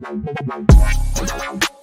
Wow. 0.00 1.77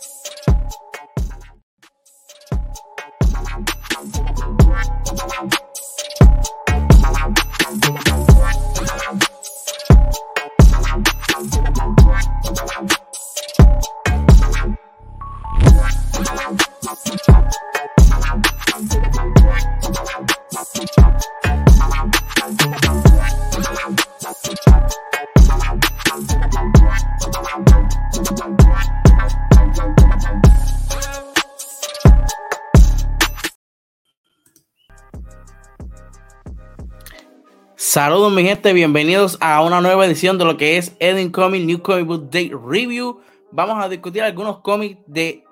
Saludos 37.96 38.30
mi 38.34 38.44
gente, 38.44 38.74
bienvenidos 38.74 39.38
a 39.40 39.64
una 39.64 39.80
nueva 39.80 40.06
edición 40.06 40.38
de 40.38 40.44
lo 40.44 40.58
que 40.58 40.76
es 40.76 40.94
Edwin 41.00 41.32
Comic 41.32 41.64
New 41.64 41.82
Comic 41.82 42.06
Book 42.06 42.30
Day 42.30 42.52
Review. 42.52 43.22
Vamos 43.54 43.82
a 43.82 43.88
discutir 43.88 44.22
algunos 44.22 44.60
cómics 44.60 45.00
de 45.08 45.46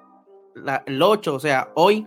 la- 0.54 0.84
el 0.86 1.02
8, 1.02 1.36
o 1.36 1.40
sea, 1.40 1.72
hoy 1.76 2.06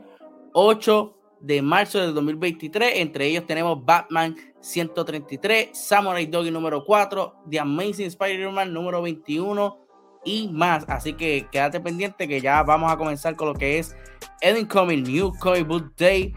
8 0.53 1.17
de 1.41 1.63
marzo 1.63 2.01
del 2.01 2.13
2023. 2.13 2.97
Entre 2.97 3.29
ellos 3.29 3.47
tenemos 3.47 3.83
Batman 3.83 4.37
133, 4.61 5.71
Samurai 5.73 6.27
Doggy 6.27 6.51
número 6.51 6.85
4, 6.85 7.37
The 7.51 7.59
Amazing 7.59 8.09
Spider-Man 8.09 8.75
número 8.75 9.01
21 9.01 9.79
y 10.23 10.49
más. 10.49 10.85
Así 10.87 11.15
que 11.15 11.47
quédate 11.51 11.81
pendiente 11.81 12.29
que 12.29 12.43
ya 12.43 12.63
vamos 12.63 12.93
a 12.93 12.99
comenzar 12.99 13.37
con 13.37 13.49
lo 13.49 13.55
que 13.55 13.79
es 13.79 13.97
Edwin 14.43 14.67
Comic 14.67 15.09
New 15.09 15.33
Comic 15.41 15.67
Book 15.67 15.95
Day 15.97 16.35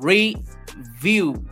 Review. 0.00 1.46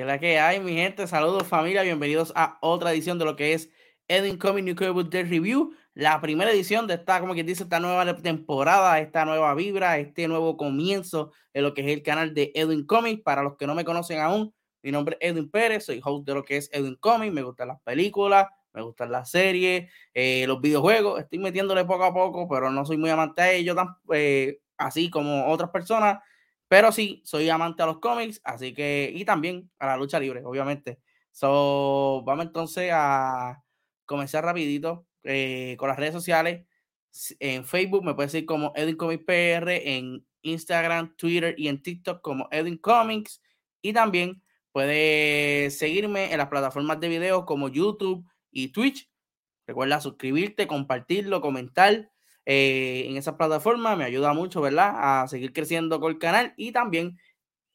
Que 0.00 0.06
la 0.06 0.18
que 0.18 0.38
hay, 0.38 0.60
mi 0.60 0.72
gente. 0.72 1.06
Saludos, 1.06 1.46
familia. 1.46 1.82
Bienvenidos 1.82 2.32
a 2.34 2.56
otra 2.62 2.90
edición 2.90 3.18
de 3.18 3.26
lo 3.26 3.36
que 3.36 3.52
es 3.52 3.68
Edwin 4.08 4.38
New 4.64 4.74
Comic 4.74 4.94
Book 4.94 5.10
Day 5.10 5.24
Review. 5.24 5.74
La 5.92 6.22
primera 6.22 6.50
edición 6.50 6.86
de 6.86 6.94
esta, 6.94 7.20
como 7.20 7.34
quien 7.34 7.44
dice, 7.44 7.64
esta 7.64 7.80
nueva 7.80 8.16
temporada, 8.16 8.98
esta 8.98 9.26
nueva 9.26 9.54
vibra, 9.54 9.98
este 9.98 10.26
nuevo 10.26 10.56
comienzo 10.56 11.32
en 11.52 11.64
lo 11.64 11.74
que 11.74 11.82
es 11.82 11.88
el 11.88 12.02
canal 12.02 12.32
de 12.32 12.50
Edwin 12.54 12.86
Comics. 12.86 13.22
Para 13.22 13.42
los 13.42 13.58
que 13.58 13.66
no 13.66 13.74
me 13.74 13.84
conocen 13.84 14.20
aún, 14.20 14.54
mi 14.82 14.90
nombre 14.90 15.18
es 15.20 15.32
Edwin 15.32 15.50
Pérez, 15.50 15.84
soy 15.84 16.00
host 16.02 16.26
de 16.26 16.32
lo 16.32 16.44
que 16.46 16.56
es 16.56 16.70
Edwin 16.72 16.96
Comics. 16.98 17.34
Me 17.34 17.42
gustan 17.42 17.68
las 17.68 17.82
películas, 17.82 18.46
me 18.72 18.80
gustan 18.80 19.12
las 19.12 19.30
series, 19.30 19.92
eh, 20.14 20.46
los 20.46 20.62
videojuegos. 20.62 21.20
Estoy 21.20 21.40
metiéndole 21.40 21.84
poco 21.84 22.04
a 22.04 22.14
poco, 22.14 22.48
pero 22.48 22.70
no 22.70 22.86
soy 22.86 22.96
muy 22.96 23.10
amante 23.10 23.54
ellos, 23.54 23.76
tan, 23.76 23.88
eh, 24.14 24.60
así 24.78 25.10
como 25.10 25.48
otras 25.48 25.68
personas. 25.68 26.20
Pero 26.70 26.92
sí, 26.92 27.20
soy 27.24 27.50
amante 27.50 27.82
a 27.82 27.86
los 27.86 27.98
cómics, 27.98 28.40
así 28.44 28.72
que, 28.72 29.10
y 29.12 29.24
también 29.24 29.68
a 29.80 29.86
la 29.86 29.96
lucha 29.96 30.20
libre, 30.20 30.44
obviamente. 30.44 31.00
So, 31.32 32.22
vamos 32.24 32.46
entonces 32.46 32.92
a 32.94 33.64
comenzar 34.06 34.44
rapidito 34.44 35.04
eh, 35.24 35.74
con 35.80 35.88
las 35.88 35.98
redes 35.98 36.12
sociales. 36.12 36.64
En 37.40 37.64
Facebook 37.64 38.04
me 38.04 38.14
puedes 38.14 38.30
seguir 38.30 38.46
como 38.46 38.72
Edwin 38.76 38.96
Comics 38.96 39.24
PR, 39.24 39.96
en 39.96 40.24
Instagram, 40.42 41.16
Twitter 41.16 41.56
y 41.58 41.66
en 41.66 41.82
TikTok 41.82 42.20
como 42.20 42.46
Edwin 42.52 42.78
Comics. 42.78 43.42
Y 43.82 43.92
también 43.92 44.40
puedes 44.70 45.76
seguirme 45.76 46.30
en 46.30 46.38
las 46.38 46.50
plataformas 46.50 47.00
de 47.00 47.08
video 47.08 47.46
como 47.46 47.68
YouTube 47.68 48.24
y 48.52 48.68
Twitch. 48.68 49.10
Recuerda 49.66 50.00
suscribirte, 50.00 50.68
compartirlo, 50.68 51.40
comentar 51.40 52.12
eh, 52.46 53.04
en 53.06 53.16
esas 53.16 53.34
plataformas. 53.34 53.96
Me 53.96 54.04
ayuda 54.04 54.32
mucho, 54.32 54.60
¿verdad? 54.60 55.22
A 55.22 55.28
seguir 55.28 55.52
creciendo 55.52 56.00
con 56.00 56.12
el 56.12 56.18
canal. 56.18 56.54
Y 56.56 56.72
también 56.72 57.18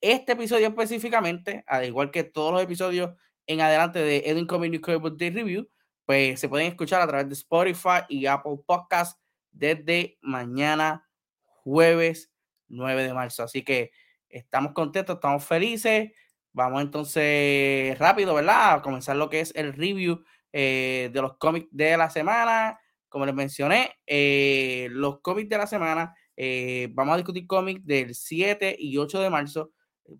este 0.02 0.34
episodio 0.34 0.68
específicamente, 0.68 1.64
al 1.68 1.86
igual 1.86 2.12
que 2.12 2.24
todos 2.24 2.54
los 2.54 2.62
episodios 2.62 3.14
en 3.48 3.62
adelante 3.62 4.00
de 4.00 4.24
Edwin 4.26 4.48
Comic 4.48 4.86
Book 5.00 5.18
Day 5.18 5.30
Review, 5.30 5.70
pues 6.06 6.40
se 6.40 6.50
pueden 6.50 6.68
escuchar 6.68 7.02
a 7.02 7.08
través 7.08 7.28
de 7.28 7.34
Spotify 7.34 8.02
y 8.10 8.26
Apple 8.26 8.58
Podcasts 8.66 9.20
desde 9.52 10.18
mañana 10.22 11.08
jueves 11.46 12.32
9 12.68 13.04
de 13.04 13.14
marzo. 13.14 13.44
Así 13.44 13.64
que 13.64 13.92
estamos 14.30 14.74
contentos, 14.74 15.16
estamos 15.16 15.44
felices. 15.44 16.12
Vamos 16.54 16.82
entonces 16.82 17.98
rápido, 18.00 18.34
¿verdad? 18.34 18.76
A 18.76 18.82
comenzar 18.82 19.16
lo 19.16 19.30
que 19.30 19.42
es 19.42 19.54
el 19.56 19.74
review 19.74 20.24
eh, 20.54 21.10
de 21.12 21.22
los 21.22 21.38
cómics 21.38 21.68
de 21.72 21.98
la 21.98 22.10
semana. 22.10 22.80
Como 23.10 23.26
les 23.26 23.36
mencioné, 23.36 23.92
eh, 24.08 24.88
los 24.92 25.20
cómics 25.22 25.50
de 25.50 25.58
la 25.58 25.68
semana, 25.68 26.16
eh, 26.38 26.90
vamos 26.94 27.14
a 27.14 27.18
discutir 27.18 27.48
cómics 27.48 27.86
del 27.86 28.16
7 28.16 28.76
y 28.78 28.98
8 28.98 29.22
de 29.22 29.30
marzo. 29.30 29.72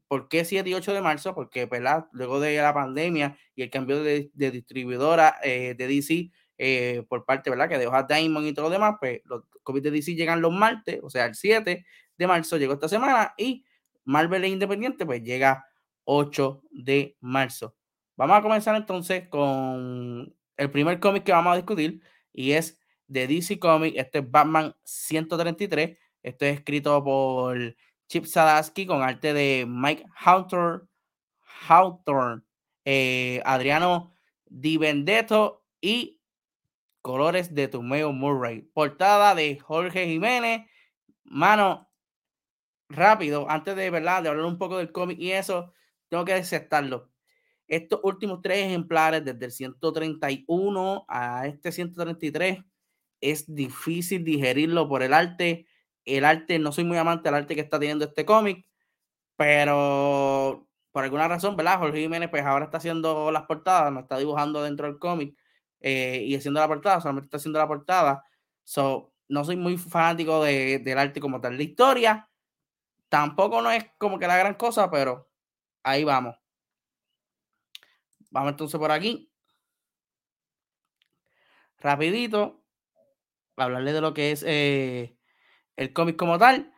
¿Por 0.08 0.28
qué 0.30 0.46
7 0.46 0.70
y 0.70 0.74
8 0.74 0.94
de 0.94 1.02
marzo? 1.02 1.36
Porque 1.36 1.66
¿verdad? 1.66 2.06
luego 2.12 2.40
de 2.40 2.58
la 2.58 2.74
pandemia 2.74 3.38
y 3.56 3.64
el 3.64 3.70
cambio 3.70 4.02
de, 4.04 4.32
de 4.34 4.52
distribuidora 4.52 5.36
eh, 5.44 5.76
de 5.78 5.88
DC 5.88 6.32
eh, 6.58 7.04
por 7.10 7.26
parte, 7.26 7.50
¿verdad? 7.50 7.68
Que 7.68 7.78
dejó 7.78 7.96
a 7.96 8.04
Diamond 8.04 8.48
y 8.48 8.54
todo 8.54 8.66
lo 8.66 8.72
demás, 8.72 8.96
pues 9.00 9.22
los 9.26 9.44
cómics 9.64 9.84
de 9.84 9.92
DC 9.92 10.16
llegan 10.16 10.42
los 10.42 10.54
martes, 10.54 11.00
o 11.04 11.10
sea, 11.10 11.26
el 11.26 11.36
7 11.36 11.86
de 12.18 12.28
marzo 12.28 12.58
llegó 12.58 12.74
esta 12.74 12.88
semana 12.88 13.34
y 13.38 13.66
Marvel 14.06 14.46
es 14.46 14.52
Independiente, 14.52 15.06
pues 15.06 15.22
llega 15.22 15.66
8 16.06 16.62
de 16.72 17.18
marzo. 17.20 17.76
Vamos 18.16 18.38
a 18.38 18.42
comenzar 18.42 18.76
entonces 18.78 19.28
con 19.28 20.34
el 20.56 20.72
primer 20.72 21.00
cómic 21.02 21.24
que 21.24 21.34
vamos 21.34 21.54
a 21.54 21.58
discutir 21.58 22.02
y 22.36 22.52
es 22.52 22.80
de 23.08 23.28
DC 23.28 23.60
Comics. 23.60 23.98
Este 23.98 24.20
es 24.20 24.30
Batman 24.30 24.76
133. 24.84 25.98
Este 26.22 26.50
es 26.50 26.58
escrito 26.58 27.04
por 27.04 27.76
Chip 28.08 28.26
Zdarsky 28.26 28.86
con 28.86 29.02
arte 29.02 29.34
de 29.34 29.66
Mike 29.68 30.06
Hawthorne, 30.16 30.88
Hawthorne 31.68 32.44
eh, 32.84 33.42
Adriano 33.46 34.14
Di 34.46 34.78
Benedetto 34.78 35.66
y 35.82 36.22
colores 37.02 37.54
de 37.54 37.68
Tumeo 37.68 38.12
Murray. 38.12 38.62
Portada 38.62 39.36
de 39.36 39.60
Jorge 39.60 40.08
Jiménez. 40.08 40.68
Mano, 41.24 41.90
rápido, 42.90 43.50
antes 43.50 43.76
de, 43.76 43.90
¿verdad? 43.90 44.24
de 44.24 44.30
hablar 44.30 44.46
un 44.46 44.58
poco 44.58 44.78
del 44.78 44.92
cómic 44.92 45.20
y 45.20 45.32
eso, 45.32 45.74
tengo 46.10 46.26
que 46.26 46.34
aceptarlo. 46.34 47.12
Estos 47.68 48.00
últimos 48.04 48.42
tres 48.42 48.60
ejemplares, 48.66 49.26
desde 49.26 49.46
el 49.46 49.52
131 49.52 51.06
a 51.08 51.48
este 51.48 51.72
133, 51.72 52.60
es 53.22 53.54
difícil 53.54 54.24
digerirlo 54.24 54.88
por 54.88 55.04
el 55.04 55.14
arte. 55.14 55.68
El 56.06 56.26
arte, 56.26 56.60
no 56.60 56.72
soy 56.72 56.84
muy 56.84 56.98
amante 56.98 57.30
del 57.30 57.36
arte 57.36 57.56
que 57.56 57.62
está 57.62 57.80
teniendo 57.80 58.06
este 58.06 58.26
cómic, 58.26 58.66
pero 59.36 60.68
por 60.92 61.04
alguna 61.04 61.28
razón, 61.28 61.56
¿verdad? 61.58 61.80
Jorge 61.80 62.00
Jiménez, 62.00 62.30
pues 62.30 62.44
ahora 62.44 62.66
está 62.66 62.78
haciendo 62.78 63.32
las 63.32 63.44
portadas, 63.44 63.92
no 63.92 64.02
está 64.02 64.18
dibujando 64.18 64.64
dentro 64.64 64.88
del 64.88 65.00
cómic 65.00 65.36
eh, 65.82 66.24
y 66.26 66.36
haciendo 66.36 66.60
la 66.60 66.68
portada, 66.68 67.02
solamente 67.02 67.26
está 67.26 67.38
haciendo 67.38 67.60
la 67.60 67.68
portada. 67.68 68.24
So, 68.64 69.14
no 69.28 69.44
soy 69.44 69.58
muy 69.58 69.78
fanático 69.78 70.44
de, 70.44 70.80
del 70.80 70.98
arte 70.98 71.20
como 71.20 71.42
tal. 71.42 71.58
La 71.58 71.64
historia 71.64 72.30
tampoco 73.10 73.62
no 73.62 73.72
es 73.72 73.86
como 73.98 74.20
que 74.20 74.28
la 74.28 74.38
gran 74.38 74.54
cosa, 74.56 74.90
pero 74.90 75.30
ahí 75.84 76.04
vamos. 76.04 76.36
Vamos 78.36 78.52
entonces 78.52 78.78
por 78.78 78.92
aquí. 78.92 79.32
Rapidito. 81.80 82.62
Hablarle 83.56 83.94
de 83.94 84.02
lo 84.02 84.14
que 84.14 84.32
es 84.32 84.44
eh, 84.46 85.18
el 85.78 85.94
cómic 85.94 86.18
como 86.18 86.38
tal. 86.38 86.74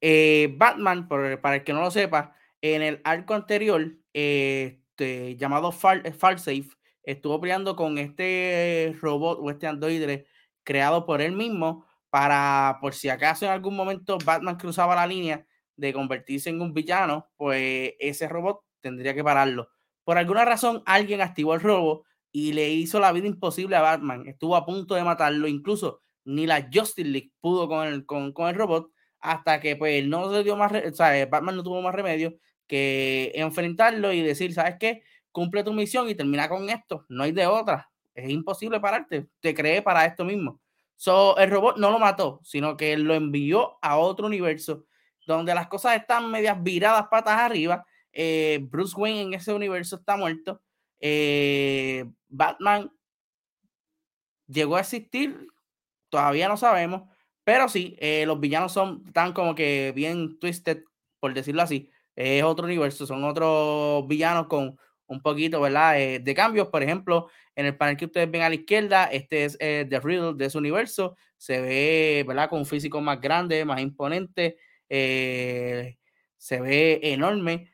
Eh, 0.00 0.54
Batman, 0.56 1.06
para 1.06 1.56
el 1.56 1.64
que 1.64 1.74
no 1.74 1.82
lo 1.82 1.90
sepa, 1.90 2.34
en 2.62 2.80
el 2.80 3.02
arco 3.04 3.34
anterior, 3.34 3.92
este, 4.14 5.36
llamado 5.36 5.70
Far, 5.70 6.02
Safe, 6.38 6.70
estuvo 7.02 7.38
peleando 7.42 7.76
con 7.76 7.98
este 7.98 8.96
robot 9.02 9.38
o 9.42 9.50
este 9.50 9.66
androide 9.66 10.28
creado 10.62 11.04
por 11.04 11.20
él 11.20 11.32
mismo 11.32 11.84
para, 12.08 12.78
por 12.80 12.94
si 12.94 13.10
acaso 13.10 13.44
en 13.44 13.50
algún 13.50 13.76
momento 13.76 14.16
Batman 14.24 14.56
cruzaba 14.56 14.94
la 14.94 15.06
línea 15.06 15.46
de 15.76 15.92
convertirse 15.92 16.48
en 16.48 16.62
un 16.62 16.72
villano, 16.72 17.28
pues 17.36 17.92
ese 17.98 18.28
robot 18.28 18.62
tendría 18.80 19.14
que 19.14 19.22
pararlo. 19.22 19.68
Por 20.10 20.18
alguna 20.18 20.44
razón, 20.44 20.82
alguien 20.86 21.20
activó 21.20 21.54
el 21.54 21.60
robo 21.60 22.04
y 22.32 22.52
le 22.52 22.68
hizo 22.68 22.98
la 22.98 23.12
vida 23.12 23.28
imposible 23.28 23.76
a 23.76 23.80
Batman. 23.80 24.26
Estuvo 24.26 24.56
a 24.56 24.66
punto 24.66 24.96
de 24.96 25.04
matarlo, 25.04 25.46
incluso 25.46 26.02
ni 26.24 26.48
la 26.48 26.62
Justice 26.62 27.08
League 27.08 27.30
pudo 27.40 27.68
con 27.68 27.86
el, 27.86 28.04
con, 28.04 28.34
el 28.48 28.54
robot 28.56 28.90
hasta 29.20 29.60
que 29.60 29.76
pues 29.76 30.04
no 30.04 30.34
se 30.34 30.42
dio 30.42 30.56
más, 30.56 30.72
o 30.72 30.94
sea, 30.94 31.26
Batman 31.26 31.54
no 31.54 31.62
tuvo 31.62 31.80
más 31.80 31.94
remedio 31.94 32.34
que 32.66 33.30
enfrentarlo 33.36 34.12
y 34.12 34.20
decir, 34.22 34.52
¿sabes 34.52 34.78
qué? 34.80 35.04
Cumple 35.30 35.62
tu 35.62 35.72
misión 35.72 36.08
y 36.08 36.16
termina 36.16 36.48
con 36.48 36.68
esto, 36.70 37.06
no 37.08 37.22
hay 37.22 37.30
de 37.30 37.46
otra, 37.46 37.88
es 38.12 38.28
imposible 38.30 38.80
pararte, 38.80 39.28
te 39.38 39.54
creé 39.54 39.80
para 39.80 40.06
esto 40.06 40.24
mismo. 40.24 40.60
So, 40.96 41.36
el 41.36 41.52
robot 41.52 41.76
no 41.76 41.88
lo 41.92 42.00
mató, 42.00 42.40
sino 42.42 42.76
que 42.76 42.96
lo 42.96 43.14
envió 43.14 43.78
a 43.80 43.96
otro 43.96 44.26
universo 44.26 44.86
donde 45.24 45.54
las 45.54 45.68
cosas 45.68 45.94
están 45.94 46.28
medias 46.32 46.60
viradas 46.60 47.06
patas 47.08 47.38
arriba. 47.38 47.86
Eh, 48.12 48.60
Bruce 48.62 48.94
Wayne 48.96 49.22
en 49.22 49.34
ese 49.34 49.52
universo 49.52 49.96
está 49.96 50.16
muerto. 50.16 50.60
Eh, 51.00 52.04
Batman 52.28 52.92
llegó 54.46 54.76
a 54.76 54.80
existir, 54.80 55.46
todavía 56.08 56.48
no 56.48 56.56
sabemos, 56.56 57.08
pero 57.44 57.68
sí, 57.68 57.96
eh, 58.00 58.24
los 58.26 58.40
villanos 58.40 58.72
son 58.72 59.04
tan 59.12 59.32
como 59.32 59.54
que 59.54 59.92
bien 59.94 60.38
twisted, 60.38 60.84
por 61.20 61.34
decirlo 61.34 61.62
así. 61.62 61.90
Es 62.16 62.42
otro 62.42 62.66
universo, 62.66 63.06
son 63.06 63.24
otros 63.24 64.06
villanos 64.08 64.46
con 64.48 64.76
un 65.06 65.22
poquito, 65.22 65.60
¿verdad? 65.60 65.94
De 65.94 66.34
cambios. 66.34 66.68
Por 66.68 66.82
ejemplo, 66.82 67.28
en 67.54 67.66
el 67.66 67.76
panel 67.76 67.96
que 67.96 68.04
ustedes 68.04 68.30
ven 68.30 68.42
a 68.42 68.48
la 68.48 68.54
izquierda, 68.56 69.04
este 69.06 69.44
es 69.44 69.58
The 69.58 70.00
Riddle 70.00 70.34
de 70.34 70.46
ese 70.46 70.58
universo. 70.58 71.16
Se 71.36 71.60
ve, 71.60 72.24
¿verdad? 72.28 72.48
Con 72.50 72.60
un 72.60 72.66
físico 72.66 73.00
más 73.00 73.20
grande, 73.20 73.64
más 73.64 73.80
imponente. 73.80 74.58
se 74.88 76.60
ve 76.60 77.00
enorme. 77.02 77.70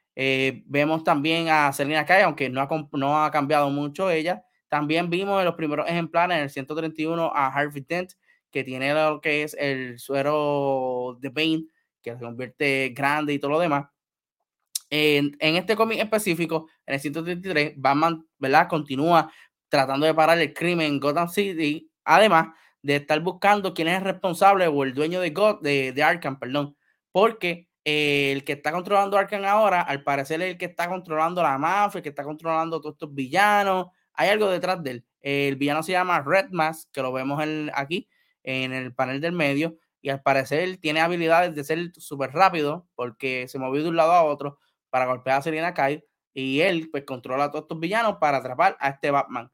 Vemos 0.66 1.04
también 1.04 1.48
a 1.48 1.72
Selena 1.72 2.06
Kyle, 2.06 2.22
aunque 2.22 2.48
no 2.48 2.60
ha, 2.60 2.68
no 2.92 3.22
ha 3.22 3.30
cambiado 3.30 3.68
mucho 3.70 4.10
ella. 4.10 4.42
También 4.68 5.10
vimos 5.10 5.38
en 5.38 5.44
los 5.44 5.54
primeros 5.54 5.88
ejemplares, 5.88 6.36
en 6.36 6.42
el 6.44 6.50
131, 6.50 7.32
a 7.34 7.46
Harvey 7.48 7.84
Dent, 7.86 8.12
que 8.50 8.64
tiene 8.64 8.92
lo 8.94 9.20
que 9.20 9.42
es 9.42 9.54
el 9.58 9.98
suero 9.98 11.18
de 11.20 11.28
Bane, 11.28 11.66
que 12.02 12.14
se 12.14 12.20
convierte 12.20 12.88
grande 12.90 13.34
y 13.34 13.38
todo 13.38 13.52
lo 13.52 13.60
demás. 13.60 13.86
En, 14.88 15.36
en 15.40 15.56
este 15.56 15.76
cómic 15.76 15.98
específico, 15.98 16.68
en 16.86 16.94
el 16.94 17.00
133, 17.00 17.74
Batman, 17.76 18.26
¿verdad? 18.38 18.68
Continúa 18.68 19.30
tratando 19.68 20.06
de 20.06 20.14
parar 20.14 20.38
el 20.38 20.54
crimen 20.54 20.86
en 20.86 21.00
Gotham 21.00 21.28
City, 21.28 21.90
además 22.04 22.48
de 22.82 22.96
estar 22.96 23.18
buscando 23.20 23.74
quién 23.74 23.88
es 23.88 23.98
el 23.98 24.04
responsable 24.04 24.68
o 24.68 24.84
el 24.84 24.94
dueño 24.94 25.20
de, 25.20 25.30
God, 25.30 25.60
de, 25.60 25.92
de 25.92 26.02
Arkham, 26.02 26.38
perdón, 26.38 26.76
porque 27.10 27.65
el 27.86 28.42
que 28.42 28.54
está 28.54 28.72
controlando 28.72 29.16
Arkham 29.16 29.44
ahora, 29.44 29.80
al 29.80 30.02
parecer 30.02 30.42
es 30.42 30.50
el 30.50 30.58
que 30.58 30.64
está 30.64 30.88
controlando 30.88 31.40
la 31.40 31.56
mafia, 31.56 31.98
el 31.98 32.02
que 32.02 32.08
está 32.08 32.24
controlando 32.24 32.80
todos 32.80 32.94
estos 32.96 33.14
villanos, 33.14 33.86
hay 34.12 34.30
algo 34.30 34.50
detrás 34.50 34.82
de 34.82 34.90
él. 34.90 35.06
El 35.20 35.54
villano 35.54 35.84
se 35.84 35.92
llama 35.92 36.20
Red 36.20 36.50
Mask, 36.50 36.90
que 36.92 37.00
lo 37.00 37.12
vemos 37.12 37.40
aquí, 37.72 38.08
en 38.42 38.72
el 38.72 38.92
panel 38.92 39.20
del 39.20 39.32
medio 39.32 39.76
y 40.00 40.08
al 40.08 40.22
parecer 40.22 40.78
tiene 40.78 41.00
habilidades 41.00 41.54
de 41.54 41.64
ser 41.64 41.92
súper 41.96 42.32
rápido 42.32 42.88
porque 42.94 43.46
se 43.48 43.58
movió 43.58 43.82
de 43.82 43.88
un 43.88 43.96
lado 43.96 44.12
a 44.12 44.24
otro 44.24 44.58
para 44.90 45.06
golpear 45.06 45.38
a 45.38 45.42
Selena 45.42 45.74
Kyle 45.74 46.04
y 46.32 46.60
él 46.60 46.88
pues 46.90 47.04
controla 47.04 47.44
a 47.44 47.50
todos 47.50 47.64
estos 47.64 47.80
villanos 47.80 48.16
para 48.20 48.38
atrapar 48.38 48.76
a 48.80 48.90
este 48.90 49.10
Batman. 49.10 49.50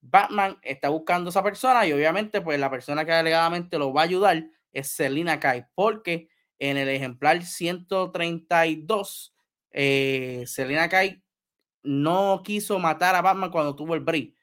Batman 0.00 0.58
está 0.62 0.88
buscando 0.88 1.28
a 1.28 1.30
esa 1.30 1.42
persona 1.42 1.86
y 1.86 1.92
obviamente 1.92 2.40
pues 2.40 2.58
la 2.60 2.70
persona 2.70 3.04
que 3.04 3.12
alegadamente 3.12 3.78
lo 3.78 3.92
va 3.92 4.02
a 4.02 4.04
ayudar 4.04 4.44
es 4.72 4.88
Selena 4.88 5.40
Kyle 5.40 5.66
porque 5.74 6.28
en 6.58 6.76
el 6.76 6.88
ejemplar 6.88 7.44
132 7.44 9.34
eh, 9.72 10.44
Selena 10.46 10.88
Kyle 10.88 11.22
no 11.82 12.42
quiso 12.44 12.78
matar 12.78 13.14
a 13.14 13.22
Batman 13.22 13.50
cuando 13.50 13.76
tuvo 13.76 13.94
el 13.94 14.00
break. 14.00 14.34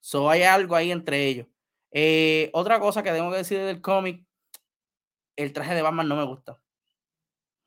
So 0.00 0.30
hay 0.30 0.42
algo 0.42 0.76
ahí 0.76 0.92
entre 0.92 1.26
ellos. 1.26 1.46
Eh, 1.90 2.50
otra 2.52 2.80
cosa 2.80 3.02
que 3.02 3.10
tengo 3.12 3.30
que 3.30 3.38
decir 3.38 3.58
del 3.58 3.80
cómic, 3.80 4.24
el 5.36 5.52
traje 5.52 5.74
de 5.74 5.82
Batman 5.82 6.08
no 6.08 6.16
me 6.16 6.24
gusta. 6.24 6.60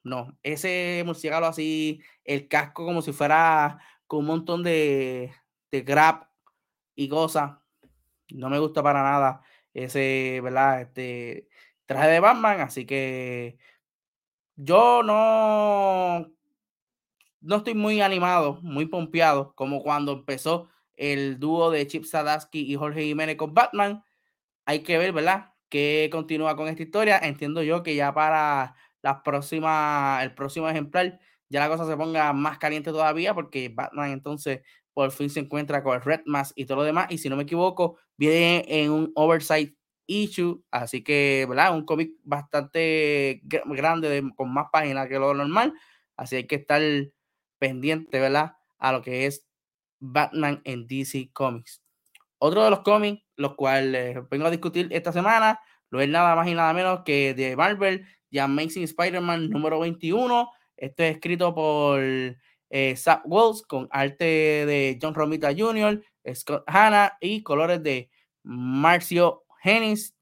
No, 0.04 0.38
ese 0.44 1.04
murciélago 1.06 1.46
así, 1.46 2.02
el 2.24 2.48
casco 2.48 2.86
como 2.86 3.02
si 3.02 3.12
fuera 3.12 3.80
con 4.08 4.20
un 4.20 4.26
montón 4.28 4.64
de, 4.64 5.34
de 5.72 5.82
grab 5.82 6.28
y 6.96 7.10
cosas, 7.10 7.58
no 8.30 8.50
me 8.50 8.60
gusta 8.60 8.82
para 8.82 9.04
nada 9.04 9.42
ese, 9.74 10.40
¿verdad? 10.42 10.82
Este 10.82 11.50
traje 11.86 12.08
de 12.08 12.20
Batman, 12.20 12.62
así 12.62 12.86
que 12.86 13.58
yo 14.62 15.04
no, 15.04 16.28
no 17.42 17.56
estoy 17.56 17.74
muy 17.76 18.02
animado, 18.02 18.60
muy 18.62 18.86
pompeado, 18.88 19.54
como 19.56 19.82
cuando 19.82 20.12
empezó 20.12 20.70
el 20.98 21.40
dúo 21.40 21.72
de 21.72 21.88
Chip 21.88 22.04
Sadaski 22.04 22.62
y 22.62 22.76
Jorge 22.76 23.04
Jiménez 23.04 23.38
con 23.38 23.54
Batman 23.54 24.04
hay 24.66 24.84
que 24.84 24.98
ver, 24.98 25.14
¿verdad? 25.14 25.54
¿Qué 25.70 26.10
continúa 26.12 26.56
con 26.58 26.68
esta 26.68 26.84
historia? 26.84 27.20
Entiendo 27.20 27.64
yo 27.64 27.84
que 27.84 27.96
ya 27.96 28.14
para 28.14 28.76
las 29.02 29.22
próximas, 29.24 30.24
el 30.24 30.36
próximo 30.36 30.70
ejemplar, 30.70 31.20
ya 31.50 31.62
la 31.62 31.70
cosa 31.70 31.88
se 31.88 31.98
ponga 31.98 32.34
más 32.34 32.58
caliente 32.58 32.92
todavía, 32.92 33.34
porque 33.34 33.70
Batman 33.70 34.12
entonces 34.12 34.62
por 34.94 35.12
fin 35.12 35.30
se 35.30 35.40
encuentra 35.40 35.84
con 35.84 35.96
el 35.96 36.02
Red 36.02 36.22
Mask 36.26 36.52
y 36.58 36.66
todo 36.66 36.80
lo 36.80 36.84
demás. 36.84 37.08
Y 37.10 37.18
si 37.20 37.30
no 37.30 37.38
me 37.38 37.44
equivoco, 37.44 37.98
viene 38.18 38.66
en 38.68 38.92
un 38.92 39.12
oversight 39.16 39.79
issue, 40.10 40.64
así 40.72 41.04
que, 41.04 41.46
¿verdad? 41.48 41.74
Un 41.74 41.86
cómic 41.86 42.12
bastante 42.24 43.42
grande, 43.44 44.24
con 44.36 44.52
más 44.52 44.68
páginas 44.72 45.08
que 45.08 45.20
lo 45.20 45.34
normal. 45.34 45.74
Así 46.18 46.36
hay 46.36 46.48
que 46.48 46.56
estar 46.56 46.82
pendiente, 47.60 48.20
¿verdad? 48.20 48.56
A 48.80 48.92
lo 48.92 49.02
que 49.02 49.28
es 49.28 49.46
Batman 50.00 50.62
en 50.66 50.88
DC 50.88 51.30
Comics. 51.32 51.82
Otro 52.40 52.64
de 52.64 52.72
los 52.72 52.80
cómics, 52.82 53.24
los 53.36 53.56
cuales 53.56 54.18
vengo 54.30 54.48
a 54.48 54.52
discutir 54.52 54.88
esta 54.92 55.12
semana, 55.12 55.60
no 55.92 56.02
es 56.02 56.10
nada 56.10 56.36
más 56.36 56.48
y 56.48 56.56
nada 56.56 56.74
menos 56.74 57.02
que 57.06 57.34
de 57.34 57.56
Marvel, 57.56 58.06
The 58.32 58.42
Amazing 58.42 58.84
Spider-Man 58.84 59.50
número 59.50 59.80
21. 59.80 60.50
Esto 60.78 61.04
es 61.04 61.16
escrito 61.16 61.54
por 61.54 62.02
eh, 62.02 62.96
Zach 62.96 63.22
Wells 63.26 63.62
con 63.64 63.88
arte 63.92 64.26
de 64.26 65.00
John 65.02 65.14
Romita 65.14 65.50
Jr., 65.56 66.02
Scott 66.34 66.64
Hanna 66.68 67.18
y 67.20 67.44
colores 67.44 67.82
de 67.84 68.10
Marcio 68.44 69.44
Hennis. 69.64 70.16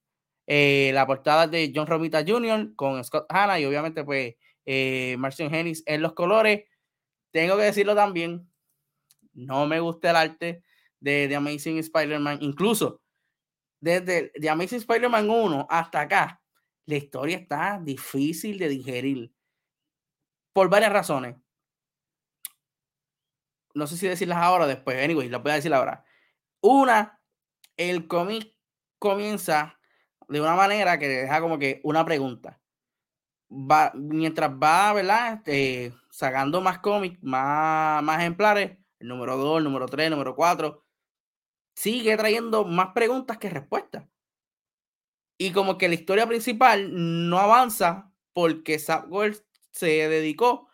Eh, 0.49 0.91
la 0.93 1.05
portada 1.05 1.45
de 1.45 1.73
John 1.75 1.87
Romita 1.87 2.23
Jr. 2.25 2.73
con 2.75 3.03
Scott 3.03 3.25
Hanna 3.27 3.59
y 3.59 3.65
obviamente 3.65 4.05
pues 4.05 4.35
eh, 4.65 5.15
Marcio 5.19 5.45
Hennis 5.47 5.83
en 5.85 6.01
los 6.01 6.13
colores. 6.13 6.63
Tengo 7.31 7.57
que 7.57 7.63
decirlo 7.63 7.95
también, 7.95 8.49
no 9.33 9.67
me 9.67 9.81
gusta 9.81 10.11
el 10.11 10.15
arte 10.15 10.63
de 10.99 11.27
The 11.27 11.35
Amazing 11.35 11.77
Spider-Man, 11.79 12.39
incluso 12.41 13.01
desde 13.79 14.31
The 14.39 14.49
Amazing 14.49 14.79
Spider-Man 14.79 15.29
1 15.29 15.67
hasta 15.69 16.01
acá, 16.01 16.41
la 16.85 16.95
historia 16.95 17.37
está 17.37 17.79
difícil 17.83 18.57
de 18.57 18.69
digerir 18.69 19.33
por 20.53 20.69
varias 20.69 20.91
razones. 20.91 21.35
No 23.73 23.85
sé 23.85 23.97
si 23.97 24.07
decirlas 24.07 24.39
ahora 24.39 24.63
o 24.63 24.67
después, 24.67 24.97
anyway, 25.03 25.29
las 25.29 25.43
voy 25.43 25.51
a 25.51 25.55
decir 25.55 25.73
ahora. 25.73 26.03
Una, 26.61 27.21
el 27.75 28.07
cómic 28.07 28.56
comienza 28.99 29.79
de 30.27 30.41
una 30.41 30.55
manera 30.55 30.99
que 30.99 31.07
deja 31.07 31.41
como 31.41 31.59
que 31.59 31.81
una 31.83 32.05
pregunta. 32.05 32.59
Va, 33.49 33.91
mientras 33.95 34.51
va, 34.51 34.93
¿verdad? 34.93 35.33
Este, 35.35 35.93
sacando 36.09 36.61
más 36.61 36.79
cómics, 36.79 37.17
más, 37.21 38.03
más 38.03 38.19
ejemplares, 38.19 38.77
el 38.99 39.07
número 39.07 39.37
2, 39.37 39.59
el 39.59 39.63
número 39.63 39.85
3, 39.85 40.05
el 40.05 40.11
número 40.11 40.35
4, 40.35 40.83
sigue 41.75 42.17
trayendo 42.17 42.65
más 42.65 42.89
preguntas 42.93 43.37
que 43.37 43.49
respuestas. 43.49 44.05
Y 45.37 45.51
como 45.51 45.77
que 45.77 45.87
la 45.87 45.95
historia 45.95 46.27
principal 46.27 46.89
no 47.29 47.37
avanza 47.37 48.11
porque 48.33 48.79
Sapgold 48.79 49.37
se 49.71 50.09
dedicó 50.09 50.67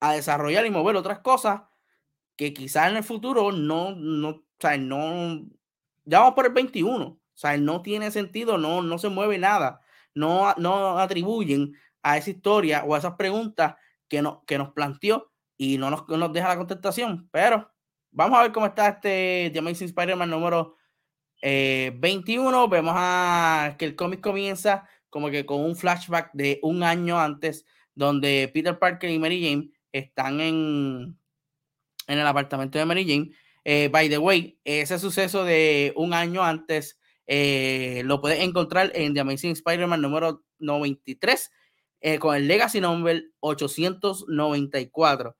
a 0.00 0.12
desarrollar 0.12 0.64
y 0.66 0.70
mover 0.70 0.96
otras 0.96 1.18
cosas 1.18 1.62
que 2.36 2.54
quizás 2.54 2.90
en 2.90 2.98
el 2.98 3.04
futuro 3.04 3.50
no, 3.50 3.94
no, 3.94 4.28
o 4.28 4.44
sea, 4.60 4.76
no, 4.78 5.42
ya 6.04 6.20
vamos 6.20 6.34
por 6.34 6.46
el 6.46 6.52
21. 6.52 7.18
O 7.36 7.38
sea, 7.38 7.56
no 7.58 7.82
tiene 7.82 8.10
sentido, 8.10 8.56
no, 8.56 8.80
no 8.80 8.96
se 8.96 9.10
mueve 9.10 9.36
nada. 9.36 9.82
No, 10.14 10.54
no 10.56 10.98
atribuyen 10.98 11.74
a 12.02 12.16
esa 12.16 12.30
historia 12.30 12.82
o 12.86 12.94
a 12.94 12.98
esas 12.98 13.14
preguntas 13.16 13.74
que, 14.08 14.22
no, 14.22 14.42
que 14.46 14.56
nos 14.56 14.72
planteó 14.72 15.30
y 15.58 15.76
no 15.76 15.90
nos, 15.90 16.08
nos 16.08 16.32
deja 16.32 16.48
la 16.48 16.56
contestación. 16.56 17.28
Pero 17.30 17.70
vamos 18.10 18.38
a 18.38 18.42
ver 18.42 18.52
cómo 18.52 18.64
está 18.64 18.88
este 18.88 19.50
The 19.52 19.58
Amazing 19.58 19.88
Spider-Man 19.88 20.30
número 20.30 20.76
21. 21.42 22.64
Eh, 22.64 22.68
Vemos 22.70 23.76
que 23.76 23.84
el 23.84 23.94
cómic 23.94 24.22
comienza 24.22 24.88
como 25.10 25.30
que 25.30 25.44
con 25.44 25.60
un 25.60 25.76
flashback 25.76 26.30
de 26.32 26.58
un 26.62 26.82
año 26.82 27.20
antes, 27.20 27.66
donde 27.94 28.50
Peter 28.52 28.78
Parker 28.78 29.10
y 29.10 29.18
Mary 29.18 29.42
Jane 29.42 29.70
están 29.92 30.40
en, 30.40 31.18
en 32.06 32.18
el 32.18 32.26
apartamento 32.26 32.78
de 32.78 32.86
Mary 32.86 33.06
Jane. 33.06 33.30
Eh, 33.64 33.88
by 33.88 34.08
the 34.08 34.18
way, 34.18 34.58
ese 34.64 34.98
suceso 34.98 35.44
de 35.44 35.92
un 35.96 36.14
año 36.14 36.42
antes 36.42 36.98
eh, 37.26 38.02
lo 38.04 38.20
puedes 38.20 38.40
encontrar 38.40 38.92
en 38.94 39.14
The 39.14 39.20
Amazing 39.20 39.52
Spider-Man 39.52 40.00
número 40.00 40.44
93 40.58 41.50
eh, 42.00 42.18
con 42.18 42.36
el 42.36 42.46
Legacy 42.46 42.80
Number 42.80 43.24
894, 43.40 45.36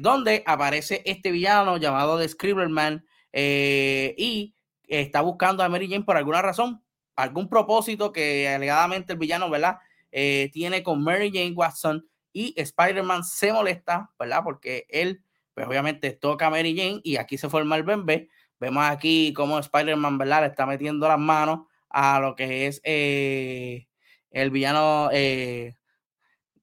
donde 0.00 0.42
aparece 0.46 1.02
este 1.04 1.30
villano 1.30 1.76
llamado 1.76 2.18
The 2.18 2.28
Scribblerman 2.28 3.04
y 3.32 4.54
está 4.84 5.20
buscando 5.20 5.62
a 5.62 5.68
Mary 5.68 5.88
Jane 5.88 6.04
por 6.04 6.16
alguna 6.16 6.42
razón, 6.42 6.82
algún 7.16 7.48
propósito 7.48 8.12
que 8.12 8.48
alegadamente 8.48 9.12
el 9.12 9.18
villano, 9.18 9.50
¿verdad? 9.50 9.78
tiene 10.10 10.82
con 10.82 11.02
Mary 11.02 11.30
Jane 11.32 11.52
Watson 11.52 12.08
y 12.32 12.54
Spider-Man 12.56 13.24
se 13.24 13.52
molesta, 13.52 14.10
¿verdad? 14.18 14.42
Porque 14.44 14.86
él, 14.88 15.22
pues 15.54 15.66
obviamente 15.66 16.12
toca 16.12 16.46
a 16.46 16.50
Mary 16.50 16.76
Jane 16.76 17.00
y 17.02 17.16
aquí 17.16 17.36
se 17.36 17.48
forma 17.48 17.76
el 17.76 17.82
bebé. 17.82 18.28
Vemos 18.60 18.84
aquí 18.84 19.32
cómo 19.32 19.58
Spider-Man, 19.58 20.18
¿verdad? 20.18 20.42
Le 20.42 20.46
está 20.48 20.66
metiendo 20.66 21.06
las 21.06 21.18
manos 21.18 21.66
a 21.88 22.20
lo 22.20 22.34
que 22.34 22.66
es 22.66 22.80
eh, 22.84 23.86
el 24.30 24.50
villano 24.50 25.10
eh, 25.12 25.76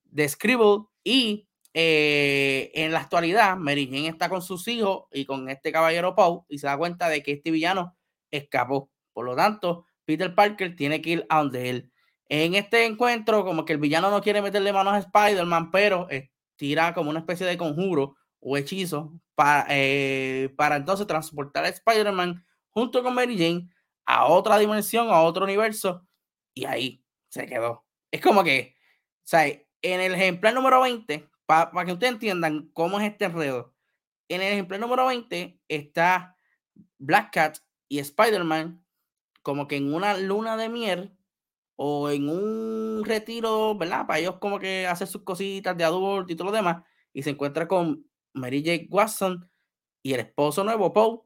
de 0.03 0.29
Scribble 0.29 0.85
y 1.03 1.47
eh, 1.73 2.71
en 2.73 2.91
la 2.91 2.99
actualidad 2.99 3.57
Mary 3.57 3.87
Jane 3.87 4.07
está 4.07 4.29
con 4.29 4.41
sus 4.41 4.67
hijos 4.67 5.05
y 5.11 5.25
con 5.25 5.49
este 5.49 5.71
caballero 5.71 6.15
Paul 6.15 6.41
y 6.47 6.57
se 6.57 6.67
da 6.67 6.77
cuenta 6.77 7.09
de 7.09 7.23
que 7.23 7.33
este 7.33 7.51
villano 7.51 7.95
escapó. 8.29 8.91
Por 9.13 9.25
lo 9.25 9.35
tanto, 9.35 9.85
Peter 10.03 10.33
Parker 10.35 10.75
tiene 10.75 11.01
que 11.01 11.11
ir 11.11 11.25
a 11.29 11.39
donde 11.39 11.69
él. 11.69 11.91
En 12.27 12.55
este 12.55 12.85
encuentro, 12.85 13.45
como 13.45 13.65
que 13.65 13.73
el 13.73 13.79
villano 13.79 14.09
no 14.09 14.21
quiere 14.21 14.41
meterle 14.41 14.73
manos 14.73 14.93
a 14.93 14.99
Spider-Man, 14.99 15.71
pero 15.71 16.07
tira 16.55 16.93
como 16.93 17.09
una 17.09 17.19
especie 17.19 17.45
de 17.45 17.57
conjuro 17.57 18.15
o 18.47 18.57
hechizo 18.57 19.11
para, 19.33 19.65
eh, 19.69 20.53
para 20.55 20.75
entonces 20.75 21.07
transportar 21.07 21.65
a 21.65 21.69
Spider-Man 21.69 22.45
junto 22.69 23.01
con 23.01 23.15
Mary 23.15 23.35
Jane 23.37 23.69
a 24.05 24.27
otra 24.27 24.59
dimensión, 24.59 25.09
a 25.09 25.23
otro 25.23 25.45
universo, 25.45 26.07
y 26.53 26.65
ahí 26.65 27.03
se 27.27 27.47
quedó. 27.47 27.85
Es 28.11 28.21
como 28.21 28.43
que, 28.43 28.75
o 29.33 29.37
en 29.37 30.01
el 30.01 30.13
ejemplar 30.13 30.53
número 30.53 30.79
20, 30.81 31.27
para 31.47 31.85
que 31.85 31.93
ustedes 31.93 32.13
entiendan 32.13 32.69
cómo 32.73 32.99
es 32.99 33.11
este 33.11 33.25
enredo, 33.25 33.73
en 34.29 34.41
el 34.41 34.53
ejemplar 34.53 34.79
número 34.79 35.07
20 35.07 35.59
está 35.67 36.37
Black 36.99 37.33
Cat 37.33 37.57
y 37.87 37.97
Spider-Man 37.99 38.85
como 39.41 39.67
que 39.67 39.77
en 39.77 39.93
una 39.93 40.17
luna 40.17 40.55
de 40.55 40.69
miel 40.69 41.17
o 41.75 42.11
en 42.11 42.29
un 42.29 43.03
retiro, 43.05 43.75
¿verdad? 43.75 44.05
Para 44.05 44.19
ellos 44.19 44.35
como 44.39 44.59
que 44.59 44.85
hacer 44.85 45.07
sus 45.07 45.23
cositas 45.23 45.75
de 45.75 45.83
adulto 45.83 46.31
y 46.31 46.35
todo 46.35 46.49
lo 46.49 46.55
demás, 46.55 46.83
y 47.11 47.23
se 47.23 47.31
encuentra 47.31 47.67
con 47.67 48.05
Mary 48.35 48.63
J. 48.63 48.85
Watson 48.89 49.49
y 50.03 50.13
el 50.13 50.19
esposo 50.19 50.63
nuevo, 50.63 50.93
Paul, 50.93 51.21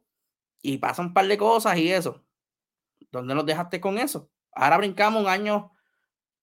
y 0.62 0.78
pasan 0.78 1.08
un 1.08 1.14
par 1.14 1.28
de 1.28 1.38
cosas 1.38 1.78
y 1.78 1.92
eso. 1.92 2.26
¿Dónde 3.12 3.36
nos 3.36 3.46
dejaste 3.46 3.82
con 3.82 3.98
eso? 3.98 4.32
Ahora 4.52 4.78
brincamos 4.78 5.22
un 5.22 5.28
año 5.28 5.72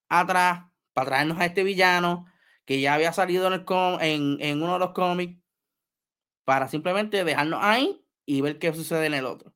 atrás 0.09 0.67
para 0.93 1.07
traernos 1.07 1.39
a 1.41 1.47
este 1.47 1.65
villano 1.65 2.27
que 2.65 2.81
ya 2.81 2.95
había 2.95 3.13
salido 3.13 3.47
en, 3.47 3.53
el 3.55 3.65
en, 4.01 4.37
en 4.41 4.63
uno 4.63 4.75
de 4.75 4.79
los 4.81 4.93
cómics 4.93 5.41
para 6.45 6.69
simplemente 6.69 7.25
dejarnos 7.25 7.61
ahí 7.63 8.05
y 8.25 8.41
ver 8.41 8.59
qué 8.59 8.73
sucede 8.75 9.07
en 9.07 9.15
el 9.15 9.27
otro. 9.27 9.55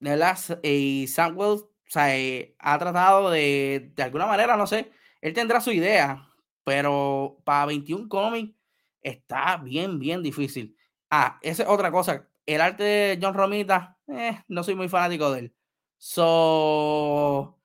De 0.00 0.16
las, 0.16 0.56
y 0.62 1.06
Sam 1.06 1.38
Wells 1.38 1.62
o 1.62 1.68
sea, 1.92 2.16
eh, 2.16 2.56
ha 2.58 2.78
tratado 2.78 3.30
de, 3.30 3.92
de 3.94 4.02
alguna 4.02 4.26
manera, 4.26 4.56
no 4.56 4.66
sé, 4.66 4.90
él 5.20 5.34
tendrá 5.34 5.60
su 5.60 5.72
idea, 5.72 6.26
pero 6.64 7.42
para 7.44 7.66
21 7.66 8.08
cómics 8.08 8.56
está 9.02 9.56
bien, 9.58 9.98
bien 9.98 10.22
difícil. 10.22 10.76
Ah, 11.10 11.38
esa 11.42 11.64
es 11.64 11.68
otra 11.68 11.90
cosa. 11.90 12.28
El 12.46 12.60
arte 12.60 12.82
de 12.82 13.18
John 13.20 13.34
Romita, 13.34 13.98
eh, 14.08 14.42
no 14.48 14.62
soy 14.64 14.74
muy 14.74 14.88
fanático 14.88 15.30
de 15.32 15.40
él. 15.40 15.54
So, 15.98 17.58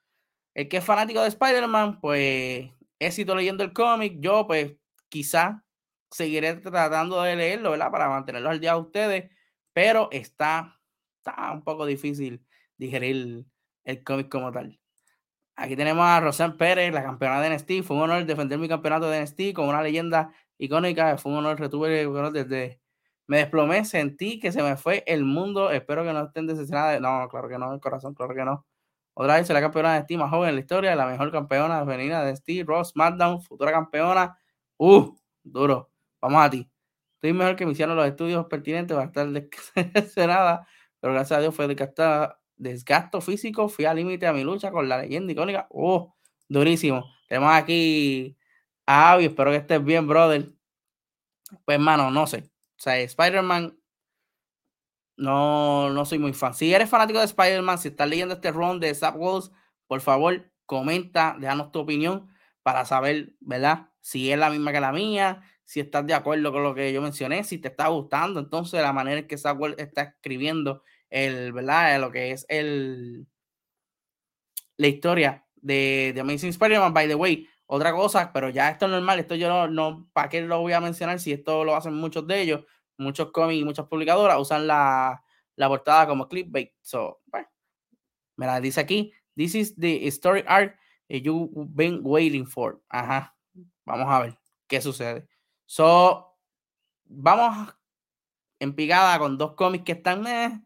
el 0.53 0.67
que 0.67 0.77
es 0.77 0.85
fanático 0.85 1.21
de 1.21 1.29
Spider-Man, 1.29 1.99
pues 1.99 2.69
éxito 2.99 3.35
leyendo 3.35 3.63
el 3.63 3.73
cómic. 3.73 4.17
Yo, 4.19 4.45
pues, 4.47 4.75
quizá 5.09 5.63
seguiré 6.11 6.55
tratando 6.55 7.21
de 7.21 7.35
leerlo, 7.35 7.71
¿verdad? 7.71 7.91
Para 7.91 8.09
mantenerlo 8.09 8.49
al 8.49 8.59
día 8.59 8.73
de 8.73 8.79
ustedes, 8.79 9.31
pero 9.73 10.09
está, 10.11 10.79
está 11.17 11.51
un 11.51 11.63
poco 11.63 11.85
difícil 11.85 12.45
digerir 12.77 13.45
el 13.83 14.03
cómic 14.03 14.29
como 14.29 14.51
tal. 14.51 14.79
Aquí 15.55 15.75
tenemos 15.75 16.05
a 16.05 16.19
Rosanne 16.19 16.55
Pérez, 16.55 16.93
la 16.93 17.03
campeona 17.03 17.41
de 17.41 17.49
NXT. 17.49 17.83
Fue 17.83 17.95
un 17.97 18.03
honor 18.03 18.25
defender 18.25 18.59
mi 18.59 18.67
campeonato 18.67 19.09
de 19.09 19.21
NXT 19.21 19.53
como 19.55 19.69
una 19.69 19.81
leyenda 19.81 20.31
icónica. 20.57 21.17
Fue 21.17 21.31
un 21.31 21.39
honor, 21.39 21.59
retuve 21.59 22.07
desde. 22.31 22.81
Me 23.27 23.37
desplomé, 23.39 23.83
sentí 23.85 24.39
que 24.39 24.51
se 24.51 24.63
me 24.63 24.77
fue 24.77 25.03
el 25.07 25.23
mundo. 25.25 25.71
Espero 25.71 26.03
que 26.03 26.13
no 26.13 26.25
estén 26.25 26.47
decepcionados. 26.47 27.01
No, 27.01 27.27
claro 27.29 27.49
que 27.49 27.57
no, 27.57 27.73
el 27.73 27.79
corazón, 27.79 28.13
claro 28.13 28.33
que 28.33 28.45
no. 28.45 28.65
Otra 29.13 29.35
vez, 29.37 29.49
la 29.49 29.61
campeona 29.61 29.93
de 29.93 29.99
NXT 30.01 30.11
más 30.13 30.29
joven 30.29 30.49
en 30.49 30.55
la 30.55 30.61
historia, 30.61 30.95
la 30.95 31.07
mejor 31.07 31.31
campeona 31.31 31.79
femenina 31.79 32.23
de 32.23 32.33
NXT, 32.33 32.67
Ross 32.67 32.89
SmackDown, 32.89 33.41
futura 33.41 33.71
campeona. 33.71 34.37
Uh, 34.77 35.15
duro. 35.43 35.91
Vamos 36.21 36.45
a 36.45 36.49
ti. 36.49 36.69
Estoy 37.15 37.33
mejor 37.33 37.55
que 37.55 37.65
me 37.65 37.71
hicieron 37.71 37.95
los 37.95 38.07
estudios 38.07 38.45
pertinentes 38.45 38.95
para 38.95 39.07
estar 39.07 40.27
nada, 40.27 40.67
pero 40.99 41.13
gracias 41.13 41.37
a 41.37 41.41
Dios 41.41 41.55
fue 41.55 41.67
desgastada 41.67 42.39
desgasto 42.57 43.21
físico, 43.21 43.69
fui 43.69 43.85
al 43.85 43.97
límite 43.97 44.27
a 44.27 44.33
mi 44.33 44.43
lucha 44.43 44.71
con 44.71 44.89
la 44.89 45.01
leyenda 45.01 45.31
icónica. 45.31 45.67
Oh, 45.69 46.15
durísimo. 46.47 47.05
Tenemos 47.27 47.53
aquí 47.53 48.36
Avi, 48.87 49.25
espero 49.25 49.51
que 49.51 49.57
estés 49.57 49.83
bien, 49.83 50.07
brother. 50.07 50.49
Pues, 51.65 51.75
hermano, 51.75 52.09
no 52.09 52.25
sé. 52.27 52.49
O 52.77 52.79
sea, 52.79 52.97
Spider-Man, 52.99 53.77
no, 55.17 55.89
no 55.89 56.05
soy 56.05 56.19
muy 56.19 56.33
fan. 56.33 56.53
Si 56.53 56.73
eres 56.73 56.89
fanático 56.89 57.19
de 57.19 57.25
Spider-Man, 57.25 57.77
si 57.79 57.89
estás 57.89 58.07
leyendo 58.07 58.35
este 58.35 58.51
run 58.51 58.79
de 58.79 58.93
Zap 58.95 59.15
Walls, 59.17 59.51
por 59.87 60.01
favor, 60.01 60.51
comenta, 60.65 61.35
déjanos 61.39 61.71
tu 61.71 61.79
opinión 61.79 62.29
para 62.63 62.85
saber, 62.85 63.33
¿verdad? 63.39 63.89
Si 64.01 64.31
es 64.31 64.39
la 64.39 64.49
misma 64.49 64.71
que 64.71 64.79
la 64.79 64.91
mía, 64.91 65.41
si 65.65 65.79
estás 65.79 66.05
de 66.05 66.13
acuerdo 66.13 66.51
con 66.51 66.63
lo 66.63 66.73
que 66.75 66.93
yo 66.93 67.01
mencioné, 67.01 67.43
si 67.43 67.57
te 67.57 67.67
está 67.69 67.87
gustando, 67.87 68.39
entonces 68.39 68.81
la 68.81 68.93
manera 68.93 69.19
en 69.19 69.27
que 69.27 69.37
Zap 69.37 69.61
está 69.77 70.03
escribiendo 70.03 70.83
el, 71.09 71.51
¿verdad? 71.51 71.99
Lo 71.99 72.11
que 72.11 72.31
es 72.31 72.45
el, 72.47 73.27
la 74.77 74.87
historia 74.87 75.45
de, 75.55 76.11
de 76.13 76.21
Amazing 76.21 76.49
Spider-Man, 76.49 76.93
by 76.93 77.07
the 77.07 77.15
way. 77.15 77.47
Otra 77.69 77.91
cosa, 77.91 78.31
pero 78.33 78.49
ya 78.49 78.69
esto 78.69 78.85
es 78.85 78.91
normal, 78.91 79.19
esto 79.19 79.35
yo 79.35 79.49
no, 79.49 79.67
no, 79.67 80.07
¿para 80.13 80.29
qué 80.29 80.41
lo 80.41 80.61
voy 80.61 80.71
a 80.71 80.79
mencionar 80.79 81.19
si 81.19 81.33
esto 81.33 81.65
lo 81.65 81.75
hacen 81.75 81.93
muchos 81.93 82.25
de 82.25 82.41
ellos? 82.41 82.65
Muchos 82.97 83.31
cómics 83.31 83.61
y 83.61 83.65
muchas 83.65 83.87
publicadoras 83.87 84.39
usan 84.39 84.67
la, 84.67 85.23
la 85.55 85.67
portada 85.67 86.07
como 86.07 86.29
clickbait. 86.29 86.71
So, 86.81 87.21
bueno, 87.25 87.47
me 88.37 88.45
la 88.45 88.61
dice 88.61 88.79
aquí. 88.79 89.11
This 89.35 89.53
is 89.53 89.75
the 89.75 90.07
story 90.07 90.43
arc 90.47 90.77
you've 91.09 91.51
been 91.75 91.99
waiting 92.03 92.47
for. 92.47 92.81
Ajá. 92.89 93.35
Vamos 93.85 94.07
a 94.09 94.19
ver 94.21 94.39
qué 94.67 94.81
sucede. 94.81 95.27
So, 95.65 96.37
vamos 97.05 97.75
en 98.59 98.73
picada 98.73 99.19
con 99.19 99.37
dos 99.37 99.53
cómics 99.55 99.83
que 99.83 99.91
están 99.91 100.25
eh, 100.25 100.61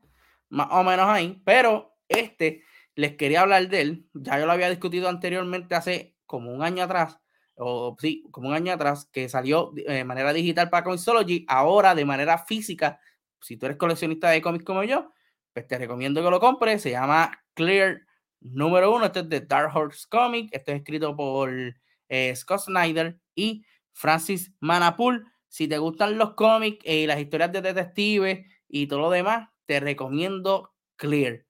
más 0.49 0.67
o 0.71 0.83
menos 0.83 1.07
ahí, 1.07 1.41
pero 1.43 1.97
este 2.07 2.63
les 2.95 3.15
quería 3.15 3.41
hablar 3.41 3.69
de 3.69 3.81
él, 3.81 4.09
ya 4.13 4.37
yo 4.37 4.45
lo 4.45 4.51
había 4.51 4.69
discutido 4.69 5.07
anteriormente 5.07 5.75
hace 5.75 6.10
como 6.31 6.53
un 6.53 6.63
año 6.63 6.85
atrás, 6.85 7.19
o 7.55 7.95
sí, 7.99 8.23
como 8.31 8.47
un 8.47 8.55
año 8.55 8.71
atrás, 8.73 9.09
que 9.11 9.27
salió 9.27 9.71
de 9.73 10.05
manera 10.05 10.31
digital 10.31 10.69
para 10.69 10.85
Comixology, 10.85 11.45
ahora 11.49 11.93
de 11.93 12.05
manera 12.05 12.37
física, 12.37 12.99
si 13.41 13.57
tú 13.57 13.65
eres 13.65 13.77
coleccionista 13.77 14.29
de 14.29 14.41
cómics 14.41 14.63
como 14.63 14.83
yo, 14.85 15.11
pues 15.53 15.67
te 15.67 15.77
recomiendo 15.77 16.23
que 16.23 16.29
lo 16.29 16.39
compres, 16.39 16.81
se 16.81 16.91
llama 16.91 17.43
Clear 17.53 18.01
número 18.39 18.95
uno, 18.95 19.05
este 19.05 19.19
es 19.19 19.29
de 19.29 19.41
Dark 19.41 19.75
Horse 19.75 20.07
Comic, 20.09 20.49
este 20.53 20.71
es 20.71 20.77
escrito 20.77 21.15
por 21.15 21.51
eh, 22.07 22.35
Scott 22.35 22.61
Snyder 22.61 23.19
y 23.35 23.65
Francis 23.91 24.53
Manapul. 24.61 25.25
Si 25.49 25.67
te 25.67 25.77
gustan 25.77 26.17
los 26.17 26.33
cómics 26.35 26.85
y 26.85 27.05
las 27.05 27.19
historias 27.19 27.51
de 27.51 27.61
detectives 27.61 28.47
y 28.69 28.87
todo 28.87 29.01
lo 29.01 29.09
demás, 29.09 29.49
te 29.65 29.81
recomiendo 29.81 30.73
Clear. 30.95 31.45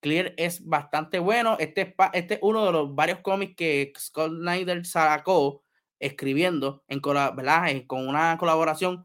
Clear 0.00 0.34
es 0.36 0.64
bastante 0.66 1.18
bueno. 1.18 1.56
Este 1.58 1.82
es, 1.82 1.94
este 2.14 2.34
es 2.34 2.40
uno 2.42 2.64
de 2.64 2.72
los 2.72 2.94
varios 2.94 3.20
cómics 3.20 3.54
que 3.56 3.92
Scott 3.96 4.32
Snyder 4.32 4.84
sacó 4.84 5.62
escribiendo 5.98 6.82
en, 6.88 7.00
¿verdad? 7.02 7.70
con 7.86 8.08
una 8.08 8.36
colaboración 8.38 9.04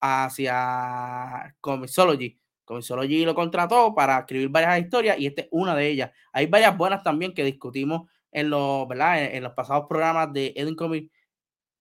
hacia 0.00 1.56
Comixology. 1.60 2.40
Comixology 2.64 3.24
lo 3.24 3.34
contrató 3.34 3.94
para 3.94 4.20
escribir 4.20 4.48
varias 4.48 4.80
historias 4.80 5.18
y 5.18 5.26
esta 5.26 5.42
es 5.42 5.48
una 5.50 5.74
de 5.74 5.88
ellas. 5.88 6.10
Hay 6.32 6.46
varias 6.46 6.76
buenas 6.76 7.02
también 7.02 7.34
que 7.34 7.44
discutimos 7.44 8.08
en 8.30 8.50
los, 8.50 8.86
¿verdad? 8.86 9.24
En, 9.24 9.42
los 9.42 9.52
pasados 9.52 9.86
programas 9.88 10.32
de 10.32 10.52
Edwin 10.56 10.76
Comic, 10.76 11.10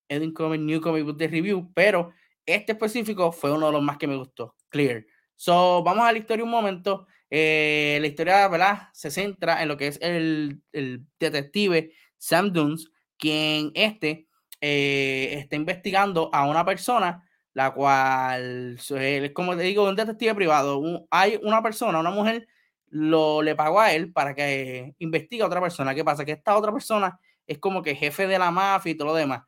Edwin 0.07 0.33
Comic 0.33 0.61
New 0.61 0.81
Comic 0.81 1.03
Book 1.03 1.17
de 1.17 1.27
Review, 1.27 1.71
pero 1.73 2.13
este 2.45 2.73
específico 2.73 3.31
fue 3.31 3.51
uno 3.51 3.67
de 3.67 3.71
los 3.73 3.81
más 3.81 3.97
que 3.97 4.07
me 4.07 4.15
gustó, 4.15 4.55
Clear. 4.69 5.05
So, 5.35 5.83
vamos 5.83 6.05
a 6.05 6.11
la 6.11 6.17
historia 6.17 6.45
un 6.45 6.51
momento. 6.51 7.07
Eh, 7.29 7.97
la 8.01 8.07
historia, 8.07 8.47
¿verdad? 8.47 8.89
Se 8.93 9.11
centra 9.11 9.61
en 9.61 9.67
lo 9.67 9.77
que 9.77 9.87
es 9.87 9.99
el, 10.01 10.61
el 10.71 11.05
detective 11.19 11.91
Sam 12.17 12.51
Dunes, 12.53 12.91
quien 13.17 13.71
este 13.73 14.27
eh, 14.61 15.35
está 15.39 15.55
investigando 15.55 16.29
a 16.33 16.47
una 16.47 16.65
persona 16.65 17.25
la 17.55 17.73
cual, 17.73 18.77
como 19.33 19.55
te 19.55 19.63
digo, 19.63 19.87
un 19.87 19.95
detective 19.95 20.35
privado, 20.35 21.07
hay 21.09 21.39
una 21.41 21.63
persona, 21.63 22.01
una 22.01 22.11
mujer, 22.11 22.47
lo 22.87 23.41
le 23.41 23.55
pagó 23.55 23.79
a 23.79 23.93
él 23.93 24.11
para 24.11 24.35
que 24.35 24.93
investigue 24.99 25.41
a 25.41 25.47
otra 25.47 25.61
persona. 25.61 25.95
¿Qué 25.95 26.03
pasa? 26.03 26.25
Que 26.25 26.33
esta 26.33 26.57
otra 26.57 26.73
persona 26.73 27.17
es 27.47 27.57
como 27.57 27.81
que 27.81 27.95
jefe 27.95 28.27
de 28.27 28.37
la 28.39 28.51
mafia 28.51 28.91
y 28.91 28.95
todo 28.95 29.07
lo 29.09 29.15
demás. 29.15 29.43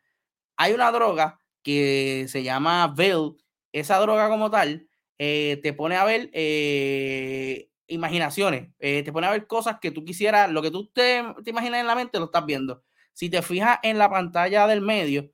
Hay 0.56 0.74
una 0.74 0.90
droga 0.92 1.40
que 1.64 2.28
se 2.30 2.44
llama 2.44 2.94
Veil. 2.96 3.36
Esa 3.74 4.00
droga 4.00 4.30
como 4.30 4.50
tal 4.50 4.87
eh, 5.20 5.60
te 5.64 5.74
pone 5.74 5.96
a 5.96 6.06
ver 6.06 6.30
eh, 6.34 7.70
imaginaciones, 7.88 8.70
eh, 8.80 9.04
te 9.04 9.12
pone 9.12 9.28
a 9.28 9.32
ver 9.32 9.48
cosas 9.48 9.78
que 9.82 9.92
tú 9.92 10.04
quisieras, 10.06 10.52
lo 10.52 10.62
que 10.62 10.72
tú 10.72 10.88
te, 10.88 11.24
te 11.44 11.50
imaginas 11.50 11.82
en 11.82 11.88
la 11.88 11.96
mente, 11.96 12.20
lo 12.20 12.26
estás 12.26 12.46
viendo. 12.46 12.84
Si 13.14 13.30
te 13.30 13.42
fijas 13.42 13.80
en 13.84 13.98
la 13.98 14.10
pantalla 14.10 14.68
del 14.68 14.82
medio, 14.82 15.32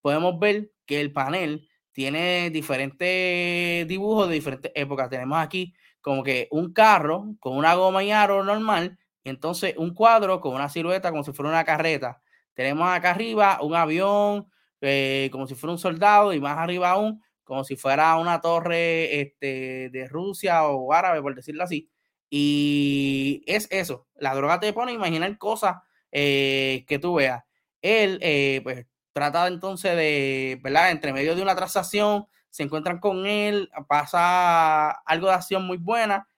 podemos 0.00 0.38
ver 0.38 0.70
que 0.86 1.00
el 1.00 1.12
panel 1.12 1.68
tiene 1.92 2.50
diferentes 2.50 3.86
dibujos 3.88 4.28
de 4.28 4.34
diferentes 4.34 4.72
épocas. 4.74 5.10
Tenemos 5.10 5.38
aquí 5.38 5.74
como 6.00 6.22
que 6.22 6.48
un 6.50 6.72
carro 6.72 7.34
con 7.40 7.56
una 7.56 7.74
goma 7.74 8.04
y 8.04 8.12
aro 8.12 8.44
normal, 8.44 8.98
entonces 9.24 9.74
un 9.76 9.92
cuadro 9.94 10.40
con 10.40 10.54
una 10.54 10.68
silueta 10.68 11.10
como 11.10 11.24
si 11.24 11.32
fuera 11.32 11.50
una 11.50 11.64
carreta. 11.64 12.22
Tenemos 12.54 12.88
acá 12.88 13.10
arriba 13.10 13.58
un 13.62 13.74
avión 13.74 14.48
eh, 14.80 15.28
como 15.32 15.46
si 15.46 15.54
fuera 15.54 15.72
un 15.72 15.78
soldado 15.78 16.32
y 16.32 16.40
más 16.40 16.58
arriba 16.58 16.90
aún 16.90 17.22
como 17.46 17.64
si 17.64 17.76
fuera 17.76 18.16
una 18.16 18.40
torre 18.40 19.20
este, 19.20 19.88
de 19.90 20.08
Rusia 20.08 20.64
o 20.66 20.92
árabe, 20.92 21.22
por 21.22 21.34
decirlo 21.34 21.64
así. 21.64 21.88
Y 22.28 23.44
es 23.46 23.68
eso, 23.70 24.08
la 24.16 24.34
droga 24.34 24.60
te 24.60 24.72
pone 24.72 24.92
a 24.92 24.94
imaginar 24.96 25.38
cosas 25.38 25.76
eh, 26.12 26.84
que 26.88 26.98
tú 26.98 27.14
veas. 27.14 27.44
Él, 27.80 28.18
eh, 28.20 28.60
pues, 28.64 28.86
trata 29.12 29.46
entonces 29.46 29.96
de, 29.96 30.58
¿verdad? 30.62 30.90
Entre 30.90 31.12
medio 31.12 31.36
de 31.36 31.42
una 31.42 31.54
transacción, 31.56 32.26
se 32.50 32.64
encuentran 32.64 32.98
con 32.98 33.26
él, 33.26 33.70
pasa 33.88 34.90
algo 34.90 35.28
de 35.28 35.34
acción 35.34 35.64
muy 35.66 35.78
buena. 35.78 36.28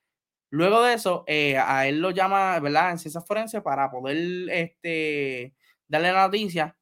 Luego 0.51 0.83
de 0.83 0.94
eso, 0.94 1.25
eh, 1.27 1.59
a 1.59 1.88
él 1.88 2.01
lo 2.01 2.11
llama, 2.11 2.59
¿verdad? 2.61 2.90
En 2.92 2.99
ciencias 2.99 3.27
forenses 3.27 3.62
para 3.62 3.90
poder 3.90 4.51
este, 4.51 5.55
darle 5.88 6.12
la 6.12 6.27
noticia 6.27 6.78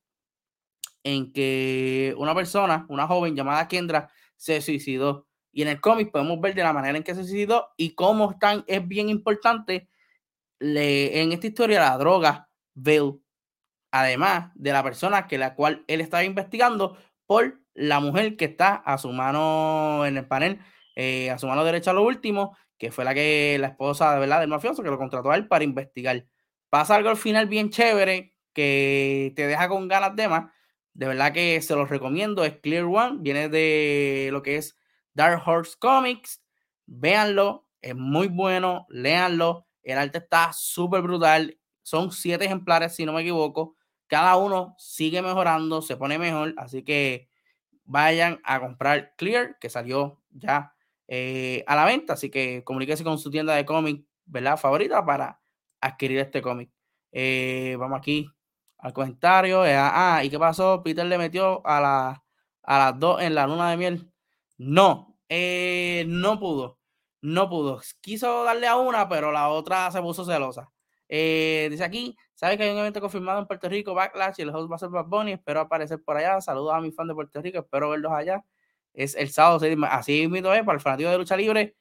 en 1.06 1.32
que 1.32 2.14
una 2.18 2.34
persona, 2.34 2.86
una 2.88 3.06
joven 3.06 3.36
llamada 3.36 3.68
Kendra, 3.68 4.10
se 4.36 4.60
suicidó. 4.60 5.26
Y 5.52 5.62
en 5.62 5.68
el 5.68 5.80
cómic 5.80 6.10
podemos 6.10 6.40
ver 6.40 6.54
de 6.54 6.62
la 6.62 6.72
manera 6.72 6.98
en 6.98 7.04
que 7.04 7.14
se 7.14 7.22
suicidó 7.22 7.68
y 7.76 7.94
cómo 7.94 8.32
están, 8.32 8.64
es 8.66 8.86
bien 8.86 9.08
importante 9.08 9.88
le, 10.58 11.22
en 11.22 11.32
esta 11.32 11.46
historia 11.46 11.80
la 11.80 11.98
droga 11.98 12.48
Bill 12.74 13.20
además 13.90 14.50
de 14.54 14.72
la 14.72 14.82
persona 14.82 15.26
que 15.26 15.38
la 15.38 15.54
cual 15.54 15.84
él 15.86 16.00
estaba 16.00 16.24
investigando 16.24 16.98
por 17.26 17.60
la 17.74 18.00
mujer 18.00 18.36
que 18.36 18.46
está 18.46 18.74
a 18.74 18.98
su 18.98 19.10
mano 19.12 20.04
en 20.06 20.16
el 20.16 20.26
panel, 20.26 20.60
eh, 20.94 21.30
a 21.30 21.38
su 21.38 21.46
mano 21.46 21.64
derecha 21.64 21.92
lo 21.92 22.02
último, 22.02 22.56
que 22.78 22.90
fue 22.90 23.04
la 23.04 23.14
que 23.14 23.56
la 23.60 23.68
esposa 23.68 24.12
de 24.14 24.20
verdad 24.20 24.40
del 24.40 24.48
mafioso 24.48 24.82
que 24.82 24.90
lo 24.90 24.98
contrató 24.98 25.30
a 25.30 25.36
él 25.36 25.46
para 25.46 25.64
investigar. 25.64 26.26
Pasa 26.68 26.96
algo 26.96 27.10
al 27.10 27.16
final 27.16 27.46
bien 27.46 27.70
chévere 27.70 28.34
que 28.52 29.32
te 29.36 29.46
deja 29.46 29.68
con 29.68 29.88
ganas 29.88 30.16
de 30.16 30.28
más. 30.28 30.52
De 30.96 31.06
verdad 31.06 31.32
que 31.32 31.60
se 31.60 31.74
los 31.74 31.88
recomiendo. 31.88 32.44
Es 32.44 32.58
Clear 32.60 32.84
One, 32.84 33.18
viene 33.20 33.48
de 33.48 34.30
lo 34.32 34.42
que 34.42 34.56
es 34.56 34.78
Dark 35.14 35.42
Horse 35.46 35.76
Comics. 35.78 36.42
Véanlo, 36.86 37.66
es 37.82 37.94
muy 37.94 38.28
bueno, 38.28 38.86
léanlo. 38.88 39.66
El 39.82 39.98
arte 39.98 40.18
está 40.18 40.52
súper 40.52 41.02
brutal. 41.02 41.58
Son 41.82 42.10
siete 42.10 42.46
ejemplares, 42.46 42.94
si 42.94 43.04
no 43.04 43.12
me 43.12 43.20
equivoco 43.20 43.76
cada 44.06 44.36
uno 44.36 44.74
sigue 44.78 45.22
mejorando, 45.22 45.82
se 45.82 45.96
pone 45.96 46.18
mejor, 46.18 46.54
así 46.56 46.82
que 46.82 47.28
vayan 47.84 48.40
a 48.44 48.60
comprar 48.60 49.14
Clear, 49.16 49.58
que 49.58 49.68
salió 49.68 50.22
ya 50.30 50.74
eh, 51.08 51.64
a 51.66 51.76
la 51.76 51.84
venta, 51.84 52.14
así 52.14 52.30
que 52.30 52.62
comuníquese 52.64 53.04
con 53.04 53.18
su 53.18 53.30
tienda 53.30 53.54
de 53.54 53.64
cómic, 53.64 54.04
¿verdad? 54.24 54.56
Favorita 54.56 55.04
para 55.04 55.40
adquirir 55.80 56.18
este 56.18 56.42
cómic. 56.42 56.70
Eh, 57.12 57.76
vamos 57.78 57.98
aquí 57.98 58.28
al 58.78 58.92
comentario. 58.92 59.64
Eh, 59.66 59.76
ah, 59.76 60.22
¿y 60.24 60.30
qué 60.30 60.38
pasó? 60.38 60.82
Peter 60.82 61.06
le 61.06 61.18
metió 61.18 61.66
a, 61.66 61.80
la, 61.80 62.24
a 62.62 62.78
las 62.78 62.98
dos 62.98 63.20
en 63.22 63.34
la 63.34 63.46
luna 63.46 63.70
de 63.70 63.76
miel. 63.76 64.12
No, 64.58 65.16
no 65.28 66.40
pudo, 66.40 66.78
no 67.20 67.48
pudo. 67.48 67.80
Quiso 68.00 68.44
darle 68.44 68.66
a 68.66 68.76
una, 68.76 69.08
pero 69.08 69.32
la 69.32 69.48
otra 69.48 69.90
se 69.90 70.00
puso 70.00 70.24
celosa. 70.24 70.70
dice 71.08 71.84
aquí, 71.84 72.16
Sabe 72.36 72.58
que 72.58 72.64
hay 72.64 72.70
un 72.70 72.78
evento 72.78 73.00
confirmado 73.00 73.38
en 73.40 73.46
Puerto 73.46 73.66
Rico, 73.66 73.94
Backlash, 73.94 74.34
y 74.36 74.42
el 74.42 74.50
host 74.50 74.70
va 74.70 74.76
a 74.76 74.78
ser 74.78 74.90
Bad 74.90 75.06
Bunny. 75.06 75.32
Espero 75.32 75.60
aparecer 75.60 76.02
por 76.02 76.18
allá. 76.18 76.38
Saludos 76.42 76.74
a 76.74 76.80
mis 76.82 76.94
fans 76.94 77.08
de 77.08 77.14
Puerto 77.14 77.40
Rico. 77.40 77.58
Espero 77.60 77.88
verlos 77.88 78.12
allá. 78.12 78.44
Es 78.92 79.14
el 79.14 79.30
sábado 79.30 79.58
Así 79.88 80.28
mismo 80.28 80.52
es, 80.52 80.62
para 80.62 80.76
el 80.76 80.82
fanático 80.82 81.08
de 81.08 81.16
lucha 81.16 81.34
libre. 81.34 81.76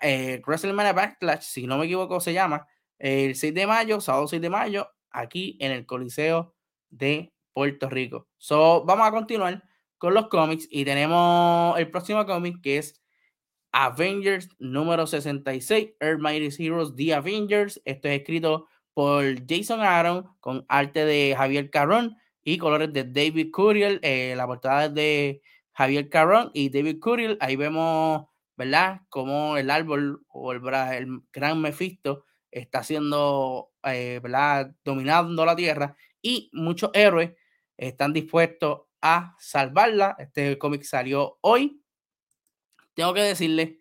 Eh, 0.00 0.40
WrestleMania 0.46 0.94
Backlash, 0.94 1.42
si 1.42 1.66
no 1.66 1.76
me 1.76 1.84
equivoco, 1.84 2.20
se 2.20 2.32
llama. 2.32 2.66
El 2.98 3.34
6 3.36 3.52
de 3.52 3.66
mayo, 3.66 4.00
sábado 4.00 4.26
6 4.26 4.40
de 4.40 4.48
mayo, 4.48 4.88
aquí 5.14 5.56
en 5.60 5.72
el 5.72 5.86
Coliseo 5.86 6.54
de 6.90 7.32
Puerto 7.52 7.88
Rico. 7.88 8.28
So, 8.36 8.84
vamos 8.84 9.08
a 9.08 9.10
continuar 9.10 9.62
con 9.98 10.12
los 10.12 10.28
cómics 10.28 10.68
y 10.70 10.84
tenemos 10.84 11.78
el 11.78 11.90
próximo 11.90 12.26
cómic 12.26 12.60
que 12.62 12.78
es 12.78 13.00
Avengers 13.72 14.48
número 14.58 15.06
66, 15.06 15.94
Earth 15.98 16.20
Mighty 16.20 16.62
Heroes 16.62 16.94
The 16.94 17.14
Avengers. 17.14 17.80
Esto 17.84 18.08
es 18.08 18.20
escrito 18.20 18.68
por 18.92 19.24
Jason 19.48 19.80
Aaron 19.80 20.28
con 20.40 20.64
arte 20.68 21.04
de 21.04 21.34
Javier 21.36 21.70
Carrón 21.70 22.16
y 22.44 22.58
colores 22.58 22.92
de 22.92 23.04
David 23.04 23.50
Curiel. 23.50 23.98
Eh, 24.02 24.34
la 24.36 24.46
portada 24.46 24.86
es 24.86 24.94
de 24.94 25.42
Javier 25.72 26.08
Carrón 26.08 26.50
y 26.54 26.68
David 26.68 27.00
Curiel. 27.00 27.36
Ahí 27.40 27.56
vemos, 27.56 28.26
¿verdad? 28.56 29.00
Como 29.08 29.56
el 29.56 29.70
árbol 29.70 30.24
o 30.28 30.52
el, 30.52 30.62
el 30.92 31.20
gran 31.32 31.60
Mephisto 31.60 32.24
está 32.52 32.84
siendo, 32.84 33.72
eh. 33.86 34.20
Dominando 34.84 35.44
la 35.44 35.56
tierra 35.56 35.96
y 36.22 36.50
muchos 36.52 36.90
héroes 36.94 37.32
están 37.76 38.12
dispuestos 38.12 38.82
a 39.02 39.36
salvarla. 39.38 40.16
Este 40.18 40.58
cómic 40.58 40.82
salió 40.82 41.38
hoy. 41.42 41.82
Tengo 42.94 43.12
que 43.12 43.22
decirle, 43.22 43.80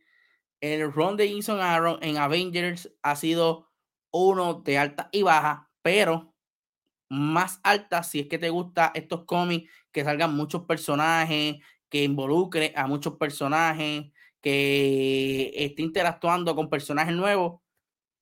el 0.61 0.91
run 0.91 1.17
de 1.17 1.33
Jason 1.33 1.59
Aaron 1.59 1.99
en 2.01 2.17
Avengers 2.17 2.91
ha 3.01 3.15
sido 3.15 3.69
uno 4.11 4.55
de 4.55 4.77
alta 4.77 5.09
y 5.11 5.23
baja, 5.23 5.69
pero 5.81 6.33
más 7.09 7.59
alta 7.63 8.03
si 8.03 8.21
es 8.21 8.27
que 8.27 8.39
te 8.39 8.49
gusta 8.49 8.91
estos 8.95 9.25
cómics 9.25 9.71
que 9.91 10.03
salgan 10.03 10.35
muchos 10.35 10.63
personajes, 10.63 11.57
que 11.89 12.03
involucre 12.03 12.73
a 12.75 12.87
muchos 12.87 13.17
personajes, 13.17 14.11
que 14.41 15.51
esté 15.55 15.81
interactuando 15.83 16.55
con 16.55 16.69
personajes 16.69 17.15
nuevos. 17.15 17.62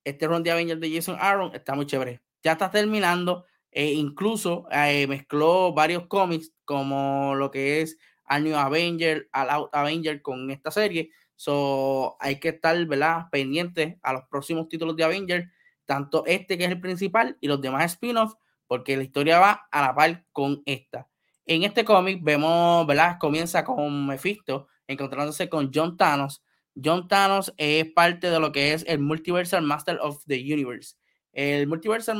Este 0.04 0.26
Ron 0.26 0.42
de 0.42 0.50
Avengers 0.50 0.80
de 0.80 0.94
Jason 0.94 1.16
Aaron 1.20 1.54
está 1.54 1.74
muy 1.74 1.86
chévere. 1.86 2.20
Ya 2.42 2.52
está 2.52 2.70
terminando. 2.70 3.44
E 3.70 3.92
incluso 3.92 4.66
eh, 4.70 5.06
mezcló 5.06 5.72
varios 5.72 6.06
cómics 6.06 6.52
como 6.64 7.34
lo 7.34 7.50
que 7.50 7.80
es 7.80 7.96
Al 8.24 8.44
New 8.44 8.54
Avenger, 8.54 9.28
Al 9.32 9.48
Out 9.48 9.70
Avenger 9.72 10.20
con 10.20 10.50
esta 10.50 10.70
serie. 10.70 11.10
So, 11.36 12.16
hay 12.20 12.38
que 12.38 12.50
estar 12.50 12.84
¿verdad? 12.86 13.28
pendiente 13.30 13.98
a 14.02 14.12
los 14.12 14.24
próximos 14.24 14.68
títulos 14.68 14.94
de 14.96 15.04
Avenger 15.04 15.50
tanto 15.84 16.24
este 16.26 16.56
que 16.56 16.64
es 16.64 16.70
el 16.70 16.80
principal 16.80 17.36
y 17.40 17.48
los 17.48 17.60
demás 17.60 17.84
spin-offs, 17.92 18.36
porque 18.66 18.96
la 18.96 19.02
historia 19.02 19.38
va 19.38 19.68
a 19.70 19.82
la 19.82 19.94
par 19.94 20.24
con 20.32 20.62
esta. 20.64 21.08
En 21.44 21.64
este 21.64 21.84
cómic 21.84 22.20
vemos, 22.22 22.86
¿verdad? 22.86 23.18
Comienza 23.18 23.64
con 23.64 24.06
Mephisto 24.06 24.68
encontrándose 24.86 25.48
con 25.48 25.70
John 25.74 25.96
Thanos. 25.96 26.42
John 26.82 27.08
Thanos 27.08 27.52
es 27.56 27.86
parte 27.92 28.30
de 28.30 28.40
lo 28.40 28.52
que 28.52 28.72
es 28.72 28.84
el 28.88 28.98
Multiversal 28.98 29.62
Master 29.62 29.98
of 30.00 30.24
the 30.26 30.36
Universe. 30.36 30.96
El 31.32 31.66
Multiversal 31.66 32.18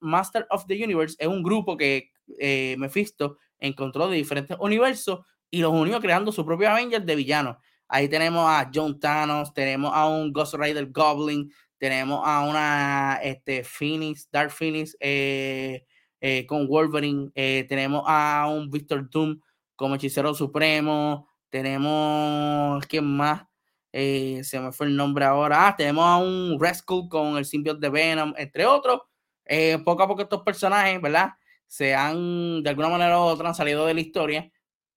Master 0.00 0.46
of 0.50 0.66
the 0.66 0.82
Universe 0.84 1.16
es 1.18 1.28
un 1.28 1.42
grupo 1.42 1.76
que 1.76 2.10
eh, 2.38 2.76
Mephisto 2.78 3.38
encontró 3.58 4.08
de 4.08 4.16
diferentes 4.16 4.56
universos 4.60 5.20
y 5.50 5.60
los 5.60 5.72
unió 5.72 6.00
creando 6.00 6.32
su 6.32 6.44
propio 6.44 6.70
Avengers 6.70 7.04
de 7.04 7.16
villanos. 7.16 7.56
Ahí 7.88 8.08
tenemos 8.08 8.44
a 8.46 8.70
John 8.72 9.00
Thanos, 9.00 9.52
tenemos 9.52 9.90
a 9.92 10.06
un 10.06 10.32
Ghost 10.32 10.54
Rider 10.54 10.90
Goblin, 10.90 11.52
tenemos 11.78 12.20
a 12.24 12.42
una 12.42 13.18
este, 13.22 13.64
Phoenix, 13.64 14.28
Dark 14.30 14.52
Phoenix 14.52 14.96
eh, 15.00 15.84
eh, 16.20 16.46
con 16.46 16.68
Wolverine. 16.68 17.30
Tenemos 17.34 18.04
a 18.06 18.46
un 18.48 18.70
Victor 18.70 19.08
Doom 19.10 19.40
como 19.74 19.96
hechicero 19.96 20.34
supremo. 20.34 21.26
Tenemos, 21.48 22.86
¿quién 22.86 23.04
más? 23.04 23.49
Eh, 23.92 24.42
se 24.44 24.60
me 24.60 24.72
fue 24.72 24.86
el 24.86 24.96
nombre 24.96 25.24
ahora. 25.24 25.68
Ah, 25.68 25.76
tenemos 25.76 26.04
a 26.04 26.16
un 26.18 26.58
Rescue 26.60 27.08
con 27.08 27.36
el 27.36 27.44
symbiote 27.44 27.80
de 27.80 27.90
Venom, 27.90 28.34
entre 28.36 28.66
otros. 28.66 29.00
Eh, 29.44 29.78
poco 29.84 30.02
a 30.02 30.08
poco 30.08 30.22
estos 30.22 30.42
personajes, 30.42 31.00
¿verdad? 31.00 31.30
Se 31.66 31.94
han, 31.94 32.62
de 32.62 32.70
alguna 32.70 32.88
manera 32.88 33.18
u 33.18 33.22
otra, 33.22 33.48
han 33.48 33.54
salido 33.54 33.86
de 33.86 33.94
la 33.94 34.00
historia. 34.00 34.50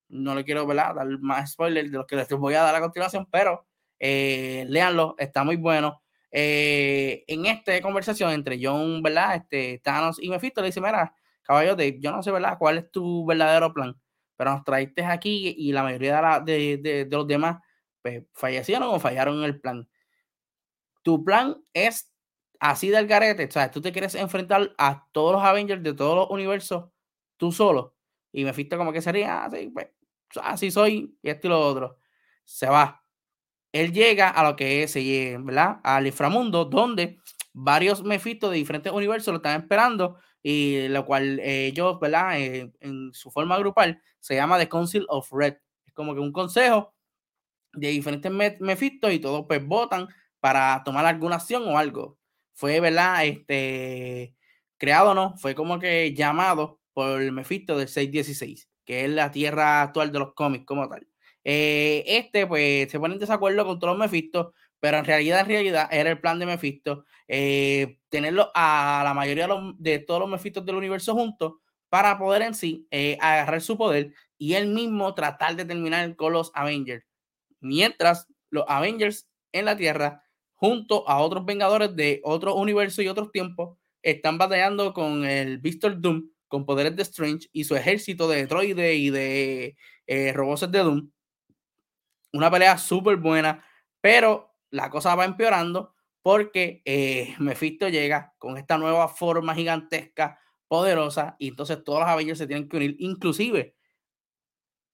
No 0.09 0.35
le 0.35 0.43
quiero, 0.43 0.67
¿verdad? 0.67 0.95
Dar 0.95 1.07
más 1.19 1.53
spoilers 1.53 1.91
de 1.91 1.97
los 1.97 2.07
que 2.07 2.15
les 2.15 2.29
voy 2.29 2.53
a 2.53 2.61
dar 2.61 2.75
a 2.75 2.81
continuación, 2.81 3.27
pero 3.31 3.65
eh, 3.99 4.65
léanlo, 4.69 5.15
está 5.17 5.43
muy 5.43 5.55
bueno. 5.55 6.01
Eh, 6.31 7.23
en 7.27 7.45
esta 7.45 7.79
conversación 7.81 8.31
entre 8.31 8.59
John, 8.61 9.01
¿verdad? 9.01 9.35
Este, 9.35 9.79
Thanos 9.83 10.21
y 10.21 10.29
Mephisto 10.29 10.61
le 10.61 10.67
dice, 10.67 10.81
mira, 10.81 11.13
caballote, 11.43 11.99
yo 11.99 12.11
no 12.11 12.21
sé, 12.23 12.31
¿verdad? 12.31 12.57
¿Cuál 12.59 12.77
es 12.79 12.91
tu 12.91 13.25
verdadero 13.25 13.73
plan? 13.73 13.95
Pero 14.35 14.51
nos 14.51 14.63
traiste 14.63 15.03
aquí 15.05 15.55
y 15.57 15.71
la 15.71 15.83
mayoría 15.83 16.41
de, 16.45 16.77
de, 16.77 17.05
de 17.05 17.17
los 17.17 17.27
demás 17.27 17.57
pues, 18.03 18.23
fallecieron 18.33 18.89
o 18.89 18.99
fallaron 18.99 19.39
en 19.39 19.45
el 19.45 19.59
plan. 19.59 19.89
Tu 21.01 21.23
plan 21.25 21.63
es 21.73 22.13
así 22.59 22.89
del 22.89 23.07
garete, 23.07 23.45
o 23.45 23.51
sea, 23.51 23.71
tú 23.71 23.81
te 23.81 23.91
quieres 23.91 24.15
enfrentar 24.15 24.73
a 24.77 25.07
todos 25.11 25.33
los 25.33 25.43
Avengers 25.43 25.83
de 25.83 25.93
todos 25.93 26.15
los 26.15 26.29
universos 26.29 26.85
tú 27.37 27.51
solo. 27.51 27.95
Y 28.31 28.45
me 28.45 28.53
fuiste 28.53 28.77
como 28.77 28.93
que 28.93 29.01
sería 29.01 29.45
así, 29.45 29.69
pues, 29.73 29.87
así 30.41 30.71
soy 30.71 31.17
y 31.21 31.29
esto 31.29 31.47
y 31.47 31.49
lo 31.49 31.59
otro. 31.59 31.97
Se 32.45 32.67
va. 32.67 33.03
Él 33.71 33.91
llega 33.93 34.29
a 34.29 34.43
lo 34.43 34.55
que 34.55 34.83
es, 34.83 34.93
¿verdad? 35.43 35.79
Al 35.83 36.07
inframundo, 36.07 36.65
donde 36.65 37.19
varios 37.53 38.03
Mephistos 38.03 38.51
de 38.51 38.57
diferentes 38.57 38.93
universos 38.93 39.31
lo 39.31 39.37
están 39.37 39.61
esperando 39.61 40.17
y 40.41 40.87
lo 40.89 41.05
cual 41.05 41.39
ellos, 41.39 41.99
¿verdad? 41.99 42.39
Eh, 42.39 42.71
en 42.81 43.13
su 43.13 43.31
forma 43.31 43.57
grupal 43.57 44.01
se 44.19 44.35
llama 44.35 44.59
The 44.59 44.69
Council 44.69 45.05
of 45.09 45.31
Red. 45.31 45.55
Es 45.85 45.93
como 45.93 46.13
que 46.13 46.19
un 46.19 46.31
consejo 46.31 46.92
de 47.73 47.89
diferentes 47.89 48.31
Mephistos 48.59 49.11
y 49.13 49.19
todos 49.19 49.45
pues 49.47 49.65
votan 49.65 50.07
para 50.39 50.81
tomar 50.83 51.05
alguna 51.05 51.35
acción 51.37 51.63
o 51.67 51.77
algo. 51.77 52.17
Fue, 52.53 52.79
¿verdad? 52.79 53.25
Este, 53.25 54.35
creado, 54.77 55.13
¿no? 55.15 55.35
Fue 55.37 55.55
como 55.55 55.79
que 55.79 56.13
llamado 56.13 56.79
por 56.93 57.21
el 57.21 57.31
Mephisto 57.31 57.77
del 57.77 57.87
616, 57.87 58.69
que 58.85 59.05
es 59.05 59.09
la 59.09 59.31
tierra 59.31 59.81
actual 59.81 60.11
de 60.11 60.19
los 60.19 60.33
cómics 60.33 60.65
como 60.65 60.87
tal. 60.87 61.07
Eh, 61.43 62.03
este, 62.07 62.47
pues, 62.47 62.89
se 62.91 62.99
pone 62.99 63.15
en 63.15 63.19
desacuerdo 63.19 63.65
con 63.65 63.79
todos 63.79 63.97
los 63.97 64.05
Mephistos, 64.05 64.53
pero 64.79 64.97
en 64.97 65.05
realidad, 65.05 65.41
en 65.41 65.47
realidad, 65.47 65.89
era 65.91 66.09
el 66.11 66.19
plan 66.19 66.39
de 66.39 66.45
Mephisto 66.45 67.05
eh, 67.27 67.99
tenerlo 68.09 68.51
a 68.53 69.01
la 69.03 69.13
mayoría 69.13 69.47
de, 69.77 69.99
todos 69.99 70.19
los 70.19 70.29
Mephistos 70.29 70.65
del 70.65 70.75
universo 70.75 71.13
juntos 71.13 71.53
para 71.89 72.17
poder 72.17 72.41
en 72.41 72.53
sí 72.53 72.87
eh, 72.91 73.17
agarrar 73.21 73.61
su 73.61 73.77
poder 73.77 74.13
y 74.37 74.55
él 74.55 74.67
mismo 74.67 75.13
tratar 75.15 75.55
de 75.55 75.65
terminar 75.65 76.15
con 76.15 76.33
los 76.33 76.51
Avengers. 76.53 77.05
Mientras 77.63 78.27
los 78.49 78.65
Avengers 78.67 79.27
en 79.51 79.65
la 79.65 79.75
Tierra, 79.75 80.23
junto 80.53 81.07
a 81.09 81.19
otros 81.19 81.45
Vengadores 81.45 81.95
de 81.95 82.21
otro 82.23 82.55
universo 82.55 83.01
y 83.01 83.07
otros 83.07 83.31
tiempos, 83.31 83.77
están 84.01 84.37
batallando 84.37 84.93
con 84.93 85.25
el 85.25 85.57
Vistor 85.57 85.99
Doom, 85.99 86.29
con 86.47 86.65
poderes 86.65 86.95
de 86.95 87.03
Strange 87.03 87.47
y 87.51 87.63
su 87.63 87.75
ejército 87.75 88.27
de 88.27 88.45
droides 88.45 88.95
y 88.95 89.09
de 89.09 89.75
eh, 90.05 90.33
robots 90.33 90.69
de 90.69 90.79
Doom. 90.79 91.09
Una 92.33 92.51
pelea 92.51 92.77
súper 92.77 93.17
buena, 93.17 93.65
pero 94.01 94.53
la 94.69 94.89
cosa 94.89 95.15
va 95.15 95.25
empeorando 95.25 95.95
porque 96.21 96.81
eh, 96.85 97.35
Mephisto 97.39 97.89
llega 97.89 98.33
con 98.37 98.57
esta 98.57 98.77
nueva 98.77 99.07
forma 99.07 99.53
gigantesca, 99.53 100.39
poderosa, 100.67 101.35
y 101.37 101.49
entonces 101.49 101.83
todos 101.83 101.99
los 101.99 102.09
Avengers 102.09 102.39
se 102.39 102.47
tienen 102.47 102.67
que 102.67 102.77
unir. 102.77 102.95
Inclusive, 102.99 103.75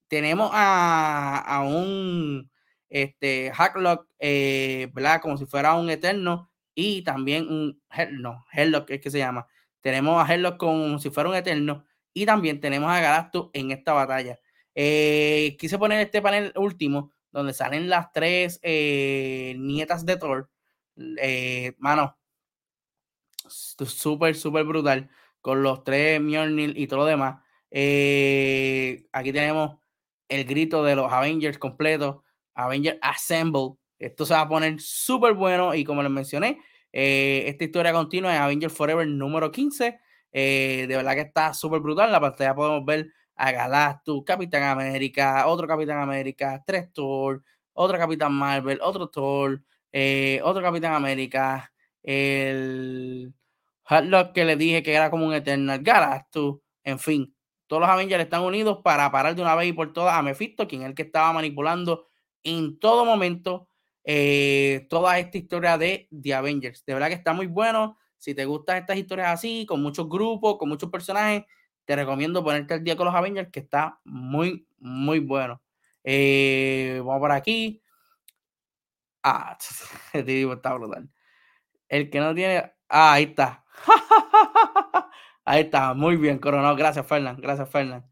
tenemos 0.10 0.50
a, 0.52 1.64
un 1.66 2.52
este, 2.90 3.52
Hacklock, 3.52 4.08
eh. 4.20 4.92
Como 5.22 5.38
si 5.38 5.46
fuera 5.46 5.76
un 5.76 5.90
Eterno, 5.90 6.50
y 6.76 7.02
también 7.04 7.48
un, 7.50 7.82
no, 8.12 8.46
es 8.88 9.02
que 9.02 9.12
se 9.12 9.18
llama. 9.18 9.48
Tenemos 9.82 10.22
a 10.22 10.34
Helllock 10.34 10.58
como 10.58 11.00
si 11.00 11.10
fuera 11.10 11.30
un 11.30 11.36
Eterno, 11.36 11.86
y 12.14 12.26
también 12.26 12.60
tenemos 12.60 12.90
a 12.90 13.02
Galactus 13.02 13.50
en 13.54 13.72
esta 13.72 13.94
batalla. 13.94 14.40
Eh, 14.76 15.58
quise 15.60 15.78
poner 15.78 16.00
este 16.00 16.22
panel 16.22 16.54
último 16.56 17.12
donde 17.32 17.54
salen 17.54 17.90
las 17.90 18.12
tres 18.14 18.60
eh, 18.64 19.56
nietas 19.58 20.06
de 20.06 20.18
Thor. 20.18 20.50
Eh, 21.22 21.76
mano, 21.80 22.18
súper, 23.48 24.36
súper 24.36 24.64
brutal. 24.64 25.10
Con 25.42 25.64
los 25.64 25.84
tres 25.84 26.22
Mjolnir 26.22 26.78
y 26.78 26.88
todo 26.88 27.00
lo 27.00 27.06
demás. 27.06 27.42
Aquí 27.72 29.34
tenemos 29.34 29.78
el 30.28 30.46
grito 30.46 30.84
de 30.84 30.96
los 30.96 31.12
Avengers 31.12 31.58
completos. 31.58 32.18
Avengers 32.66 32.98
Assemble. 33.02 33.74
Esto 33.98 34.26
se 34.26 34.34
va 34.34 34.42
a 34.42 34.50
poner 34.50 34.80
súper 34.80 35.34
bueno. 35.34 35.74
Y 35.76 35.84
como 35.84 36.02
les 36.04 36.12
mencioné, 36.12 36.60
esta 36.92 37.64
historia 37.64 37.92
continua 37.94 38.34
es 38.34 38.40
Avengers 38.40 38.74
Forever 38.74 39.08
número 39.08 39.52
15. 39.52 40.00
de 40.32 40.88
verdad 40.88 41.14
que 41.16 41.22
está 41.22 41.54
súper 41.54 41.82
brutal. 41.82 42.08
En 42.08 42.14
la 42.14 42.22
pantalla 42.22 42.56
podemos 42.56 42.86
ver 42.86 43.12
a 43.40 43.52
Galactus, 43.54 44.24
Capitán 44.26 44.64
América, 44.64 45.48
otro 45.48 45.66
Capitán 45.66 46.00
América, 46.00 46.62
tres 46.66 46.92
Thor, 46.92 47.42
otro 47.74 47.98
Capitán 47.98 48.34
Marvel, 48.34 48.80
otro 48.82 49.08
Thor, 49.08 49.64
eh, 49.94 50.42
otro 50.44 50.62
Capitán 50.62 50.94
América, 50.94 51.72
el 52.04 53.34
Hardlock 53.86 54.34
que 54.34 54.44
le 54.44 54.58
dije 54.58 54.84
que 54.84 54.94
era 54.94 55.10
como 55.10 55.26
un 55.26 55.34
Eternal 55.34 55.80
Galactus, 55.82 56.60
en 56.84 57.00
fin, 57.00 57.34
todos 57.68 57.80
los 57.82 57.90
Avengers 57.90 58.24
están 58.24 58.44
unidos 58.44 58.80
para 58.84 59.10
parar 59.10 59.34
de 59.36 59.42
una 59.42 59.56
vez 59.56 59.70
y 59.70 59.74
por 59.74 59.94
todas 59.94 60.16
a 60.16 60.22
Mephisto, 60.22 60.68
quien 60.68 60.82
es 60.82 60.90
el 60.90 60.96
que 60.96 61.04
estaba 61.04 61.32
manipulando 61.32 62.09
en 62.44 62.80
todo 62.80 63.06
momento 63.06 63.70
eh, 64.04 64.88
toda 64.90 65.20
esta 65.20 65.38
historia 65.38 65.78
de 65.78 66.08
The 66.10 66.34
Avengers. 66.34 66.84
De 66.86 66.94
verdad 66.94 67.10
que 67.10 67.14
está 67.14 67.34
muy 67.34 67.48
bueno. 67.48 67.98
Si 68.18 68.34
te 68.36 68.46
gustan 68.46 68.78
estas 68.78 68.98
historias 68.98 69.30
así, 69.30 69.66
con 69.66 69.82
muchos 69.82 70.10
grupos, 70.10 70.58
con 70.58 70.68
muchos 70.68 70.90
personajes, 70.90 71.44
te 71.86 71.96
recomiendo 71.96 72.44
ponerte 72.44 72.74
al 72.74 72.84
día 72.84 72.96
con 72.96 73.06
los 73.06 73.16
Avengers, 73.16 73.50
que 73.52 73.60
está 73.60 74.00
muy, 74.04 74.68
muy 74.80 75.20
bueno. 75.20 75.62
Eh, 76.04 77.02
vamos 77.06 77.20
por 77.20 77.32
aquí. 77.32 77.82
Ah, 79.24 79.58
este 80.14 80.52
está 80.52 80.74
brutal. 80.74 81.10
El 81.88 82.10
que 82.10 82.20
no 82.20 82.34
tiene. 82.34 82.74
Ah, 82.90 83.14
ahí 83.14 83.24
está. 83.26 83.64
ahí 85.46 85.62
está, 85.62 85.94
muy 85.94 86.16
bien, 86.18 86.40
coronado. 86.40 86.76
Gracias, 86.76 87.06
Fernán. 87.06 87.38
Gracias, 87.40 87.70
Fernán. 87.70 88.10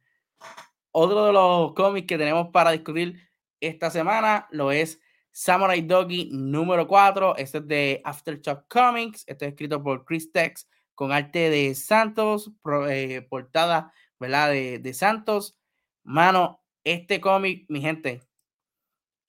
Otro 0.92 1.26
de 1.26 1.34
los 1.34 1.74
cómics 1.74 2.08
que 2.08 2.18
tenemos 2.18 2.50
para 2.50 2.72
discutir 2.72 3.27
esta 3.60 3.90
semana 3.90 4.48
lo 4.52 4.72
es 4.72 5.02
Samurai 5.32 5.82
Doggy 5.82 6.30
número 6.32 6.88
4. 6.88 7.38
Este 7.38 7.60
es 7.60 7.68
de 7.68 8.02
Aftershock 8.04 8.68
Comics. 8.68 9.24
Este 9.28 9.46
es 9.46 9.52
escrito 9.52 9.84
por 9.84 10.06
Chris 10.06 10.32
Tex 10.32 10.68
con 10.96 11.12
arte 11.12 11.52
de 11.52 11.76
Santos, 11.76 12.52
eh, 12.90 13.22
portada, 13.30 13.94
¿verdad? 14.20 14.50
De, 14.50 14.94
Santos. 14.96 15.56
Mano, 16.04 16.64
este 16.84 17.22
cómic, 17.22 17.66
mi 17.70 17.82
gente, 17.82 18.24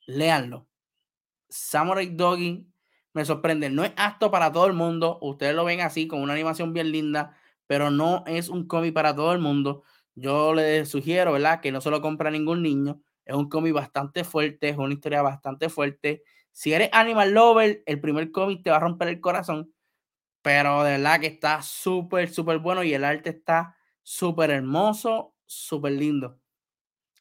léanlo. 0.07 0.67
Samurai 1.51 2.07
Doggy 2.07 2.67
me 3.13 3.27
sorprende. 3.27 3.69
No 3.69 3.85
es 3.85 3.93
apto 3.97 4.31
para 4.31 4.51
todo 4.51 4.67
el 4.67 4.73
mundo. 4.73 5.19
Ustedes 5.21 5.55
lo 5.55 5.67
ven 5.67 5.83
así, 5.83 6.09
con 6.09 6.23
una 6.23 6.33
animación 6.33 6.73
bien 6.73 6.91
linda, 6.91 7.37
pero 7.67 7.91
no 7.91 8.25
es 8.27 8.49
un 8.49 8.67
cómic 8.67 8.95
para 8.95 9.15
todo 9.15 9.33
el 9.33 9.39
mundo. 9.39 9.83
Yo 10.15 10.55
les 10.55 10.89
sugiero, 10.89 11.33
¿verdad? 11.33 11.61
Que 11.61 11.71
no 11.71 11.83
se 11.83 11.91
lo 11.91 12.01
compra 12.01 12.31
ningún 12.31 12.63
niño. 12.63 13.03
Es 13.29 13.37
un 13.37 13.49
cómic 13.49 13.75
bastante 13.75 14.25
fuerte, 14.25 14.71
es 14.71 14.77
una 14.77 14.93
historia 14.93 15.23
bastante 15.23 15.69
fuerte. 15.69 16.25
Si 16.51 16.73
eres 16.73 16.89
animal 16.93 17.31
lover, 17.33 17.85
el 17.87 18.01
primer 18.01 18.33
cómic 18.33 18.65
te 18.65 18.71
va 18.71 18.79
a 18.79 18.81
romper 18.81 19.07
el 19.07 19.21
corazón 19.21 19.73
pero 20.43 20.83
de 20.83 20.93
verdad 20.93 21.21
que 21.21 21.27
está 21.27 21.63
súper, 21.63 22.33
súper 22.33 22.59
bueno 22.59 22.83
y 22.83 22.95
el 22.95 23.05
arte 23.05 23.31
está 23.31 23.77
súper 24.03 24.51
hermoso, 24.51 25.35
súper 25.45 25.93
lindo. 25.93 26.41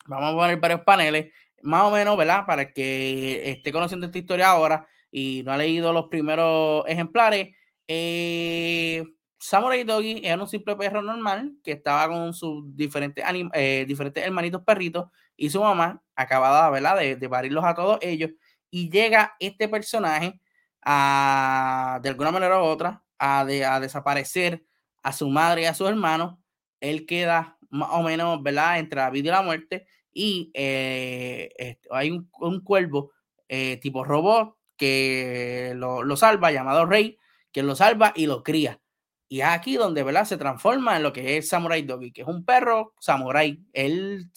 Vamos 0.06 0.34
a 0.34 0.36
poner 0.38 0.58
varios 0.58 0.82
paneles, 0.82 1.34
más 1.62 1.84
o 1.84 1.92
menos, 1.92 2.16
¿verdad? 2.16 2.46
Para 2.46 2.62
el 2.64 2.74
que 2.74 3.52
esté 3.52 3.72
conociendo 3.74 4.06
esta 4.06 4.18
historia 4.18 4.50
ahora 4.52 4.88
y 5.12 5.44
no 5.46 5.52
ha 5.52 5.58
leído 5.58 5.92
los 5.92 6.06
primeros 6.08 6.86
ejemplares. 6.88 7.54
Eh, 7.88 9.04
Samurai 9.38 9.84
Doggy 9.84 10.22
era 10.24 10.42
un 10.42 10.48
simple 10.48 10.76
perro 10.78 11.02
normal 11.02 11.58
que 11.64 11.74
estaba 11.74 12.08
con 12.08 12.34
sus 12.34 12.76
diferentes, 12.76 13.26
eh, 13.54 13.86
diferentes 13.88 14.24
hermanitos 14.24 14.64
perritos 14.64 15.08
y 15.38 15.50
su 15.50 15.62
mamá 15.62 16.04
acababa, 16.16 16.70
¿verdad? 16.70 16.98
De, 16.98 17.16
de 17.16 17.30
parirlos 17.30 17.64
a 17.64 17.76
todos 17.76 18.00
ellos. 18.02 18.32
Y 18.70 18.90
llega 18.90 19.36
este 19.40 19.70
personaje 19.70 20.42
a, 20.90 22.00
de 22.02 22.10
alguna 22.10 22.32
manera 22.32 22.62
u 22.62 22.66
otra, 22.66 23.04
a, 23.20 23.46
desaparecer 23.46 24.66
a 25.04 25.12
su 25.12 25.30
madre 25.30 25.64
y 25.64 25.66
a 25.66 25.74
sus 25.74 25.90
hermanos, 25.90 26.38
él 26.80 27.06
queda 27.06 27.58
más 27.70 27.90
o 27.92 28.04
menos, 28.04 28.42
¿verdad?, 28.42 28.80
entre 28.80 29.02
la 29.02 29.10
vida 29.10 29.28
y 29.28 29.32
la 29.32 29.42
muerte, 29.42 29.88
y 30.14 30.52
eh, 30.54 31.78
hay 31.92 32.12
un, 32.12 32.62
cuervo 32.62 33.12
eh, 33.50 33.78
tipo 33.78 34.04
robot 34.04 34.56
que 34.78 35.74
lo, 35.76 36.16
salva, 36.16 36.52
llamado 36.52 36.86
Rey, 36.86 37.18
que 37.52 37.64
lo 37.64 37.76
salva 37.76 38.14
y 38.16 38.26
lo 38.26 38.44
cría. 38.44 38.80
Y 39.28 39.42
es 39.42 39.48
aquí 39.48 39.76
donde, 39.76 40.04
¿verdad?, 40.04 40.26
se 40.26 40.38
transforma 40.38 40.96
en 40.96 41.04
lo 41.04 41.12
que 41.12 41.38
es 41.38 41.50
Samurai 41.50 41.82
Doggy, 41.82 42.14
que 42.14 42.22
es 42.22 42.28
un 42.28 42.46
perro 42.46 42.94
samurai. 43.00 43.60
Él 43.74 44.32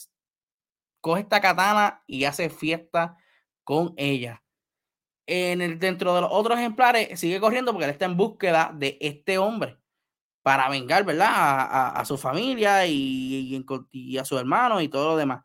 coge 1.01 1.23
esta 1.23 1.41
katana 1.41 2.03
y 2.07 2.25
hace 2.25 2.51
fiesta 2.51 3.17
con 3.65 3.95
ella. 3.97 4.43
en 5.27 5.63
el, 5.63 5.79
dentro 5.79 6.15
de 6.15 6.23
los 6.23 6.31
otros 6.33 6.59
ejemplares 6.59 7.19
sigue 7.21 7.41
corriendo 7.41 7.73
porque 7.73 7.85
él 7.87 7.93
está 7.93 8.07
en 8.07 8.17
búsqueda 8.17 8.73
de 8.75 8.99
este 9.01 9.39
hombre 9.39 9.79
para 10.43 10.69
vengar, 10.69 11.05
¿verdad? 11.05 11.29
A, 11.31 12.05
su 12.05 12.17
familia 12.19 12.87
y, 12.87 13.65
a 14.19 14.25
su 14.25 14.39
hermano 14.39 14.81
y 14.81 14.89
todo 14.89 15.11
lo 15.11 15.17
demás. 15.17 15.45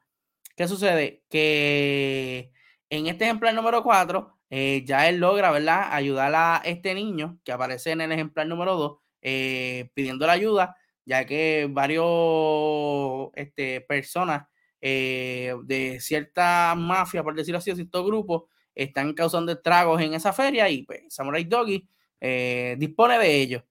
¿Qué 0.55 0.67
sucede? 0.67 1.23
Que 1.29 2.51
en 2.89 3.07
este 3.07 3.25
ejemplar 3.25 3.53
número 3.53 3.83
4, 3.83 4.39
eh, 4.49 4.83
ya 4.85 5.09
él 5.09 5.17
logra, 5.17 5.51
¿verdad? 5.51 5.89
Ayudar 5.91 6.33
a 6.35 6.61
este 6.63 6.93
niño 6.95 7.39
que 7.43 7.51
aparece 7.51 7.91
en 7.91 8.01
el 8.01 8.11
ejemplar 8.11 8.47
número 8.47 8.75
2, 8.77 8.97
eh, 9.21 9.89
pidiendo 9.93 10.25
la 10.25 10.33
ayuda, 10.33 10.77
ya 11.05 11.25
que 11.25 11.67
varios 11.69 13.31
este, 13.35 13.81
personas 13.81 14.47
eh, 14.81 15.53
de 15.63 15.99
cierta 15.99 16.75
mafia, 16.75 17.23
por 17.23 17.35
decirlo 17.35 17.59
así, 17.59 17.73
ciertos 17.75 18.05
grupos, 18.05 18.43
están 18.73 19.13
causando 19.13 19.51
estragos 19.51 20.01
en 20.01 20.13
esa 20.13 20.33
feria 20.33 20.69
y 20.69 20.83
pues 20.83 21.01
Samurai 21.13 21.43
Doggy 21.45 21.87
dispone 22.77 23.19
de 23.19 23.41
ellos. 23.41 23.63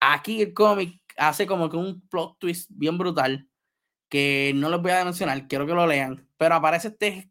Aquí 0.00 0.42
el 0.42 0.54
cómic 0.54 1.00
hace 1.16 1.46
como 1.46 1.68
que 1.68 1.76
un 1.76 2.00
plot 2.08 2.38
twist 2.38 2.70
bien 2.72 2.96
brutal 2.96 3.48
que 4.08 4.52
no 4.54 4.70
les 4.70 4.80
voy 4.80 4.92
a 4.92 5.04
mencionar, 5.04 5.48
quiero 5.48 5.66
que 5.66 5.74
lo 5.74 5.86
lean, 5.86 6.28
pero 6.36 6.54
aparece 6.54 6.88
este 6.88 7.30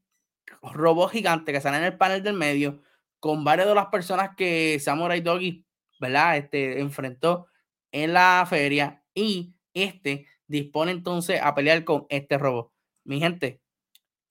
robot 0.62 1.12
gigante 1.12 1.52
que 1.52 1.62
sale 1.62 1.78
en 1.78 1.84
el 1.84 1.98
panel 1.98 2.24
del 2.24 2.36
medio 2.36 2.82
con 3.20 3.44
varias 3.44 3.68
de 3.68 3.76
las 3.76 3.88
personas 3.88 4.32
que 4.36 4.80
Samurai 4.80 5.22
Doggy, 5.22 5.66
¿verdad? 6.00 6.38
Este 6.38 6.80
enfrentó 6.80 7.48
en 7.92 8.14
la 8.14 8.46
feria 8.48 9.04
y 9.14 9.56
este 9.74 10.28
dispone 10.48 10.92
entonces 10.92 11.42
a 11.42 11.56
pelear 11.56 11.84
con 11.84 12.06
este 12.10 12.38
robot. 12.38 12.72
Mi 13.04 13.20
gente, 13.20 13.62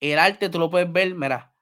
el 0.00 0.18
arte 0.18 0.48
tú 0.48 0.58
lo 0.58 0.70
puedes 0.70 0.92
ver, 0.92 1.14
mira, 1.14 1.54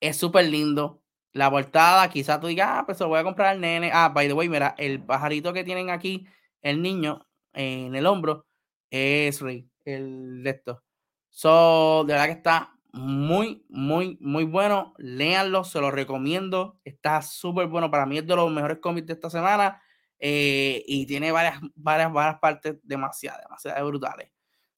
es 0.00 0.16
súper 0.16 0.46
lindo. 0.48 1.02
La 1.32 1.50
portada, 1.50 2.08
quizás 2.10 2.40
tú 2.40 2.46
digas, 2.48 2.68
ah, 2.70 2.82
pues 2.86 2.98
lo 3.00 3.08
voy 3.08 3.20
a 3.20 3.24
comprar 3.24 3.48
al 3.48 3.60
nene. 3.60 3.90
Ah, 3.92 4.08
by 4.08 4.26
the 4.26 4.32
way, 4.32 4.48
mira, 4.48 4.74
el 4.78 5.04
pajarito 5.04 5.52
que 5.52 5.64
tienen 5.64 5.90
aquí, 5.90 6.26
el 6.62 6.82
niño, 6.82 7.26
en 7.52 7.94
el 7.94 8.06
hombro, 8.06 8.46
es 8.90 9.40
Rey, 9.40 9.68
el 9.84 10.42
de 10.42 10.50
esto. 10.50 10.82
So, 11.30 12.04
de 12.06 12.14
verdad 12.14 12.26
que 12.26 12.32
está 12.32 12.78
muy, 12.92 13.64
muy, 13.68 14.18
muy 14.20 14.44
bueno. 14.44 14.94
Léanlo, 14.98 15.64
se 15.64 15.80
lo 15.80 15.90
recomiendo. 15.90 16.80
Está 16.84 17.22
súper 17.22 17.66
bueno. 17.68 17.90
Para 17.90 18.06
mí 18.06 18.18
es 18.18 18.26
de 18.26 18.34
los 18.34 18.50
mejores 18.50 18.78
cómics 18.78 19.06
de 19.06 19.12
esta 19.14 19.30
semana. 19.30 19.80
Eh, 20.18 20.84
y 20.86 21.06
tiene 21.06 21.30
varias, 21.32 21.60
varias, 21.74 22.12
varias 22.12 22.40
partes 22.40 22.76
demasiado, 22.82 23.40
demasiado 23.42 23.86
brutales. 23.86 24.30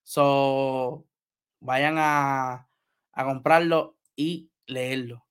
So, 0.03 1.07
vayan 1.61 1.97
a, 1.99 2.67
comprarlo 3.15 3.99
y 4.17 4.51
leerlo. 4.67 5.27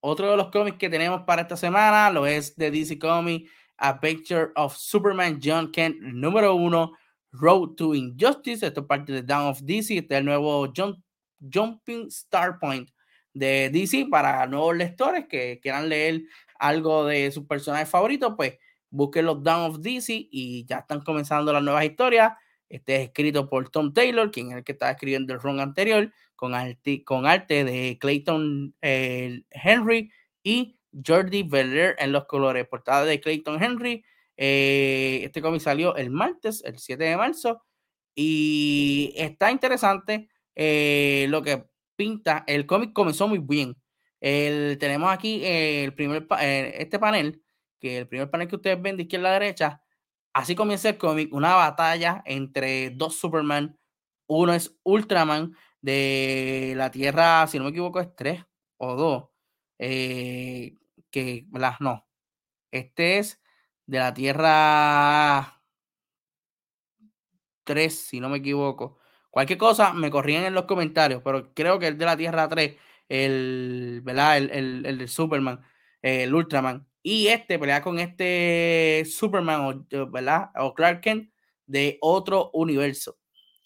Otro 0.00 0.30
de 0.30 0.36
los 0.36 0.50
cómics 0.50 0.78
que 0.78 0.90
tenemos 0.90 1.22
para 1.22 1.42
esta 1.42 1.56
semana 1.56 2.10
lo 2.10 2.26
es 2.26 2.56
de 2.56 2.70
DC 2.70 2.98
Comics, 2.98 3.48
A 3.76 4.00
Picture 4.00 4.50
of 4.56 4.76
Superman 4.76 5.38
John 5.42 5.70
Kent 5.70 5.98
número 6.00 6.54
uno, 6.54 6.92
Road 7.30 7.76
to 7.76 7.94
Injustice. 7.94 8.66
Esto 8.66 8.80
es 8.80 8.86
parte 8.86 9.12
de 9.12 9.22
Down 9.22 9.46
of 9.46 9.60
DC. 9.62 9.98
Este 9.98 10.14
es 10.14 10.18
el 10.18 10.24
nuevo 10.24 10.70
Jumping 11.40 12.08
Star 12.08 12.58
Point 12.58 12.90
de 13.32 13.70
DC 13.70 14.06
para 14.10 14.46
nuevos 14.46 14.76
lectores 14.76 15.26
que 15.28 15.60
quieran 15.62 15.88
leer 15.88 16.22
algo 16.58 17.06
de 17.06 17.30
sus 17.30 17.46
personajes 17.46 17.88
favoritos. 17.88 18.34
Pues 18.36 18.58
busquen 18.92 19.26
los 19.26 19.42
Down 19.42 19.70
of 19.70 19.80
DC 19.80 20.28
y 20.30 20.64
ya 20.66 20.78
están 20.78 21.00
comenzando 21.00 21.52
las 21.52 21.62
nuevas 21.62 21.84
historias. 21.84 22.34
Este 22.68 22.96
es 22.96 23.02
escrito 23.08 23.48
por 23.48 23.68
Tom 23.70 23.92
Taylor, 23.92 24.30
quien 24.30 24.50
es 24.50 24.58
el 24.58 24.64
que 24.64 24.72
estaba 24.72 24.92
escribiendo 24.92 25.34
el 25.34 25.40
run 25.40 25.60
anterior 25.60 26.12
con 26.36 26.54
arte, 26.54 27.04
con 27.04 27.26
arte 27.26 27.64
de 27.64 27.98
Clayton 28.00 28.74
eh, 28.82 29.42
Henry 29.50 30.10
y 30.42 30.78
Jordi 31.06 31.42
Belair 31.42 31.96
en 31.98 32.12
los 32.12 32.26
colores. 32.26 32.66
Portada 32.66 33.04
de 33.04 33.20
Clayton 33.20 33.62
Henry. 33.62 34.04
Eh, 34.36 35.20
este 35.24 35.40
cómic 35.40 35.60
salió 35.60 35.96
el 35.96 36.10
martes, 36.10 36.62
el 36.64 36.78
7 36.78 37.02
de 37.04 37.16
marzo. 37.16 37.62
Y 38.14 39.12
está 39.16 39.50
interesante 39.50 40.28
eh, 40.54 41.26
lo 41.28 41.42
que 41.42 41.64
pinta. 41.96 42.44
El 42.46 42.66
cómic 42.66 42.92
comenzó 42.92 43.28
muy 43.28 43.38
bien. 43.38 43.76
El, 44.20 44.78
tenemos 44.78 45.10
aquí 45.12 45.42
el 45.44 45.94
primer, 45.94 46.26
este 46.40 46.98
panel, 46.98 47.42
que 47.82 47.98
el 47.98 48.08
primer 48.08 48.30
panel 48.30 48.48
que 48.48 48.56
ustedes 48.56 48.80
ven 48.80 48.96
de 48.96 49.02
izquierda 49.02 49.30
a 49.30 49.32
derecha. 49.32 49.82
Así 50.32 50.54
comienza 50.54 50.88
el 50.90 50.98
cómic, 50.98 51.32
una 51.34 51.54
batalla 51.56 52.22
entre 52.24 52.90
dos 52.90 53.16
Superman. 53.16 53.78
Uno 54.28 54.54
es 54.54 54.78
Ultraman 54.84 55.56
de 55.82 56.74
la 56.76 56.90
Tierra, 56.90 57.46
si 57.48 57.58
no 57.58 57.64
me 57.64 57.70
equivoco, 57.70 58.00
es 58.00 58.14
3 58.16 58.44
o 58.78 58.96
2. 58.96 59.24
Eh, 59.78 60.76
que 61.10 61.46
las 61.52 61.80
no. 61.80 62.06
Este 62.70 63.18
es 63.18 63.42
de 63.86 63.98
la 63.98 64.14
Tierra 64.14 65.62
3, 67.64 68.06
si 68.08 68.20
no 68.20 68.28
me 68.28 68.38
equivoco. 68.38 68.98
Cualquier 69.30 69.58
cosa 69.58 69.92
me 69.92 70.10
corrían 70.10 70.44
en 70.44 70.54
los 70.54 70.66
comentarios, 70.66 71.22
pero 71.24 71.52
creo 71.54 71.78
que 71.78 71.88
es 71.88 71.98
de 71.98 72.04
la 72.04 72.16
Tierra 72.16 72.48
3, 72.48 72.76
el, 73.08 74.00
¿verdad? 74.04 74.38
El, 74.38 74.50
el, 74.50 74.86
el 74.86 75.08
Superman, 75.08 75.60
el 76.02 76.34
Ultraman. 76.34 76.86
Y 77.02 77.26
este 77.28 77.58
pelea 77.58 77.82
con 77.82 77.98
este 77.98 79.04
Superman, 79.06 79.86
¿verdad? 80.10 80.50
O 80.56 80.74
Clark 80.74 81.00
Kent 81.00 81.30
de 81.66 81.98
otro 82.00 82.50
universo. 82.52 83.18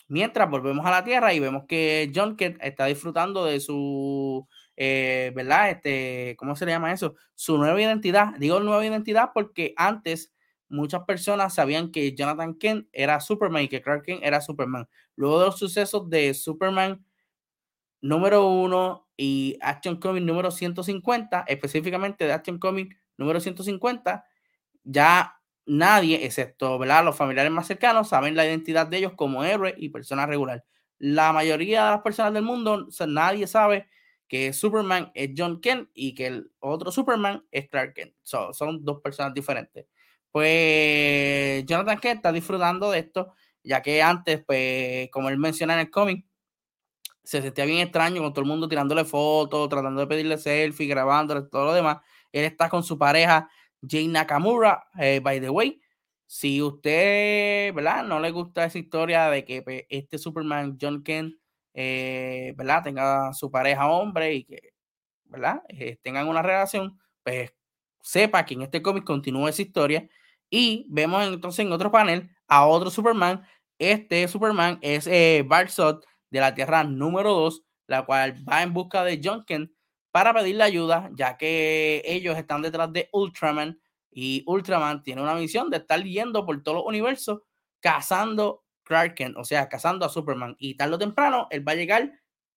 Mientras 0.08 0.48
volvemos 0.48 0.86
a 0.86 0.90
la 0.90 1.04
Tierra 1.04 1.34
y 1.34 1.40
vemos 1.40 1.64
que 1.68 2.10
John 2.14 2.36
Kent 2.36 2.58
está 2.62 2.86
disfrutando 2.86 3.44
de 3.44 3.60
su, 3.60 4.46
eh, 4.76 5.32
¿verdad? 5.34 5.70
Este, 5.70 6.36
¿cómo 6.38 6.54
se 6.56 6.64
le 6.64 6.72
llama 6.72 6.92
eso? 6.92 7.16
Su 7.34 7.58
nueva 7.58 7.80
identidad. 7.80 8.34
Digo 8.38 8.60
nueva 8.60 8.86
identidad 8.86 9.30
porque 9.34 9.74
antes 9.76 10.32
muchas 10.68 11.04
personas 11.04 11.54
sabían 11.54 11.90
que 11.90 12.14
Jonathan 12.14 12.54
Kent 12.54 12.88
era 12.92 13.20
Superman 13.20 13.64
y 13.64 13.68
que 13.68 13.82
Clark 13.82 14.04
Kent 14.04 14.22
era 14.22 14.40
Superman. 14.40 14.88
Luego 15.16 15.40
de 15.40 15.46
los 15.46 15.58
sucesos 15.58 16.08
de 16.08 16.34
Superman 16.34 17.04
número 18.00 18.48
uno 18.48 19.08
y 19.16 19.58
Action 19.60 19.96
Comic 19.96 20.22
número 20.22 20.50
150, 20.50 21.44
específicamente 21.48 22.24
de 22.26 22.32
Action 22.32 22.58
Comic 22.58 22.96
número 23.16 23.40
150, 23.40 24.24
ya 24.84 25.40
nadie, 25.66 26.24
excepto 26.24 26.78
los 26.78 27.16
familiares 27.16 27.52
más 27.52 27.66
cercanos, 27.66 28.08
saben 28.08 28.36
la 28.36 28.46
identidad 28.46 28.86
de 28.86 28.98
ellos 28.98 29.12
como 29.16 29.44
héroe 29.44 29.74
y 29.76 29.88
persona 29.90 30.26
regular. 30.26 30.64
La 30.98 31.32
mayoría 31.32 31.84
de 31.84 31.90
las 31.92 32.02
personas 32.02 32.32
del 32.32 32.42
mundo, 32.42 32.86
nadie 33.06 33.46
sabe 33.46 33.88
que 34.28 34.52
Superman 34.52 35.10
es 35.14 35.30
John 35.36 35.60
Kent 35.60 35.90
y 35.94 36.14
que 36.14 36.26
el 36.26 36.50
otro 36.58 36.90
Superman 36.90 37.44
es 37.50 37.68
Clark 37.68 37.94
Kent. 37.94 38.14
son 38.22 38.84
dos 38.84 39.00
personas 39.00 39.34
diferentes. 39.34 39.86
Pues 40.30 41.64
Jonathan 41.66 41.98
Kent 41.98 42.16
está 42.16 42.32
disfrutando 42.32 42.90
de 42.90 42.98
esto, 43.00 43.34
ya 43.62 43.82
que 43.82 44.02
antes, 44.02 44.44
pues, 44.44 45.08
como 45.10 45.28
él 45.28 45.38
menciona 45.38 45.74
en 45.74 45.80
el 45.80 45.90
cómic, 45.90 46.26
se 47.24 47.42
sentía 47.42 47.64
bien 47.64 47.80
extraño 47.80 48.22
con 48.22 48.32
todo 48.32 48.42
el 48.42 48.48
mundo 48.48 48.68
tirándole 48.68 49.04
fotos, 49.04 49.68
tratando 49.68 50.00
de 50.00 50.06
pedirle 50.06 50.38
selfie, 50.38 50.86
grabándole, 50.86 51.42
todo 51.42 51.66
lo 51.66 51.74
demás. 51.74 51.98
Él 52.32 52.44
está 52.44 52.68
con 52.68 52.82
su 52.82 52.98
pareja 52.98 53.48
Jane 53.88 54.08
Nakamura, 54.08 54.86
eh, 54.98 55.20
by 55.22 55.40
the 55.40 55.50
way. 55.50 55.80
Si 56.26 56.60
usted, 56.60 57.72
¿verdad? 57.74 58.04
No 58.04 58.20
le 58.20 58.30
gusta 58.30 58.64
esa 58.64 58.78
historia 58.78 59.30
de 59.30 59.44
que 59.44 59.62
pues, 59.62 59.84
este 59.88 60.18
Superman, 60.18 60.76
John 60.80 61.02
Kent, 61.04 61.36
eh, 61.74 62.52
¿verdad? 62.56 62.82
Tenga 62.82 63.32
su 63.32 63.50
pareja 63.50 63.88
hombre 63.88 64.34
y 64.34 64.44
que, 64.44 64.72
¿verdad? 65.24 65.62
Eh, 65.68 65.98
tengan 66.02 66.28
una 66.28 66.42
relación, 66.42 66.98
pues 67.22 67.52
sepa 68.02 68.44
que 68.46 68.54
en 68.54 68.62
este 68.62 68.82
cómic 68.82 69.04
continúa 69.04 69.50
esa 69.50 69.62
historia. 69.62 70.08
Y 70.50 70.86
vemos 70.88 71.24
entonces 71.26 71.64
en 71.64 71.72
otro 71.72 71.90
panel 71.90 72.30
a 72.48 72.66
otro 72.66 72.90
Superman. 72.90 73.44
Este 73.78 74.26
Superman 74.28 74.78
es 74.80 75.06
eh, 75.06 75.44
Barsot 75.46 76.04
de 76.30 76.40
la 76.40 76.54
Tierra 76.54 76.84
número 76.84 77.32
2, 77.34 77.62
la 77.88 78.04
cual 78.06 78.34
va 78.48 78.62
en 78.62 78.72
busca 78.72 79.04
de 79.04 79.20
John 79.22 79.44
Kent 79.44 79.70
para 80.16 80.32
pedirle 80.32 80.62
ayuda, 80.64 81.10
ya 81.12 81.36
que 81.36 82.00
ellos 82.06 82.38
están 82.38 82.62
detrás 82.62 82.90
de 82.90 83.10
Ultraman 83.12 83.78
y 84.10 84.42
Ultraman 84.46 85.02
tiene 85.02 85.20
una 85.20 85.34
misión 85.34 85.68
de 85.68 85.76
estar 85.76 86.02
yendo 86.02 86.46
por 86.46 86.62
todos 86.62 86.78
los 86.78 86.86
universos 86.86 87.42
cazando 87.80 88.64
Clark 88.82 89.14
Kent, 89.14 89.36
o 89.36 89.44
sea, 89.44 89.68
cazando 89.68 90.06
a 90.06 90.08
Superman. 90.08 90.56
Y 90.58 90.74
tarde 90.74 90.94
o 90.94 90.98
temprano 90.98 91.48
él 91.50 91.68
va 91.68 91.72
a 91.72 91.74
llegar 91.74 92.12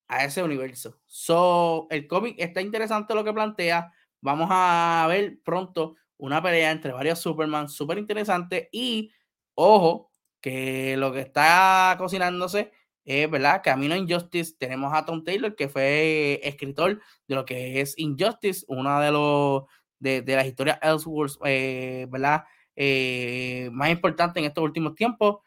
a 0.07 0.23
ese 0.23 0.41
universo. 0.41 1.01
So, 1.05 1.87
el 1.89 2.07
cómic 2.07 2.35
está 2.37 2.61
interesante 2.61 3.13
lo 3.13 3.25
que 3.25 3.33
plantea. 3.33 3.91
Vamos 4.21 4.47
a 4.49 5.05
ver 5.09 5.41
pronto 5.43 5.97
una 6.15 6.41
pelea 6.41 6.71
entre 6.71 6.93
varios 6.93 7.19
Superman, 7.19 7.67
súper 7.67 7.97
interesante. 7.97 8.69
Y 8.71 9.11
ojo, 9.55 10.11
que 10.39 10.95
lo 10.95 11.11
que 11.11 11.19
está 11.19 11.93
cocinándose 11.97 12.71
es, 13.09 13.29
¿verdad? 13.29 13.61
Camino 13.63 13.93
a 13.93 13.97
Injustice. 13.97 14.55
Tenemos 14.57 14.93
a 14.93 15.05
Tom 15.05 15.23
Taylor, 15.23 15.55
que 15.55 15.67
fue 15.67 16.39
escritor 16.43 17.01
de 17.27 17.35
lo 17.35 17.45
que 17.45 17.81
es 17.81 17.97
Injustice, 17.97 18.65
una 18.67 19.01
de 19.01 19.11
los 19.11 19.63
de, 19.99 20.23
las 20.25 20.45
historias 20.45 20.79
Elseworlds, 20.81 21.39
eh, 21.45 22.07
¿verdad? 22.09 22.43
Eh, 22.75 23.69
más 23.73 23.89
importante 23.89 24.39
en 24.39 24.45
estos 24.45 24.63
últimos 24.63 24.95
tiempos 24.95 25.39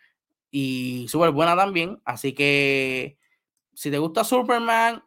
y 0.51 1.07
súper 1.09 1.31
buena 1.31 1.57
también. 1.57 2.01
Así 2.05 2.35
que 2.35 3.19
si 3.75 3.91
te 3.91 3.99
gusta 3.99 4.25
Superman, 4.25 5.03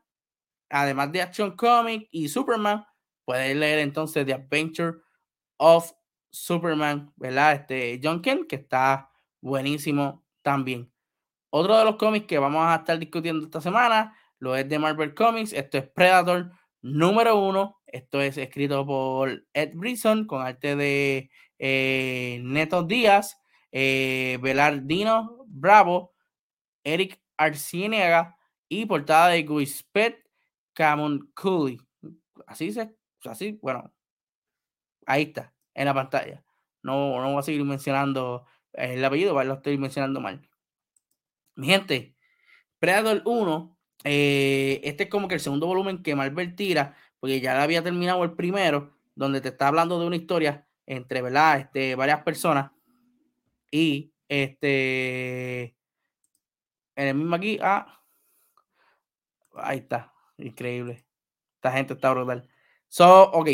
además 0.69 1.11
de 1.11 1.21
Action 1.21 1.55
Comic 1.55 2.07
y 2.11 2.27
Superman, 2.29 2.85
puedes 3.25 3.55
leer 3.55 3.79
entonces 3.79 4.25
The 4.25 4.33
Adventure 4.33 4.97
of 5.57 5.91
Superman, 6.31 7.13
¿verdad? 7.15 7.53
Este 7.53 7.99
John 8.03 8.21
Kent, 8.21 8.47
que 8.47 8.57
está 8.57 9.11
buenísimo 9.41 10.25
también. 10.41 10.91
Otro 11.57 11.77
de 11.77 11.85
los 11.85 11.95
cómics 11.95 12.27
que 12.27 12.37
vamos 12.37 12.65
a 12.67 12.75
estar 12.75 12.99
discutiendo 12.99 13.45
esta 13.45 13.61
semana 13.61 14.13
lo 14.39 14.57
es 14.57 14.67
de 14.67 14.77
Marvel 14.77 15.13
Comics. 15.15 15.53
Esto 15.53 15.77
es 15.77 15.87
Predator 15.87 16.51
número 16.81 17.39
uno. 17.39 17.79
Esto 17.87 18.19
es 18.19 18.37
escrito 18.37 18.85
por 18.85 19.47
Ed 19.53 19.71
Brisson 19.73 20.27
con 20.27 20.45
arte 20.45 20.75
de 20.75 21.29
eh, 21.57 22.41
Neto 22.43 22.83
Díaz, 22.83 23.39
eh, 23.71 24.37
Belardino 24.41 25.45
Bravo, 25.47 26.13
Eric 26.83 27.21
Arciniega 27.37 28.35
y 28.67 28.85
portada 28.85 29.29
de 29.29 29.43
Guispet 29.43 30.29
Camon 30.73 31.31
Cooley. 31.33 31.77
Así 32.47 32.73
se, 32.73 32.93
así, 33.23 33.57
bueno, 33.61 33.93
ahí 35.05 35.23
está, 35.23 35.53
en 35.73 35.85
la 35.85 35.93
pantalla. 35.93 36.43
No, 36.83 37.21
no 37.21 37.31
voy 37.31 37.39
a 37.39 37.43
seguir 37.43 37.63
mencionando 37.63 38.45
el 38.73 39.05
apellido, 39.05 39.41
lo 39.41 39.53
estoy 39.53 39.77
mencionando 39.77 40.19
mal. 40.19 40.45
Mi 41.55 41.67
gente, 41.67 42.15
Predator 42.79 43.21
1, 43.25 43.77
eh, 44.03 44.81
este 44.83 45.03
es 45.03 45.09
como 45.09 45.27
que 45.27 45.35
el 45.35 45.41
segundo 45.41 45.67
volumen 45.67 46.03
que 46.03 46.15
Marvel 46.15 46.55
tira, 46.55 46.95
porque 47.19 47.39
ya 47.41 47.61
había 47.61 47.81
terminado 47.83 48.23
el 48.23 48.33
primero, 48.33 48.95
donde 49.15 49.41
te 49.41 49.49
está 49.49 49.69
hablando 49.69 49.99
de 49.99 50.07
una 50.07 50.17
historia 50.17 50.67
entre, 50.85 51.21
¿verdad? 51.21 51.59
Este, 51.61 51.95
varias 51.95 52.23
personas. 52.23 52.71
Y 53.71 54.13
este, 54.27 55.75
en 56.95 57.07
el 57.07 57.15
mismo 57.15 57.35
aquí, 57.35 57.57
ah, 57.61 58.01
ahí 59.55 59.79
está, 59.79 60.13
increíble. 60.37 61.05
Esta 61.55 61.71
gente 61.71 61.93
está 61.93 62.11
brutal. 62.11 62.47
So, 62.87 63.31
ok. 63.31 63.49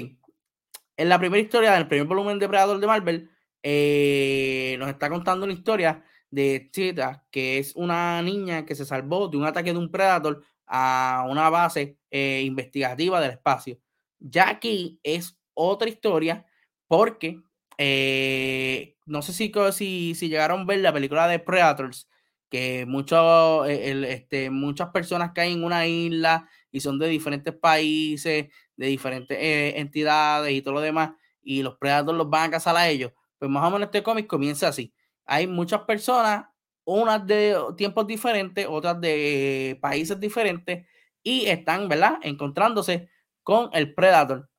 En 0.98 1.10
la 1.10 1.20
primera 1.20 1.42
historia, 1.42 1.74
en 1.76 1.82
el 1.82 1.88
primer 1.88 2.08
volumen 2.08 2.40
de 2.40 2.50
Predator 2.50 2.80
de 2.80 2.88
Marvel, 2.88 3.32
eh, 3.64 4.76
nos 4.80 4.90
está 4.90 5.10
contando 5.10 5.46
una 5.46 5.54
historia 5.54 6.04
de 6.32 6.70
Cheetah, 6.72 7.26
que 7.30 7.60
es 7.60 7.76
una 7.76 8.22
niña 8.22 8.66
que 8.66 8.76
se 8.76 8.86
salvó 8.86 9.28
de 9.28 9.38
un 9.38 9.46
ataque 9.46 9.74
de 9.74 9.80
un 9.80 9.92
Predator 9.92 10.44
a 10.66 11.26
una 11.30 11.50
base 11.50 11.98
eh, 12.10 12.42
investigativa 12.46 13.20
del 13.20 13.32
espacio. 13.32 13.78
Ya 14.20 14.50
aquí 14.50 15.00
es 15.04 15.38
otra 15.54 15.90
historia 15.90 16.46
porque 16.88 17.42
eh, 17.78 18.96
no 19.06 19.22
sé 19.22 19.34
si, 19.34 19.52
si, 19.74 20.16
si, 20.16 20.30
llegaron 20.30 20.62
a 20.62 20.66
ver 20.66 20.80
la 20.80 20.94
película 20.94 21.28
de 21.28 21.40
Predators, 21.40 22.08
que 22.50 22.82
eh, 22.82 24.06
este, 24.08 24.50
muchas 24.50 24.90
personas 24.90 25.32
caen 25.34 25.60
en 25.60 25.64
una 25.64 25.88
isla 25.88 26.50
y 26.72 26.80
son 26.80 27.00
de 27.00 27.08
diferentes 27.08 27.54
países, 27.54 28.48
de 28.78 28.88
diferentes 28.88 29.38
entidades 29.40 30.54
y 30.54 30.62
todo 30.62 30.76
lo 30.76 30.82
demás, 30.82 31.12
y 31.42 31.64
los 31.64 31.78
Predators 31.78 32.18
los 32.18 32.30
van 32.30 32.50
a 32.50 32.52
cazar 32.52 32.78
a 32.78 32.88
ellos. 32.88 33.12
Pues 33.38 33.52
más 33.52 33.68
o 33.68 33.72
menos 33.72 33.88
este 33.88 34.04
cómic 34.04 34.28
comienza 34.28 34.68
así 34.70 34.94
hay 35.32 35.48
muchas 35.48 35.84
personas, 35.84 36.46
unas 36.84 37.26
de 37.26 37.58
tiempos 37.78 38.06
diferentes, 38.06 38.68
otras 38.70 39.00
de 39.00 39.80
países 39.82 40.20
diferentes, 40.20 40.86
y 41.24 41.46
están, 41.46 41.88
¿verdad?, 41.88 42.20
encontrándose 42.22 43.10
con 43.42 43.70
el 43.72 43.94
Predator. 43.94 44.50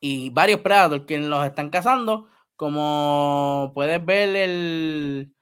Y 0.00 0.30
varios 0.30 0.62
Predators 0.62 1.04
que 1.06 1.18
los 1.18 1.46
están 1.46 1.70
cazando, 1.70 2.28
como 2.56 3.70
puedes 3.72 4.04
ver 4.04 4.34
el, 4.34 5.32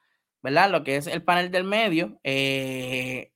¿verdad? 0.43 0.69
Lo 0.69 0.83
que 0.83 0.97
es 0.97 1.07
el 1.07 1.23
panel 1.23 1.49
del 1.49 1.63
medio, 1.63 2.19
eh, 2.23 3.31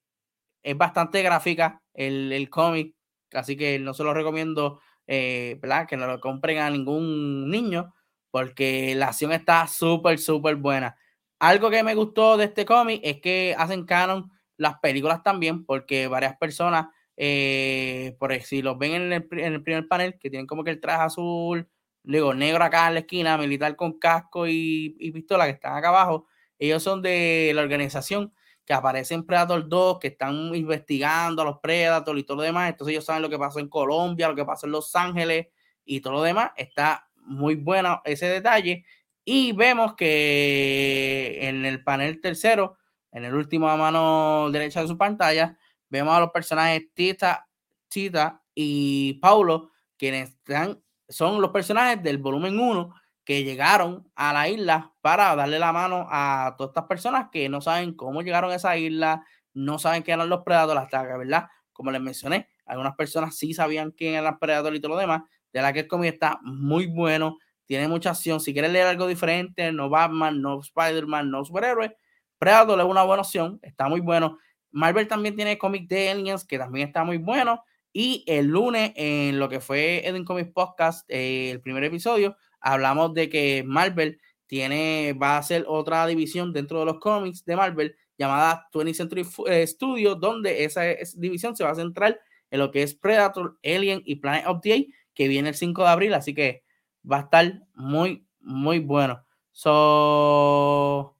es 0.61 0.77
bastante 0.77 1.23
gráfica 1.23 1.81
el, 1.95 2.31
el 2.31 2.47
cómic, 2.51 2.95
así 3.33 3.57
que 3.57 3.79
no 3.79 3.95
se 3.95 4.03
lo 4.03 4.13
recomiendo, 4.13 4.81
eh, 5.07 5.57
¿verdad? 5.63 5.87
Que 5.87 5.97
no 5.97 6.05
lo 6.05 6.19
compren 6.19 6.59
a 6.59 6.69
ningún 6.69 7.49
niño, 7.49 7.91
porque 8.31 8.95
la 8.95 9.07
acción 9.07 9.31
está 9.31 9.67
súper, 9.67 10.17
súper 10.17 10.55
buena. 10.55 10.97
Algo 11.39 11.69
que 11.69 11.83
me 11.83 11.95
gustó 11.95 12.37
de 12.37 12.45
este 12.45 12.65
cómic 12.65 13.01
es 13.03 13.19
que 13.19 13.55
hacen 13.57 13.85
canon 13.85 14.31
las 14.57 14.79
películas 14.79 15.23
también, 15.23 15.65
porque 15.65 16.07
varias 16.07 16.37
personas, 16.37 16.87
eh, 17.17 18.15
por 18.19 18.33
si 18.41 18.61
los 18.61 18.77
ven 18.77 18.93
en 18.93 19.13
el, 19.13 19.63
primer 19.63 19.87
panel, 19.87 20.17
que 20.19 20.29
tienen 20.29 20.47
como 20.47 20.63
que 20.63 20.71
el 20.71 20.79
traje 20.79 21.03
azul, 21.03 21.67
luego 22.03 22.33
negro 22.33 22.63
acá 22.63 22.87
en 22.87 22.93
la 22.93 22.99
esquina, 23.01 23.37
militar 23.37 23.75
con 23.75 23.97
casco 23.99 24.47
y, 24.47 25.11
pistola 25.13 25.45
que 25.45 25.51
están 25.51 25.75
acá 25.75 25.89
abajo, 25.89 26.27
ellos 26.59 26.83
son 26.83 27.01
de 27.01 27.51
la 27.55 27.63
organización 27.63 28.33
que 28.63 28.73
aparece 28.73 29.15
en 29.15 29.25
Predator 29.25 29.67
2, 29.67 29.99
que 29.99 30.09
están 30.09 30.53
investigando 30.53 31.41
a 31.41 31.45
los 31.45 31.59
Predators 31.59 32.19
y 32.19 32.23
todo 32.23 32.37
lo 32.37 32.43
demás. 32.43 32.69
Entonces 32.69 32.91
ellos 32.93 33.05
saben 33.05 33.23
lo 33.23 33.29
que 33.29 33.39
pasó 33.39 33.59
en 33.59 33.67
Colombia, 33.67 34.29
lo 34.29 34.35
que 34.35 34.45
pasó 34.45 34.67
en 34.67 34.73
Los 34.73 34.95
Ángeles 34.95 35.47
y 35.83 36.01
todo 36.01 36.13
lo 36.13 36.21
demás. 36.21 36.51
Está 36.55 37.09
muy 37.25 37.55
bueno 37.55 38.01
ese 38.05 38.27
detalle. 38.27 38.85
Y 39.23 39.51
vemos 39.53 39.95
que 39.95 41.39
en 41.41 41.65
el 41.65 41.83
panel 41.83 42.19
tercero, 42.21 42.77
en 43.11 43.25
el 43.25 43.35
último 43.35 43.69
a 43.69 43.77
mano 43.77 44.49
derecha 44.51 44.81
de 44.81 44.87
su 44.87 44.97
pantalla, 44.97 45.57
vemos 45.89 46.15
a 46.15 46.19
los 46.19 46.31
personajes 46.31 46.93
Tita, 46.93 47.47
Tita 47.87 48.41
y 48.55 49.13
Paulo, 49.15 49.71
quienes 49.97 50.29
están, 50.29 50.81
son 51.07 51.41
los 51.41 51.51
personajes 51.51 52.01
del 52.01 52.17
volumen 52.17 52.59
1 52.59 52.95
que 53.23 53.43
llegaron 53.43 54.09
a 54.15 54.33
la 54.33 54.49
isla 54.49 54.93
para 55.01 55.35
darle 55.35 55.59
la 55.59 55.71
mano 55.71 56.07
a 56.09 56.55
todas 56.57 56.71
estas 56.71 56.85
personas 56.85 57.27
que 57.31 57.47
no 57.49 57.61
saben 57.61 57.93
cómo 57.93 58.21
llegaron 58.21 58.51
a 58.51 58.55
esa 58.55 58.77
isla, 58.77 59.23
no 59.53 59.77
saben 59.77 60.01
quién 60.01 60.15
eran 60.15 60.29
los 60.29 60.43
predadores 60.43 60.83
hasta 60.83 61.07
que, 61.07 61.17
¿verdad? 61.17 61.47
Como 61.71 61.91
les 61.91 62.01
mencioné, 62.01 62.49
algunas 62.65 62.95
personas 62.95 63.35
sí 63.35 63.53
sabían 63.53 63.91
quién 63.91 64.13
eran 64.13 64.31
los 64.31 64.39
predadores 64.39 64.79
y 64.79 64.81
todo 64.81 64.93
lo 64.93 64.97
demás, 64.97 65.21
de 65.53 65.61
la 65.61 65.73
que 65.73 65.81
el 65.81 65.87
cómic 65.87 66.13
está 66.13 66.39
muy 66.43 66.87
bueno, 66.87 67.37
tiene 67.65 67.87
mucha 67.87 68.11
acción. 68.11 68.39
Si 68.39 68.53
quieres 68.53 68.71
leer 68.71 68.87
algo 68.87 69.07
diferente, 69.07 69.71
no 69.71 69.89
Batman, 69.89 70.41
no 70.41 70.59
Spider-Man, 70.59 71.31
no 71.31 71.45
superhéroe, 71.45 71.95
Predator 72.37 72.79
es 72.79 72.85
una 72.85 73.03
buena 73.03 73.21
opción, 73.21 73.59
está 73.61 73.87
muy 73.87 74.01
bueno. 74.01 74.39
Marvel 74.71 75.07
también 75.07 75.35
tiene 75.35 75.57
cómic 75.57 75.87
de 75.87 76.09
Aliens, 76.09 76.43
que 76.43 76.57
también 76.57 76.87
está 76.87 77.03
muy 77.03 77.17
bueno. 77.17 77.63
Y 77.93 78.23
el 78.25 78.47
lunes, 78.47 78.93
en 78.95 79.37
lo 79.37 79.49
que 79.49 79.59
fue 79.59 80.07
Eden 80.07 80.25
Comics 80.25 80.51
Podcast, 80.51 81.05
eh, 81.09 81.51
el 81.51 81.61
primer 81.61 81.83
episodio, 81.83 82.35
hablamos 82.59 83.13
de 83.13 83.29
que 83.29 83.63
Marvel 83.65 84.19
tiene, 84.47 85.13
va 85.13 85.35
a 85.35 85.37
hacer 85.37 85.65
otra 85.67 86.07
división 86.07 86.51
dentro 86.51 86.79
de 86.79 86.85
los 86.85 86.99
cómics 86.99 87.45
de 87.45 87.55
Marvel 87.55 87.95
llamada 88.17 88.67
20th 88.73 88.93
Century 88.93 89.27
eh, 89.47 89.67
Studios, 89.67 90.19
donde 90.19 90.63
esa, 90.63 90.89
esa, 90.89 91.19
división 91.19 91.55
se 91.55 91.63
va 91.63 91.71
a 91.71 91.75
centrar 91.75 92.19
en 92.49 92.59
lo 92.59 92.71
que 92.71 92.83
es 92.83 92.95
Predator, 92.95 93.57
Alien 93.63 94.01
y 94.05 94.15
Planet 94.15 94.45
of 94.47 94.61
the 94.61 94.73
Apes 94.73 94.93
que 95.21 95.27
viene 95.27 95.49
el 95.49 95.55
5 95.55 95.83
de 95.83 95.87
abril, 95.87 96.13
así 96.15 96.33
que 96.33 96.63
va 97.09 97.17
a 97.17 97.19
estar 97.21 97.61
muy, 97.75 98.27
muy 98.39 98.79
bueno. 98.79 99.23
So, 99.51 101.15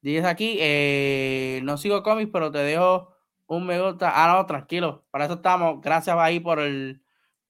dices 0.00 0.24
aquí, 0.24 0.56
eh, 0.58 1.60
no 1.64 1.76
sigo 1.76 2.02
cómics, 2.02 2.30
pero 2.32 2.50
te 2.50 2.60
dejo 2.60 3.14
un 3.46 3.66
me 3.66 3.78
gusta. 3.78 4.10
Ah, 4.14 4.34
no, 4.34 4.46
tranquilo, 4.46 5.04
para 5.10 5.26
eso 5.26 5.34
estamos. 5.34 5.82
Gracias 5.82 6.16
ahí 6.18 6.40
por 6.40 6.60
el, 6.60 7.02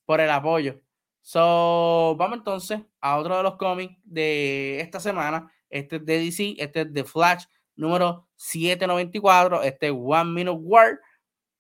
por 0.07 0.21
el 0.21 0.29
apoyo. 0.29 0.81
So, 1.21 2.17
vamos 2.19 2.39
entonces 2.39 2.81
a 3.01 3.17
otro 3.17 3.37
de 3.37 3.45
los 3.45 3.55
cómics 3.55 3.95
de 4.03 4.81
esta 4.81 4.99
semana. 4.99 5.53
Este 5.71 5.97
es 5.97 6.05
de 6.05 6.19
DC, 6.19 6.57
este 6.59 6.81
es 6.81 6.93
de 6.93 7.05
Flash 7.05 7.45
número 7.77 8.29
794, 8.35 9.63
este 9.63 9.87
es 9.87 9.93
One 9.97 10.33
Minute 10.33 10.59
War, 10.61 11.01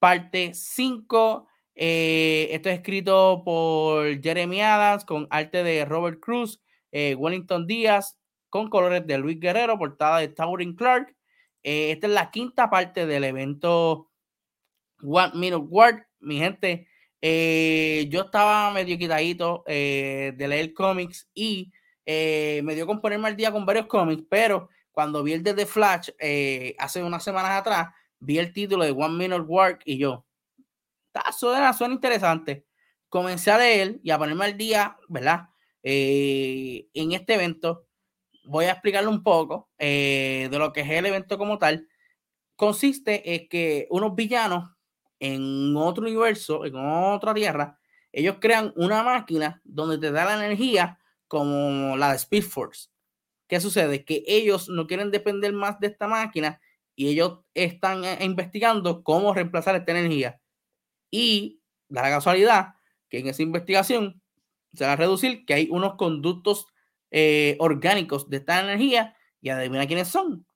parte 0.01 0.53
5. 0.53 1.47
Eh, 1.75 2.49
esto 2.51 2.69
es 2.69 2.77
escrito 2.77 3.43
por 3.45 4.21
Jeremy 4.23 4.61
Adams 4.61 5.05
con 5.05 5.27
arte 5.31 5.63
de 5.65 5.85
Robert 5.85 6.21
Cruz, 6.21 6.61
eh, 6.91 7.15
Wellington 7.15 7.67
Díaz, 7.67 8.19
con 8.51 8.69
colores 8.69 9.07
de 9.07 9.19
Luis 9.19 9.41
Guerrero, 9.41 9.79
portada 9.79 10.19
de 10.19 10.29
Taurin 10.29 10.75
Clark. 10.77 11.17
Eh, 11.63 11.93
esta 11.93 12.07
es 12.09 12.13
la 12.13 12.31
quinta 12.31 12.69
parte 12.69 13.07
del 13.07 13.25
evento 13.25 14.11
One 15.03 15.33
Minute 15.35 15.67
Word. 15.69 16.03
Mi 16.21 16.39
gente, 16.39 16.87
yo 17.21 18.23
estaba 18.23 18.71
medio 18.73 18.99
quitadito 18.99 19.65
de 19.67 20.35
leer 20.39 20.75
cómics 20.75 21.29
y 21.35 21.73
me 22.07 22.75
dio 22.75 22.87
con 22.87 23.01
ponerme 23.01 23.29
al 23.29 23.37
día 23.37 23.51
con 23.51 23.65
varios 23.65 23.87
cómics, 23.87 24.25
pero 24.29 24.69
cuando 24.93 25.23
vi 25.23 25.33
el 25.33 25.43
de 25.43 25.55
The 25.55 25.67
Flash 25.67 26.11
hace 26.79 27.03
unas 27.03 27.25
semanas 27.25 27.53
atrás, 27.53 27.89
vi 28.19 28.39
el 28.39 28.53
título 28.53 28.85
de 28.85 28.91
One 28.91 29.17
Minute 29.17 29.43
Work 29.43 29.83
y 29.85 29.99
yo, 29.99 30.25
suena, 31.37 31.73
suena 31.73 31.95
interesante. 31.95 32.67
Comencé 33.09 33.51
a 33.51 33.59
leer 33.59 34.01
y 34.03 34.11
a 34.11 34.19
ponerme 34.19 34.45
al 34.47 34.57
día, 34.57 34.97
¿verdad? 35.09 35.49
Eh, 35.83 36.89
en 36.95 37.13
este 37.13 37.35
evento, 37.35 37.87
voy 38.45 38.67
a 38.67 38.73
explicarle 38.73 39.09
un 39.09 39.23
poco 39.23 39.71
eh, 39.79 40.49
de 40.51 40.59
lo 40.59 40.73
que 40.73 40.81
es 40.81 40.91
el 40.91 41.07
evento 41.07 41.39
como 41.39 41.59
tal. 41.59 41.89
Consiste 42.57 43.35
en 43.35 43.49
que 43.49 43.87
unos 43.91 44.15
villanos 44.15 44.71
en 45.21 45.77
otro 45.77 46.05
universo, 46.05 46.65
en 46.65 46.75
otra 46.77 47.35
tierra, 47.35 47.79
ellos 48.13 48.37
crean 48.41 48.73
una 48.77 49.03
máquina 49.03 49.61
donde 49.65 49.99
te 49.99 50.11
da 50.11 50.25
la 50.25 50.45
energía 50.45 50.99
como 51.29 51.97
la 51.97 52.11
de 52.11 52.17
Speed 52.17 52.45
Force. 52.45 52.89
¿Qué 53.49 53.61
sucede? 53.61 54.05
Que 54.05 54.25
ellos 54.27 54.69
no 54.69 54.87
quieren 54.87 55.11
depender 55.11 55.53
más 55.53 55.79
de 55.81 55.89
esta 55.89 56.07
máquina 56.09 56.61
y 56.95 57.09
ellos 57.09 57.41
están 57.55 58.05
eh, 58.05 58.19
investigando 58.21 59.03
cómo 59.03 59.35
reemplazar 59.35 59.77
esta 59.77 59.93
energía 59.93 60.42
Y 61.13 61.61
da 61.89 62.03
la 62.03 62.11
casualidad 62.11 62.75
que 63.09 63.19
en 63.19 63.29
esa 63.29 63.43
investigación 63.43 64.21
se 64.73 64.87
va 64.87 64.95
a 64.95 64.97
reducir 64.97 65.45
que 65.45 65.55
hay 65.55 65.69
unos 65.71 65.97
conductos 65.97 66.67
eh, 67.11 67.57
orgánicos 67.61 68.31
de 68.31 68.39
esta 68.39 68.61
energía 68.61 69.15
y 69.43 69.51
adivina 69.51 69.87
quiénes 69.87 70.09
son. 70.09 70.47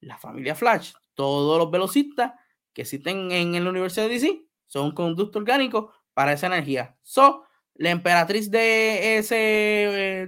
La 0.00 0.18
familia 0.18 0.54
Flash. 0.54 0.92
Todos 1.14 1.58
los 1.58 1.70
velocistas 1.70 2.34
que 2.74 2.82
existen 2.82 3.32
en 3.32 3.64
la 3.64 3.70
Universidad 3.70 4.06
de 4.06 4.12
DC 4.12 4.44
son 4.66 4.86
un 4.86 4.92
conducto 4.92 5.38
orgánico 5.38 5.94
para 6.12 6.34
esa 6.34 6.48
energía. 6.48 6.98
So, 7.02 7.44
la 7.74 7.90
emperatriz 7.90 8.50
de 8.50 9.16
ese, 9.16 9.34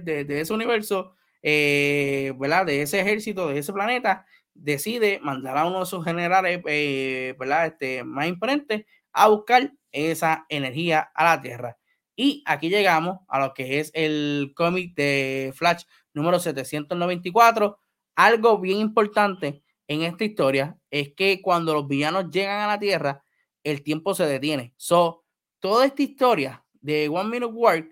de, 0.03 0.41
ese 0.41 0.53
universo, 0.53 1.15
eh. 1.43 2.33
De 2.65 2.81
ese 2.81 2.99
ejército, 2.99 3.49
de 3.49 3.59
ese 3.59 3.71
planeta, 3.71 4.25
decide 4.53 5.19
mandar 5.21 5.57
a 5.57 5.65
uno 5.65 5.81
de 5.81 5.85
sus 5.85 6.03
generales, 6.03 6.61
eh. 6.65 7.35
Este, 7.65 8.03
más 8.03 8.27
imponentes 8.27 8.85
a 9.17 9.27
buscar 9.29 9.73
esa 9.91 10.45
energía 10.49 11.11
a 11.15 11.23
la 11.23 11.41
Tierra. 11.41 11.77
Y 12.15 12.43
aquí 12.45 12.69
llegamos 12.69 13.19
a 13.27 13.39
lo 13.39 13.53
que 13.53 13.79
es 13.79 13.91
el 13.93 14.53
cómic 14.55 14.95
de 14.95 15.53
Flash 15.55 15.83
número 16.13 16.39
794. 16.39 17.79
Algo 18.15 18.59
bien 18.59 18.77
importante 18.77 19.63
en 19.87 20.03
esta 20.03 20.23
historia 20.23 20.77
es 20.91 21.13
que 21.15 21.41
cuando 21.41 21.73
los 21.73 21.87
villanos 21.87 22.29
llegan 22.29 22.61
a 22.61 22.67
la 22.67 22.79
Tierra, 22.79 23.23
el 23.63 23.83
tiempo 23.83 24.13
se 24.13 24.25
detiene. 24.25 24.73
So, 24.77 25.25
toda 25.59 25.85
esta 25.85 26.03
historia 26.03 26.65
de 26.73 27.09
One 27.09 27.29
Minute 27.29 27.53
War 27.53 27.87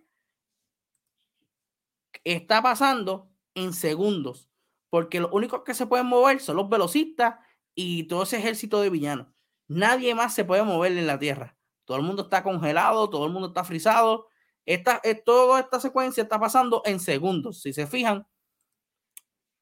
está 2.24 2.62
pasando 2.62 3.32
en 3.56 3.74
segundos, 3.74 4.50
porque 4.90 5.20
los 5.20 5.32
únicos 5.34 5.64
que 5.64 5.74
se 5.74 5.88
pueden 5.88 6.06
mover 6.06 6.40
son 6.40 6.58
los 6.58 6.70
velocistas 6.70 7.36
y 7.74 8.04
todo 8.04 8.24
ese 8.24 8.38
ejército 8.38 8.80
de 8.82 8.90
villanos. 8.90 9.35
Nadie 9.68 10.16
más 10.16 10.34
se 10.34 10.46
puede 10.46 10.64
mover 10.64 10.92
en 10.94 11.08
la 11.08 11.20
Tierra. 11.20 11.58
Todo 11.86 11.98
el 11.98 12.04
mundo 12.04 12.24
está 12.24 12.44
congelado, 12.44 13.10
todo 13.10 13.26
el 13.26 13.32
mundo 13.32 13.50
está 13.50 13.64
frisado. 13.64 14.28
Esta, 14.66 15.00
eh, 15.04 15.16
toda 15.16 15.60
esta 15.60 15.80
secuencia 15.80 16.24
está 16.24 16.40
pasando 16.40 16.82
en 16.86 17.00
segundos. 17.00 17.62
Si 17.62 17.74
se 17.74 17.86
fijan, 17.88 18.28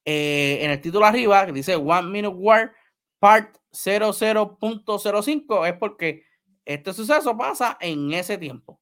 eh, 0.04 0.58
en 0.62 0.70
el 0.70 0.80
título 0.80 1.06
arriba 1.06 1.46
que 1.46 1.52
dice 1.52 1.76
One 1.76 2.10
Minute 2.10 2.36
War 2.36 2.74
Part 3.18 3.56
00.05 3.72 5.66
es 5.66 5.78
porque 5.78 6.24
este 6.64 6.92
suceso 6.92 7.36
pasa 7.36 7.76
en 7.80 8.12
ese 8.12 8.38
tiempo. 8.38 8.80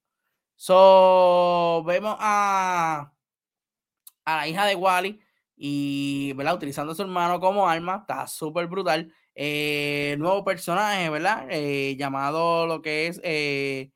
So, 0.56 1.82
vemos 1.86 2.16
a, 2.18 3.12
a 4.24 4.36
la 4.36 4.48
hija 4.48 4.66
de 4.66 4.74
Wally 4.74 5.20
y, 5.56 6.32
¿verdad? 6.34 6.54
Utilizando 6.54 6.92
a 6.92 6.94
su 6.94 7.02
hermano 7.02 7.40
como 7.40 7.68
arma. 7.68 7.98
Está 8.00 8.26
súper 8.26 8.66
brutal. 8.66 9.12
Eh, 9.34 10.16
nuevo 10.18 10.44
personaje, 10.44 11.08
¿verdad? 11.10 11.46
Eh, 11.50 11.96
llamado 11.98 12.66
lo 12.66 12.82
que 12.82 13.06
es 13.06 13.20
eh, 13.24 13.90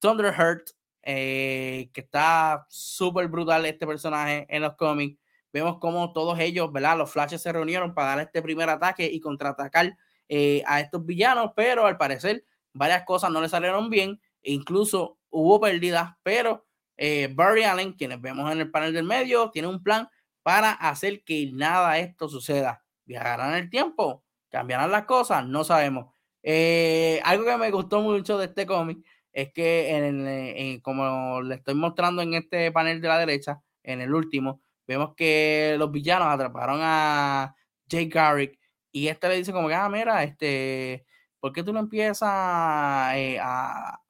Thunderheart, 0.00 0.70
eh, 1.02 1.90
que 1.92 2.00
está 2.02 2.66
súper 2.68 3.28
brutal 3.28 3.66
este 3.66 3.86
personaje 3.86 4.46
en 4.48 4.62
los 4.62 4.76
cómics. 4.76 5.18
Vemos 5.52 5.78
como 5.78 6.12
todos 6.12 6.38
ellos, 6.40 6.72
¿verdad? 6.72 6.98
Los 6.98 7.10
flashes 7.10 7.42
se 7.42 7.52
reunieron 7.52 7.94
para 7.94 8.08
dar 8.08 8.20
este 8.20 8.42
primer 8.42 8.68
ataque 8.68 9.06
y 9.06 9.20
contraatacar 9.20 9.96
a 10.66 10.80
estos 10.80 11.06
villanos, 11.06 11.52
pero 11.56 11.86
al 11.86 11.96
parecer 11.96 12.44
varias 12.74 13.04
cosas 13.04 13.30
no 13.30 13.40
le 13.40 13.48
salieron 13.48 13.88
bien. 13.90 14.20
E 14.42 14.52
incluso 14.52 15.18
hubo 15.30 15.60
pérdidas, 15.60 16.14
pero 16.22 16.66
eh, 16.96 17.28
Barry 17.32 17.64
Allen, 17.64 17.92
quienes 17.92 18.20
vemos 18.20 18.50
en 18.50 18.60
el 18.60 18.70
panel 18.70 18.92
del 18.92 19.04
medio, 19.04 19.50
tiene 19.50 19.68
un 19.68 19.82
plan 19.82 20.08
para 20.42 20.72
hacer 20.72 21.22
que 21.24 21.50
nada 21.52 21.92
de 21.94 22.00
esto 22.00 22.28
suceda. 22.28 22.84
¿Viajarán 23.04 23.54
el 23.54 23.70
tiempo? 23.70 24.24
¿Cambiarán 24.50 24.90
las 24.90 25.04
cosas? 25.04 25.46
No 25.46 25.64
sabemos. 25.64 26.14
Eh, 26.42 27.20
algo 27.24 27.44
que 27.44 27.56
me 27.56 27.70
gustó 27.70 28.00
mucho 28.00 28.38
de 28.38 28.46
este 28.46 28.66
cómic 28.66 28.98
es 29.32 29.52
que, 29.52 29.90
en, 29.96 30.80
como 30.80 31.42
le 31.42 31.56
estoy 31.56 31.74
mostrando 31.74 32.22
en 32.22 32.34
este 32.34 32.72
panel 32.72 33.00
de 33.00 33.08
la 33.08 33.18
derecha, 33.18 33.62
en 33.82 34.00
el 34.00 34.14
último, 34.14 34.62
vemos 34.86 35.14
que 35.14 35.76
los 35.78 35.90
villanos 35.90 36.28
atraparon 36.28 36.80
a 36.82 37.54
Jay 37.88 38.08
Garrick 38.08 38.58
y 38.92 39.08
este 39.08 39.28
le 39.28 39.36
dice 39.36 39.52
como 39.52 39.68
que, 39.68 39.74
ah, 39.74 39.88
mira, 39.88 40.22
este, 40.24 41.06
¿por 41.40 41.52
qué 41.52 41.62
tú 41.62 41.72
no 41.72 41.80
empiezas 41.80 43.14
eh, 43.14 43.38
a, 43.40 44.00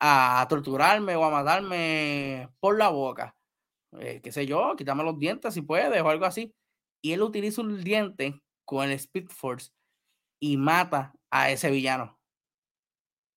a 0.00 0.46
torturarme 0.48 1.16
o 1.16 1.24
a 1.24 1.30
matarme 1.30 2.48
por 2.60 2.76
la 2.78 2.88
boca. 2.88 3.36
Eh, 3.98 4.20
qué 4.22 4.32
sé 4.32 4.46
yo, 4.46 4.74
quítame 4.76 5.04
los 5.04 5.18
dientes 5.18 5.54
si 5.54 5.62
puedes 5.62 6.02
o 6.02 6.08
algo 6.08 6.26
así. 6.26 6.54
Y 7.02 7.12
él 7.12 7.22
utiliza 7.22 7.62
un 7.62 7.82
diente 7.82 8.42
con 8.66 8.84
el 8.84 8.92
Speed 8.92 9.28
Force 9.30 9.70
y 10.38 10.58
mata 10.58 11.14
a 11.30 11.50
ese 11.50 11.70
villano. 11.70 12.18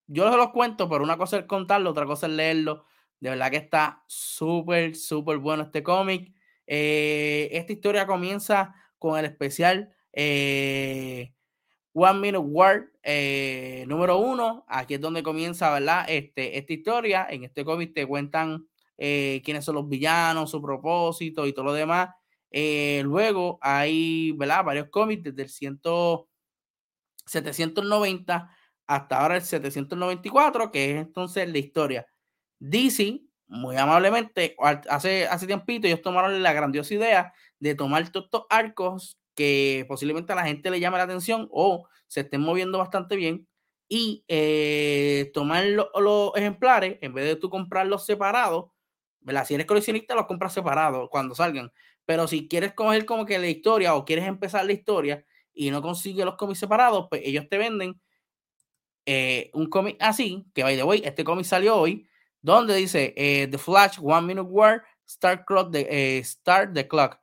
Yo 0.08 0.30
se 0.30 0.38
los 0.38 0.50
cuento, 0.50 0.90
pero 0.90 1.04
una 1.04 1.18
cosa 1.18 1.38
es 1.38 1.46
contarlo, 1.46 1.92
otra 1.92 2.06
cosa 2.06 2.26
es 2.26 2.34
leerlo. 2.34 2.86
De 3.20 3.30
verdad 3.30 3.52
que 3.52 3.58
está 3.58 4.04
súper, 4.08 4.96
súper 4.96 5.38
bueno 5.38 5.64
este 5.64 5.84
cómic. 5.84 6.34
Eh, 6.66 7.50
esta 7.52 7.74
historia 7.74 8.08
comienza 8.08 8.74
con 8.98 9.20
el 9.20 9.26
especial 9.26 9.94
eh, 10.14 11.34
One 11.94 12.20
Minute 12.20 12.38
War 12.40 12.92
eh, 13.04 13.86
número 13.88 14.18
uno. 14.18 14.66
Aquí 14.68 14.96
es 14.96 15.02
donde 15.02 15.22
comienza, 15.22 15.72
¿verdad? 15.72 16.06
Este, 16.10 16.58
esta 16.58 16.74
historia. 16.74 17.28
En 17.30 17.44
este 17.44 17.64
cómic 17.64 17.94
te 17.94 18.08
cuentan 18.08 18.68
quiénes 18.98 19.64
son 19.64 19.76
los 19.76 19.88
villanos, 19.88 20.52
su 20.52 20.62
propósito 20.62 21.46
y 21.46 21.54
todo 21.54 21.66
lo 21.66 21.74
demás. 21.74 22.10
Eh, 22.52 23.02
luego 23.06 23.60
hay, 23.62 24.32
¿verdad? 24.34 24.64
Varios 24.64 24.90
cómics 24.90 25.24
desde 25.24 25.44
el 25.44 25.50
100, 25.50 25.80
790 27.26 28.50
hasta 28.88 29.22
ahora 29.22 29.36
el 29.36 29.42
794, 29.44 30.72
que 30.72 30.92
es 30.92 30.98
entonces 30.98 31.48
la 31.52 31.58
historia. 31.60 32.08
DC, 32.60 33.22
muy 33.48 33.78
amablemente, 33.78 34.56
hace, 34.90 35.28
hace 35.28 35.48
tiempito 35.48 35.88
ellos 35.88 36.02
tomaron 36.02 36.42
la 36.42 36.54
grandiosa 36.54 36.94
idea 36.96 37.34
de 37.60 37.76
tomar 37.76 38.10
todos 38.12 38.26
estos 38.26 38.46
arcos 38.50 39.18
que 39.36 39.86
posiblemente 39.88 40.34
a 40.34 40.36
la 40.36 40.46
gente 40.46 40.72
le 40.72 40.80
llame 40.80 40.98
la 40.98 41.04
atención 41.04 41.48
o 41.52 41.88
se 42.08 42.22
estén 42.22 42.42
moviendo 42.42 42.80
bastante 42.80 43.16
bien 43.16 43.48
y 43.88 44.24
eh, 44.28 45.32
tomar 45.34 45.66
los 45.66 46.32
ejemplares 46.36 46.98
en 47.02 47.14
vez 47.14 47.26
de 47.26 47.36
tú 47.36 47.50
comprarlos 47.50 48.06
separados, 48.06 48.72
¿verdad? 49.22 49.46
Si 49.46 49.56
eres 49.56 49.66
coleccionista, 49.66 50.16
los 50.16 50.26
compras 50.28 50.54
separados 50.54 51.10
cuando 51.10 51.36
salgan. 51.36 51.72
Pero 52.10 52.28
si 52.28 52.48
quieres 52.48 52.74
coger 52.74 53.06
como 53.06 53.24
que 53.24 53.38
la 53.38 53.46
historia 53.46 53.94
o 53.94 54.04
quieres 54.04 54.26
empezar 54.26 54.66
la 54.66 54.72
historia 54.72 55.24
y 55.54 55.70
no 55.70 55.80
consigues 55.84 56.26
los 56.26 56.38
cómics 56.38 56.58
separados, 56.58 57.06
pues 57.08 57.22
ellos 57.24 57.48
te 57.48 57.60
venden 57.60 58.02
eh, 59.06 59.52
un 59.54 59.70
cómic 59.70 59.96
así, 60.00 60.44
que 60.56 60.64
by 60.64 60.76
the 60.76 60.84
way, 60.84 61.04
este 61.06 61.24
cómic 61.24 61.46
salió 61.46 61.76
hoy, 61.76 62.10
donde 62.42 62.74
dice 62.74 63.14
eh, 63.16 63.48
The 63.52 63.60
Flash, 63.60 64.00
One 64.02 64.26
Minute 64.26 64.50
War, 64.50 64.84
Start, 65.08 65.46
Clock, 65.46 65.72
the, 65.72 66.24
Start 66.26 66.74
the 66.74 66.88
Clock. 66.88 67.20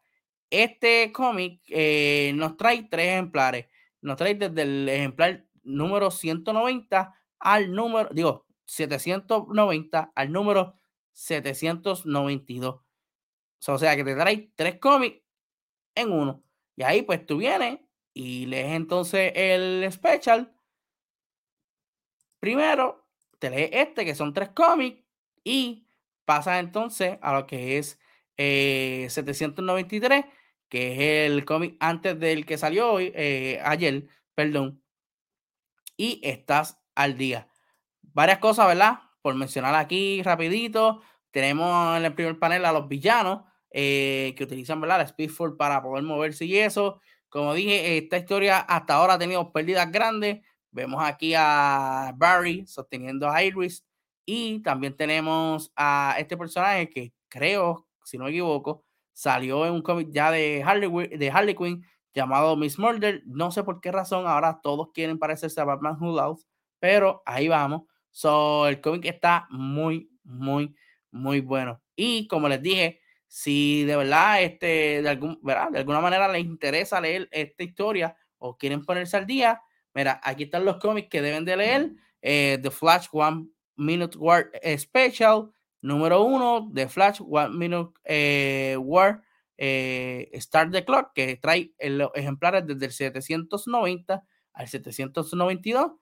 Este 0.51 1.11
cómic 1.11 1.63
eh, 1.69 2.31
nos 2.37 2.57
trae 2.57 2.87
tres 2.89 3.09
ejemplares. 3.09 3.67
Nos 4.03 4.17
trae 4.17 4.37
desde 4.37 4.63
el 4.63 4.89
ejemplar 4.89 5.47
número 5.65 6.13
190 6.13 7.13
al 7.41 7.73
número, 7.73 8.09
digo, 8.13 8.47
790 8.67 10.13
al 10.15 10.31
número 10.31 10.77
792. 11.11 12.86
O 13.75 13.79
sea 13.79 13.97
que 13.97 14.05
te 14.05 14.15
trae 14.15 14.51
tres 14.55 14.79
cómics 14.79 15.23
en 15.95 16.13
uno. 16.13 16.43
Y 16.77 16.83
ahí 16.83 17.03
pues 17.03 17.27
tú 17.27 17.39
vienes 17.39 17.81
y 18.15 18.47
lees 18.47 18.73
entonces 18.75 19.33
el 19.35 19.87
special. 19.91 20.53
Primero 22.41 23.07
te 23.39 23.51
lees 23.51 23.71
este, 23.73 24.05
que 24.05 24.15
son 24.15 24.33
tres 24.33 24.51
cómics, 24.51 25.07
y 25.47 25.87
pasas 26.25 26.59
entonces 26.59 27.19
a 27.23 27.33
lo 27.33 27.47
que 27.47 27.79
es 27.79 28.01
793, 28.37 30.25
eh, 30.25 30.31
que 30.69 30.93
es 30.93 31.31
el 31.31 31.45
cómic 31.45 31.77
antes 31.79 32.19
del 32.19 32.45
que 32.45 32.59
salió 32.59 32.91
hoy, 32.93 33.13
eh, 33.15 33.61
ayer, 33.65 34.09
perdón, 34.35 34.83
y 35.97 36.21
estás 36.25 36.81
al 36.97 37.17
día. 37.17 37.49
Varias 38.03 38.39
cosas, 38.39 38.67
¿verdad? 38.67 38.99
Por 39.23 39.37
mencionar 39.37 39.77
aquí 39.77 40.21
rapidito, 40.23 41.01
tenemos 41.31 41.97
en 41.97 42.05
el 42.05 42.15
primer 42.15 42.39
panel 42.41 42.65
a 42.65 42.73
los 42.73 42.89
villanos 42.89 43.43
eh, 43.79 44.35
que 44.37 44.45
utilizan, 44.45 44.81
¿verdad? 44.81 44.99
La 44.99 45.07
Speedford 45.07 45.57
para 45.59 45.83
poder 45.83 46.03
moverse 46.03 46.47
y 46.47 46.57
eso. 46.57 47.01
Como 47.29 47.53
dije, 47.53 47.99
esta 47.99 48.17
historia 48.17 48.59
hasta 48.59 48.95
ahora 48.95 49.15
ha 49.15 49.19
tenido 49.19 49.53
pérdidas 49.53 49.93
grandes. 49.93 50.41
Vemos 50.71 51.03
aquí 51.05 51.35
a 51.37 52.15
Barry 52.17 52.67
sosteniendo 52.67 53.29
a 53.29 53.43
Iris 53.43 53.85
y 54.25 54.63
también 54.63 54.97
tenemos 54.97 55.73
a 55.77 56.17
este 56.19 56.37
personaje 56.37 56.89
que 56.89 57.13
creo 57.29 57.87
si 58.07 58.19
no 58.19 58.25
me 58.25 58.31
equivoco, 58.31 58.85
salió 59.13 59.67
en 59.67 59.73
un 59.73 59.83
cómic 59.83 60.09
ya 60.11 60.31
de 60.31 60.63
Harley, 60.65 61.09
de 61.19 61.31
Harley 61.31 61.55
Quinn 61.55 61.85
llamado 62.15 62.57
Miss 62.57 62.79
Murder. 62.79 63.23
No 63.27 63.51
sé 63.51 63.65
por 63.65 63.81
qué 63.81 63.93
razón 63.93 64.27
ahora 64.27 64.61
todos 64.63 64.89
quieren 64.95 65.19
parecerse 65.19 65.61
a 65.61 65.65
Batman 65.65 65.97
Who 66.01 66.15
Loves, 66.15 66.47
pero 66.79 67.23
ahí 67.27 67.49
vamos. 67.49 67.83
So, 68.11 68.69
el 68.69 68.81
cómic 68.81 69.05
está 69.07 69.47
muy, 69.51 70.09
muy, 70.23 70.75
muy 71.11 71.41
bueno. 71.41 71.83
Y 71.97 72.27
como 72.29 72.49
les 72.49 72.63
dije, 72.63 73.01
si 73.29 73.85
de 73.85 73.97
verdad, 73.97 74.43
este, 74.43 75.03
de, 75.03 75.09
algún, 75.09 75.39
¿verdad? 75.43 75.71
de 75.71 75.79
alguna 75.81 76.01
manera 76.01 76.29
les 76.29 76.45
interesa 76.45 77.01
leer 77.01 77.29
esta 77.33 77.63
historia 77.65 78.17
o 78.39 78.57
quieren 78.57 78.85
ponerse 78.85 79.17
al 79.17 79.27
día, 79.27 79.61
mira, 79.95 80.21
aquí 80.23 80.45
están 80.45 80.65
los 80.65 80.77
cómics 80.77 81.09
que 81.09 81.23
deben 81.23 81.45
de 81.45 81.57
leer. 81.57 81.91
eh, 82.23 82.59
The 82.63 82.71
Flash 82.71 83.09
One 83.13 83.49
Minute 83.77 84.17
War 84.19 84.51
eh, 84.63 84.77
Special, 84.79 85.51
número 85.83 86.23
uno, 86.23 86.71
The 86.75 86.89
Flash 86.89 87.21
One 87.21 87.57
Minute 87.57 87.99
eh, 88.05 88.77
War 88.79 89.23
eh, 89.57 90.31
Start 90.35 90.73
the 90.73 90.85
Clock, 90.85 91.13
que 91.15 91.37
trae 91.37 91.73
los 91.81 92.11
ejemplares 92.15 92.67
desde 92.67 92.87
el 92.87 92.93
790 92.93 94.25
al 94.53 94.69
792, 94.69 95.93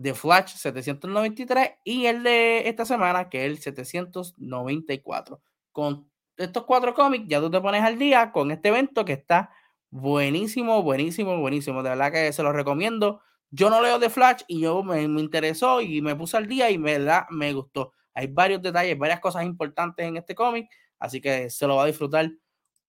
The 0.00 0.14
Flash 0.14 0.54
793 0.56 1.70
y 1.84 2.06
el 2.06 2.22
de 2.22 2.68
esta 2.68 2.84
semana, 2.84 3.28
que 3.28 3.44
es 3.46 3.50
el 3.50 3.58
794. 3.58 5.40
Con 5.72 6.10
estos 6.38 6.64
cuatro 6.64 6.94
cómics, 6.94 7.26
ya 7.28 7.40
tú 7.40 7.50
te 7.50 7.60
pones 7.60 7.82
al 7.82 7.98
día 7.98 8.32
con 8.32 8.50
este 8.50 8.68
evento 8.68 9.04
que 9.04 9.12
está 9.14 9.50
buenísimo, 9.90 10.82
buenísimo, 10.82 11.38
buenísimo. 11.38 11.82
De 11.82 11.90
verdad 11.90 12.12
que 12.12 12.32
se 12.32 12.42
lo 12.42 12.52
recomiendo. 12.52 13.20
Yo 13.50 13.70
no 13.70 13.82
leo 13.82 13.98
de 13.98 14.10
Flash 14.10 14.42
y 14.46 14.60
yo 14.60 14.82
me, 14.82 15.08
me 15.08 15.20
interesó 15.20 15.80
y 15.80 16.02
me 16.02 16.14
puse 16.16 16.36
al 16.36 16.46
día 16.46 16.70
y 16.70 16.78
me, 16.78 16.98
verdad, 16.98 17.26
me 17.30 17.52
gustó. 17.52 17.92
Hay 18.14 18.26
varios 18.28 18.62
detalles, 18.62 18.98
varias 18.98 19.20
cosas 19.20 19.44
importantes 19.44 20.06
en 20.06 20.16
este 20.16 20.34
cómic, 20.34 20.68
así 20.98 21.20
que 21.20 21.50
se 21.50 21.66
lo 21.66 21.76
va 21.76 21.84
a 21.84 21.86
disfrutar 21.86 22.30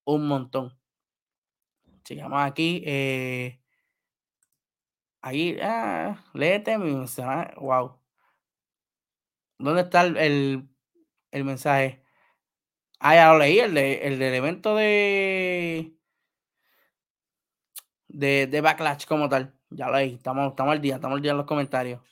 un 0.04 0.26
montón. 0.26 0.76
Sigamos 2.04 2.40
aquí. 2.42 2.82
Eh, 2.84 3.60
ahí, 5.22 5.58
ah, 5.62 6.22
léete 6.34 6.78
mi 6.78 6.92
mensaje. 6.94 7.54
Wow. 7.56 7.98
¿Dónde 9.58 9.82
está 9.82 10.02
el, 10.02 10.68
el 11.30 11.44
mensaje? 11.44 11.99
Ah, 13.02 13.14
ya 13.14 13.32
lo 13.32 13.38
leí, 13.38 13.58
el, 13.58 13.72
de, 13.72 13.94
el 14.06 14.18
del 14.18 14.34
evento 14.34 14.76
de, 14.76 15.96
de, 18.08 18.60
Backlash 18.60 19.06
como 19.06 19.26
tal. 19.28 19.54
Ya 19.70 19.86
lo 19.86 19.96
leí, 19.96 20.14
estamos, 20.14 20.50
estamos 20.50 20.72
al 20.72 20.80
día, 20.82 20.96
estamos 20.96 21.16
al 21.16 21.22
día 21.22 21.30
en 21.30 21.38
los 21.38 21.46
comentarios. 21.46 22.02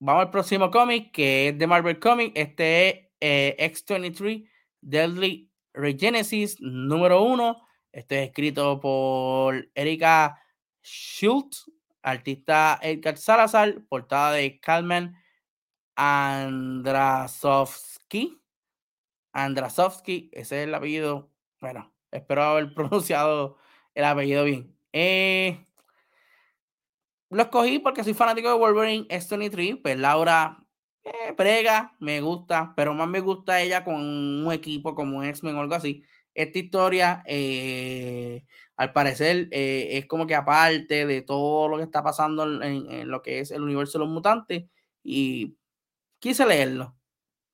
Vamos 0.00 0.24
al 0.24 0.30
próximo 0.30 0.68
cómic, 0.70 1.12
que 1.12 1.50
es 1.50 1.58
de 1.58 1.66
Marvel 1.68 2.00
Comics. 2.00 2.32
Este 2.34 2.88
es 2.88 3.06
eh, 3.20 3.56
X23 3.72 4.48
Deadly 4.80 5.48
Regenesis 5.72 6.60
número 6.60 7.22
uno. 7.22 7.62
Este 7.92 8.22
es 8.22 8.28
escrito 8.28 8.80
por 8.80 9.70
Erika 9.76 10.42
Schultz, 10.82 11.70
artista 12.02 12.80
Edgar 12.82 13.16
Salazar, 13.16 13.80
portada 13.88 14.32
de 14.32 14.58
Kalman 14.58 15.14
Andrasovsky. 15.94 18.40
Andrasovsky, 19.44 20.30
ese 20.32 20.62
es 20.62 20.68
el 20.68 20.74
apellido. 20.74 21.30
Bueno, 21.60 21.92
espero 22.10 22.42
haber 22.42 22.72
pronunciado 22.74 23.58
el 23.94 24.04
apellido 24.04 24.44
bien. 24.44 24.74
Eh, 24.92 25.64
lo 27.30 27.42
escogí 27.42 27.78
porque 27.78 28.04
soy 28.04 28.14
fanático 28.14 28.48
de 28.48 28.54
Wolverine 28.54 29.06
X23, 29.08 29.82
pues 29.82 29.98
Laura 29.98 30.64
eh, 31.04 31.34
prega, 31.36 31.94
me 32.00 32.20
gusta, 32.20 32.72
pero 32.76 32.94
más 32.94 33.08
me 33.08 33.20
gusta 33.20 33.60
ella 33.60 33.84
con 33.84 33.96
un 33.96 34.52
equipo 34.52 34.94
como 34.94 35.22
X-Men 35.22 35.56
o 35.56 35.60
algo 35.60 35.74
así. 35.74 36.02
Esta 36.34 36.58
historia, 36.58 37.22
eh, 37.26 38.44
al 38.76 38.92
parecer, 38.92 39.48
eh, 39.50 39.98
es 39.98 40.06
como 40.06 40.26
que 40.26 40.34
aparte 40.34 41.06
de 41.06 41.22
todo 41.22 41.68
lo 41.68 41.76
que 41.78 41.84
está 41.84 42.02
pasando 42.02 42.62
en, 42.62 42.90
en, 42.90 43.08
lo 43.08 43.22
que 43.22 43.40
es 43.40 43.50
el 43.50 43.62
universo 43.62 43.98
de 43.98 44.04
los 44.04 44.12
mutantes, 44.12 44.64
y 45.02 45.56
quise 46.18 46.46
leerlo. 46.46 46.96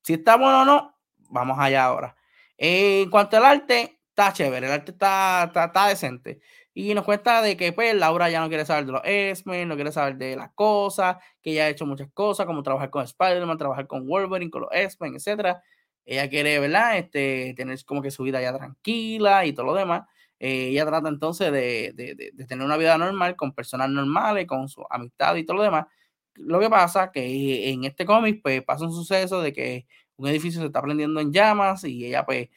Si 0.02 0.14
está 0.14 0.36
bueno 0.36 0.62
o 0.62 0.64
no, 0.64 0.91
vamos 1.32 1.58
allá 1.58 1.84
ahora. 1.84 2.16
en 2.56 3.10
cuanto 3.10 3.36
al 3.36 3.44
arte, 3.44 4.00
está 4.10 4.32
chévere, 4.32 4.66
el 4.66 4.72
arte 4.72 4.92
está, 4.92 5.44
está, 5.46 5.64
está 5.64 5.88
decente. 5.88 6.40
Y 6.74 6.94
nos 6.94 7.04
cuenta 7.04 7.42
de 7.42 7.56
que 7.56 7.72
pues 7.72 7.94
Laura 7.94 8.30
ya 8.30 8.40
no 8.40 8.48
quiere 8.48 8.64
saber 8.64 8.86
de 8.86 8.92
los 8.92 9.02
X-Men, 9.04 9.68
no 9.68 9.74
quiere 9.74 9.92
saber 9.92 10.16
de 10.16 10.36
las 10.36 10.52
cosas, 10.54 11.16
que 11.42 11.52
ella 11.52 11.64
ha 11.64 11.68
hecho 11.68 11.86
muchas 11.86 12.08
cosas, 12.14 12.46
como 12.46 12.62
trabajar 12.62 12.90
con 12.90 13.04
Spider-Man, 13.04 13.58
trabajar 13.58 13.86
con 13.86 14.06
Wolverine, 14.06 14.50
con 14.50 14.62
los 14.62 14.70
X-Men, 14.72 15.16
etc. 15.16 15.58
Ella 16.04 16.28
quiere, 16.30 16.58
¿verdad? 16.60 16.98
Este, 16.98 17.54
tener 17.56 17.84
como 17.84 18.02
que 18.02 18.10
su 18.10 18.22
vida 18.22 18.40
ya 18.40 18.54
tranquila 18.56 19.44
y 19.46 19.52
todo 19.52 19.66
lo 19.66 19.74
demás. 19.74 20.02
Eh, 20.38 20.68
ella 20.70 20.86
trata 20.86 21.08
entonces 21.08 21.52
de, 21.52 21.92
de, 21.94 22.14
de, 22.14 22.30
de, 22.32 22.46
tener 22.46 22.64
una 22.66 22.76
vida 22.76 22.98
normal 22.98 23.36
con 23.36 23.52
personas 23.54 23.88
normales, 23.90 24.46
con 24.46 24.68
su 24.68 24.84
amistad 24.90 25.36
y 25.36 25.44
todo 25.44 25.58
lo 25.58 25.62
demás. 25.64 25.86
Lo 26.34 26.58
que 26.60 26.70
pasa 26.70 27.12
que 27.12 27.70
en 27.70 27.84
este 27.84 28.06
cómic 28.06 28.40
pues 28.42 28.62
pasa 28.64 28.84
un 28.86 28.92
suceso 28.92 29.42
de 29.42 29.52
que 29.52 29.86
un 30.22 30.28
edificio 30.28 30.60
se 30.60 30.66
está 30.66 30.80
prendiendo 30.80 31.20
en 31.20 31.32
llamas 31.32 31.84
y 31.84 32.06
ella 32.06 32.24
pues 32.24 32.48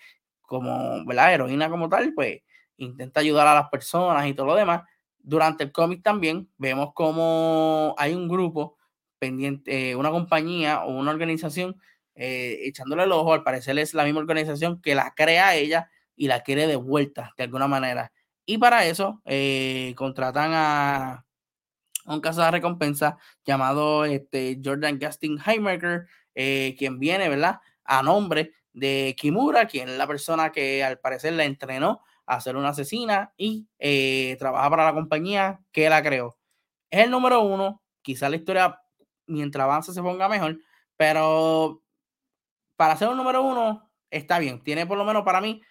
como, 0.41 1.03
¿verdad? 1.05 1.33
Heroína 1.33 1.69
como 1.69 1.89
tal, 1.89 2.13
pues 2.13 2.41
intenta 2.77 3.19
ayudar 3.19 3.47
a 3.47 3.55
las 3.55 3.69
personas 3.69 4.27
y 4.27 4.33
todo 4.33 4.47
lo 4.47 4.55
demás. 4.55 4.83
Durante 5.19 5.63
el 5.63 5.71
cómic 5.71 6.03
también 6.03 6.49
vemos 6.57 6.93
como 6.93 7.95
hay 7.97 8.13
un 8.13 8.27
grupo 8.27 8.77
pendiente, 9.17 9.91
eh, 9.91 9.95
una 9.95 10.11
compañía 10.11 10.83
o 10.83 10.91
una 10.95 11.11
organización 11.11 11.81
eh, 12.13 12.59
echándole 12.63 13.03
el 13.03 13.11
ojo, 13.11 13.33
al 13.33 13.43
parecer 13.43 13.77
es 13.79 13.93
la 13.93 14.03
misma 14.03 14.19
organización 14.19 14.81
que 14.81 14.95
la 14.95 15.13
crea 15.15 15.55
ella 15.55 15.89
y 16.15 16.27
la 16.27 16.41
quiere 16.43 16.67
de 16.67 16.75
vuelta 16.75 17.33
de 17.37 17.43
alguna 17.45 17.67
manera. 17.67 18.11
Y 18.45 18.59
para 18.59 18.85
eso 18.85 19.21
eh, 19.25 19.93
contratan 19.97 20.51
a, 20.53 21.25
un 22.05 22.21
caso 22.21 22.41
de 22.41 22.51
recompensa 22.51 23.17
llamado 23.43 24.05
este, 24.05 24.59
Jordan 24.63 24.99
Gasting 24.99 25.39
Heimaker, 25.43 26.07
eh, 26.35 26.75
quien 26.77 26.99
viene, 26.99 27.29
¿verdad? 27.29 27.59
A 27.83 28.03
nombre 28.03 28.53
de 28.73 29.15
Kimura, 29.17 29.67
quien 29.67 29.89
es 29.89 29.97
la 29.97 30.05
persona 30.05 30.51
que 30.51 30.83
al 30.83 30.99
parecer 30.99 31.33
la 31.33 31.45
entrenó 31.45 32.01
a 32.25 32.41
ser 32.41 32.55
una 32.55 32.69
asesina 32.69 33.33
y 33.37 33.67
eh, 33.79 34.35
trabaja 34.37 34.69
para 34.69 34.85
la 34.85 34.93
compañía 34.93 35.61
que 35.71 35.89
la 35.89 36.03
creó. 36.03 36.37
Es 36.89 37.05
el 37.05 37.11
número 37.11 37.41
uno, 37.41 37.81
quizá 38.01 38.29
la 38.29 38.35
historia 38.35 38.81
mientras 39.27 39.63
avance 39.63 39.93
se 39.93 40.01
ponga 40.01 40.29
mejor, 40.29 40.59
pero 40.97 41.81
para 42.75 42.97
ser 42.97 43.09
un 43.09 43.17
número 43.17 43.41
uno 43.41 43.89
está 44.09 44.39
bien, 44.39 44.61
tiene 44.61 44.85
por 44.85 44.97
lo 44.97 45.05
menos 45.05 45.23
para 45.23 45.41
mí 45.41 45.61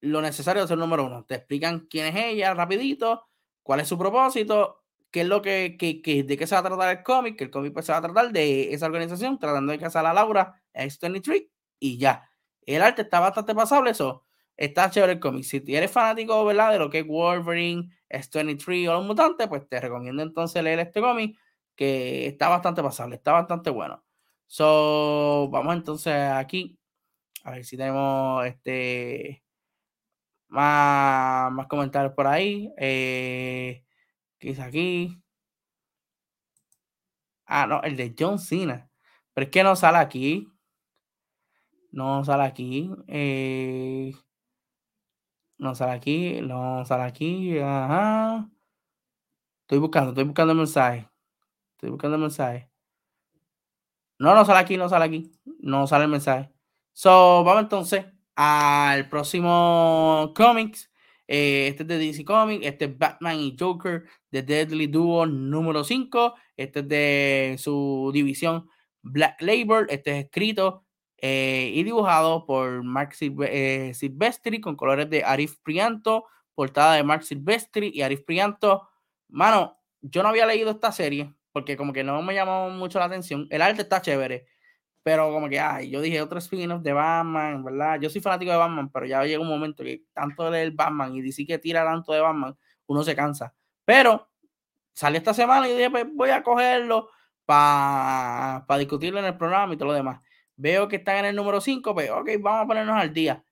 lo 0.00 0.20
necesario 0.22 0.62
de 0.62 0.68
ser 0.68 0.78
número 0.78 1.04
uno. 1.04 1.24
Te 1.24 1.36
explican 1.36 1.86
quién 1.90 2.06
es 2.06 2.24
ella 2.24 2.54
rapidito, 2.54 3.28
cuál 3.62 3.80
es 3.80 3.88
su 3.88 3.98
propósito, 3.98 4.84
qué 5.10 5.22
es 5.22 5.26
lo 5.26 5.42
que, 5.42 5.76
que, 5.78 6.02
que 6.02 6.22
de 6.24 6.36
qué 6.36 6.46
se 6.46 6.54
va 6.54 6.60
a 6.60 6.64
tratar 6.64 6.96
el 6.98 7.02
cómic, 7.02 7.36
que 7.36 7.44
el 7.44 7.50
cómic 7.50 7.72
pues 7.72 7.86
se 7.86 7.92
va 7.92 7.98
a 7.98 8.02
tratar 8.02 8.32
de 8.32 8.72
esa 8.74 8.86
organización 8.86 9.38
tratando 9.38 9.72
de 9.72 9.78
casar 9.78 10.06
a 10.06 10.12
Laura 10.12 10.62
X23 10.74 11.48
y 11.80 11.98
ya. 11.98 12.30
El 12.62 12.82
arte 12.82 13.02
está 13.02 13.20
bastante 13.20 13.54
pasable, 13.54 13.90
eso 13.92 14.24
está 14.56 14.90
chévere 14.90 15.14
el 15.14 15.20
cómic. 15.20 15.44
Si 15.44 15.62
eres 15.68 15.90
fanático, 15.90 16.44
¿verdad? 16.44 16.72
De 16.72 16.78
lo 16.78 16.90
que 16.90 17.00
es 17.00 17.06
Wolverine, 17.06 17.90
S23 18.10 18.88
o 18.90 18.94
los 18.94 19.06
mutantes, 19.06 19.48
pues 19.48 19.66
te 19.68 19.80
recomiendo 19.80 20.22
entonces 20.22 20.62
leer 20.62 20.80
este 20.80 21.00
cómic 21.00 21.38
que 21.76 22.26
está 22.26 22.48
bastante 22.48 22.82
pasable, 22.82 23.16
está 23.16 23.32
bastante 23.32 23.70
bueno. 23.70 24.04
So, 24.46 25.48
vamos 25.50 25.74
entonces 25.76 26.14
aquí 26.14 26.78
a 27.44 27.52
ver 27.52 27.64
si 27.64 27.76
tenemos 27.76 28.44
este 28.46 29.44
más, 30.48 31.52
más 31.52 31.66
comentarios 31.66 32.12
por 32.14 32.26
ahí. 32.26 32.72
Eh, 32.78 33.84
¿Qué 34.38 34.50
es 34.50 34.60
aquí? 34.60 35.20
Ah, 37.46 37.66
no, 37.66 37.82
el 37.82 37.96
de 37.96 38.14
John 38.18 38.38
Cena. 38.38 38.90
Pero 39.34 39.44
es 39.46 39.50
que 39.50 39.62
no 39.62 39.74
sale 39.76 39.98
aquí. 39.98 40.48
No 41.90 42.24
sale 42.24 42.44
aquí. 42.44 42.90
Eh, 43.08 44.12
no 45.58 45.74
sale 45.74 45.92
aquí. 45.92 46.40
No 46.42 46.84
sale 46.84 47.04
aquí. 47.04 47.58
Ajá. 47.58 48.48
Estoy 49.62 49.78
buscando, 49.78 50.10
estoy 50.10 50.24
buscando 50.24 50.52
el 50.52 50.58
mensaje. 50.58 51.08
Estoy 51.72 51.90
buscando 51.90 52.16
el 52.16 52.22
mensaje. 52.22 52.70
No, 54.18 54.34
no 54.34 54.44
sale 54.44 54.58
aquí, 54.60 54.76
no 54.76 54.88
sale 54.88 55.04
aquí. 55.04 55.32
No 55.60 55.86
sale 55.86 56.04
el 56.04 56.10
mensaje. 56.10 56.52
So, 56.92 57.44
vamos 57.44 57.62
entonces 57.64 58.06
al 58.34 59.08
próximo 59.08 60.32
cómics. 60.34 60.90
Eh, 61.28 61.68
este 61.68 61.82
es 61.82 61.88
de 61.88 61.98
DC 61.98 62.24
Comics, 62.24 62.66
este 62.66 62.86
es 62.86 62.98
Batman 62.98 63.38
y 63.38 63.54
Joker 63.58 64.04
de 64.30 64.42
Deadly 64.42 64.86
Duo 64.86 65.26
número 65.26 65.84
5. 65.84 66.34
Este 66.56 66.80
es 66.80 66.88
de 66.88 67.56
su 67.58 68.10
división 68.12 68.68
Black 69.02 69.40
Label. 69.42 69.86
Este 69.90 70.18
es 70.18 70.24
escrito 70.24 70.86
eh, 71.18 71.70
y 71.74 71.82
dibujado 71.84 72.46
por 72.46 72.82
Mark 72.82 73.14
eh, 73.20 73.92
Silvestri 73.94 74.60
con 74.60 74.74
colores 74.74 75.10
de 75.10 75.22
Arif 75.22 75.56
Prianto, 75.62 76.24
portada 76.54 76.94
de 76.94 77.02
Mark 77.04 77.24
Silvestri 77.24 77.90
y 77.94 78.02
Arif 78.02 78.22
Prianto. 78.24 78.88
Mano, 79.28 79.78
yo 80.00 80.22
no 80.22 80.30
había 80.30 80.46
leído 80.46 80.70
esta 80.70 80.92
serie 80.92 81.34
porque 81.52 81.76
como 81.76 81.92
que 81.92 82.04
no 82.04 82.22
me 82.22 82.34
llamó 82.34 82.70
mucho 82.70 82.98
la 82.98 83.06
atención. 83.06 83.46
El 83.50 83.62
arte 83.62 83.82
está 83.82 84.00
chévere, 84.00 84.46
pero 85.08 85.32
como 85.32 85.48
que, 85.48 85.58
ay, 85.58 85.88
yo 85.88 86.02
dije 86.02 86.20
otro 86.20 86.38
spin-off 86.38 86.82
de 86.82 86.92
Batman, 86.92 87.64
¿verdad? 87.64 87.98
Yo 87.98 88.10
soy 88.10 88.20
fanático 88.20 88.50
de 88.52 88.58
Batman, 88.58 88.90
pero 88.92 89.06
ya 89.06 89.24
llega 89.24 89.40
un 89.40 89.48
momento 89.48 89.82
que 89.82 90.02
tanto 90.12 90.50
leer 90.50 90.72
Batman 90.72 91.16
y 91.16 91.22
decir 91.22 91.46
que 91.46 91.56
tira 91.56 91.82
tanto 91.82 92.12
de 92.12 92.20
Batman, 92.20 92.54
uno 92.88 93.02
se 93.02 93.16
cansa. 93.16 93.54
Pero 93.86 94.28
salió 94.92 95.16
esta 95.16 95.32
semana 95.32 95.66
y 95.66 95.72
dije, 95.72 95.90
pues 95.90 96.04
voy 96.14 96.28
a 96.28 96.42
cogerlo 96.42 97.08
para 97.46 98.66
pa 98.68 98.76
discutirlo 98.76 99.18
en 99.18 99.24
el 99.24 99.38
programa 99.38 99.72
y 99.72 99.78
todo 99.78 99.88
lo 99.88 99.94
demás. 99.94 100.20
Veo 100.56 100.88
que 100.88 100.96
están 100.96 101.16
en 101.20 101.24
el 101.24 101.36
número 101.36 101.62
5, 101.62 101.94
pues 101.94 102.10
ok, 102.10 102.28
vamos 102.40 102.64
a 102.64 102.66
ponernos 102.66 102.96
al 103.00 103.10
día. 103.10 103.42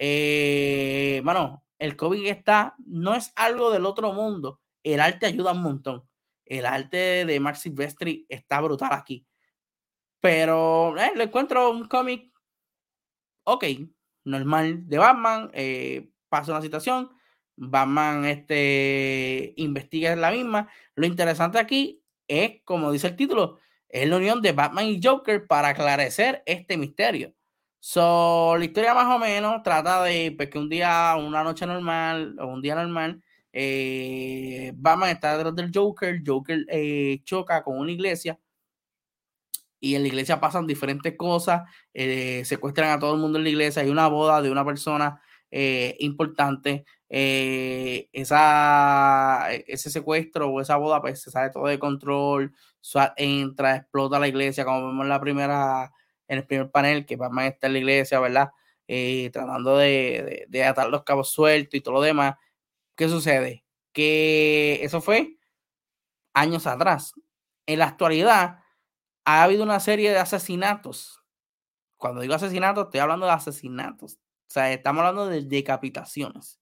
Eh, 0.00 1.20
mano, 1.22 1.62
el 1.78 1.94
COVID 1.94 2.26
está, 2.26 2.74
no 2.84 3.14
es 3.14 3.32
algo 3.36 3.70
del 3.70 3.86
otro 3.86 4.12
mundo. 4.12 4.60
El 4.82 4.98
arte 4.98 5.26
ayuda 5.26 5.52
un 5.52 5.62
montón. 5.62 6.02
El 6.44 6.66
arte 6.66 7.24
de 7.24 7.38
Mark 7.38 7.58
Silvestri 7.58 8.26
está 8.28 8.60
brutal 8.60 8.92
aquí. 8.92 9.24
Pero 10.20 10.96
eh, 10.98 11.12
le 11.14 11.24
encuentro 11.24 11.70
un 11.70 11.86
cómic, 11.86 12.32
ok, 13.44 13.64
normal 14.24 14.88
de 14.88 14.98
Batman. 14.98 15.50
Eh, 15.54 16.10
pasa 16.28 16.52
una 16.52 16.62
situación, 16.62 17.10
Batman 17.56 18.24
este, 18.26 19.54
investiga 19.56 20.14
la 20.16 20.30
misma. 20.30 20.68
Lo 20.94 21.06
interesante 21.06 21.58
aquí 21.58 22.02
es, 22.28 22.62
como 22.64 22.92
dice 22.92 23.08
el 23.08 23.16
título, 23.16 23.58
es 23.88 24.08
la 24.08 24.16
unión 24.16 24.42
de 24.42 24.52
Batman 24.52 24.86
y 24.86 25.00
Joker 25.02 25.46
para 25.46 25.68
aclarecer 25.68 26.42
este 26.46 26.76
misterio. 26.76 27.32
So, 27.80 28.56
la 28.58 28.64
historia 28.64 28.94
más 28.94 29.06
o 29.14 29.18
menos 29.18 29.62
trata 29.62 30.02
de 30.02 30.34
pues, 30.36 30.50
que 30.50 30.58
un 30.58 30.68
día, 30.68 31.14
una 31.16 31.44
noche 31.44 31.66
normal 31.66 32.36
o 32.40 32.46
un 32.48 32.60
día 32.60 32.74
normal, 32.74 33.22
eh, 33.52 34.72
Batman 34.74 35.10
está 35.10 35.36
detrás 35.36 35.54
del 35.54 35.70
Joker, 35.72 36.20
Joker 36.26 36.66
eh, 36.68 37.20
choca 37.24 37.62
con 37.62 37.78
una 37.78 37.92
iglesia 37.92 38.38
y 39.80 39.94
en 39.94 40.02
la 40.02 40.08
iglesia 40.08 40.40
pasan 40.40 40.66
diferentes 40.66 41.16
cosas, 41.16 41.62
eh, 41.94 42.42
secuestran 42.44 42.90
a 42.90 42.98
todo 42.98 43.14
el 43.14 43.20
mundo 43.20 43.38
en 43.38 43.44
la 43.44 43.50
iglesia, 43.50 43.82
hay 43.82 43.90
una 43.90 44.08
boda 44.08 44.42
de 44.42 44.50
una 44.50 44.64
persona 44.64 45.20
eh, 45.50 45.96
importante, 46.00 46.84
eh, 47.08 48.08
esa, 48.12 49.46
ese 49.66 49.90
secuestro 49.90 50.48
o 50.50 50.60
esa 50.60 50.76
boda 50.76 51.00
pues 51.00 51.22
se 51.22 51.30
sale 51.30 51.50
todo 51.50 51.66
de 51.66 51.78
control, 51.78 52.52
entra, 53.16 53.76
explota 53.76 54.18
la 54.18 54.28
iglesia, 54.28 54.64
como 54.64 54.88
vemos 54.88 55.04
en 55.04 55.08
la 55.08 55.20
primera, 55.20 55.92
en 56.28 56.38
el 56.38 56.46
primer 56.46 56.70
panel, 56.70 57.06
que 57.06 57.16
Batman 57.16 57.46
está 57.46 57.66
en 57.68 57.74
la 57.74 57.78
iglesia, 57.80 58.20
¿verdad? 58.20 58.50
Tratando 59.32 59.76
de, 59.78 60.46
de, 60.48 60.64
atar 60.64 60.88
los 60.88 61.02
cabos 61.04 61.30
sueltos 61.30 61.74
y 61.74 61.80
todo 61.80 61.94
lo 61.94 62.00
demás. 62.02 62.36
¿Qué 62.96 63.08
sucede? 63.08 63.64
Que 63.92 64.80
eso 64.82 65.00
fue 65.00 65.36
años 66.34 66.66
atrás. 66.66 67.14
En 67.66 67.80
la 67.80 67.86
actualidad 67.86 68.60
ha 69.26 69.42
habido 69.42 69.64
una 69.64 69.80
serie 69.80 70.10
de 70.10 70.18
asesinatos. 70.18 71.20
Cuando 71.98 72.20
digo 72.20 72.34
asesinatos, 72.34 72.84
estoy 72.84 73.00
hablando 73.00 73.26
de 73.26 73.32
asesinatos. 73.32 74.14
O 74.14 74.50
sea, 74.50 74.72
estamos 74.72 75.00
hablando 75.00 75.26
de 75.26 75.42
decapitaciones. 75.42 76.60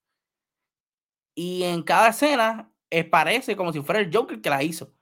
Y 1.37 1.65
en 1.65 1.83
cada 1.83 2.09
escena 2.09 2.73
eh, 2.91 3.05
parece 3.05 3.55
como 3.55 3.73
si 3.73 3.83
fuera 3.83 4.01
el 4.01 4.11
Joker 4.13 4.41
que 4.41 4.51
la 4.51 4.63
hizo. 4.63 4.95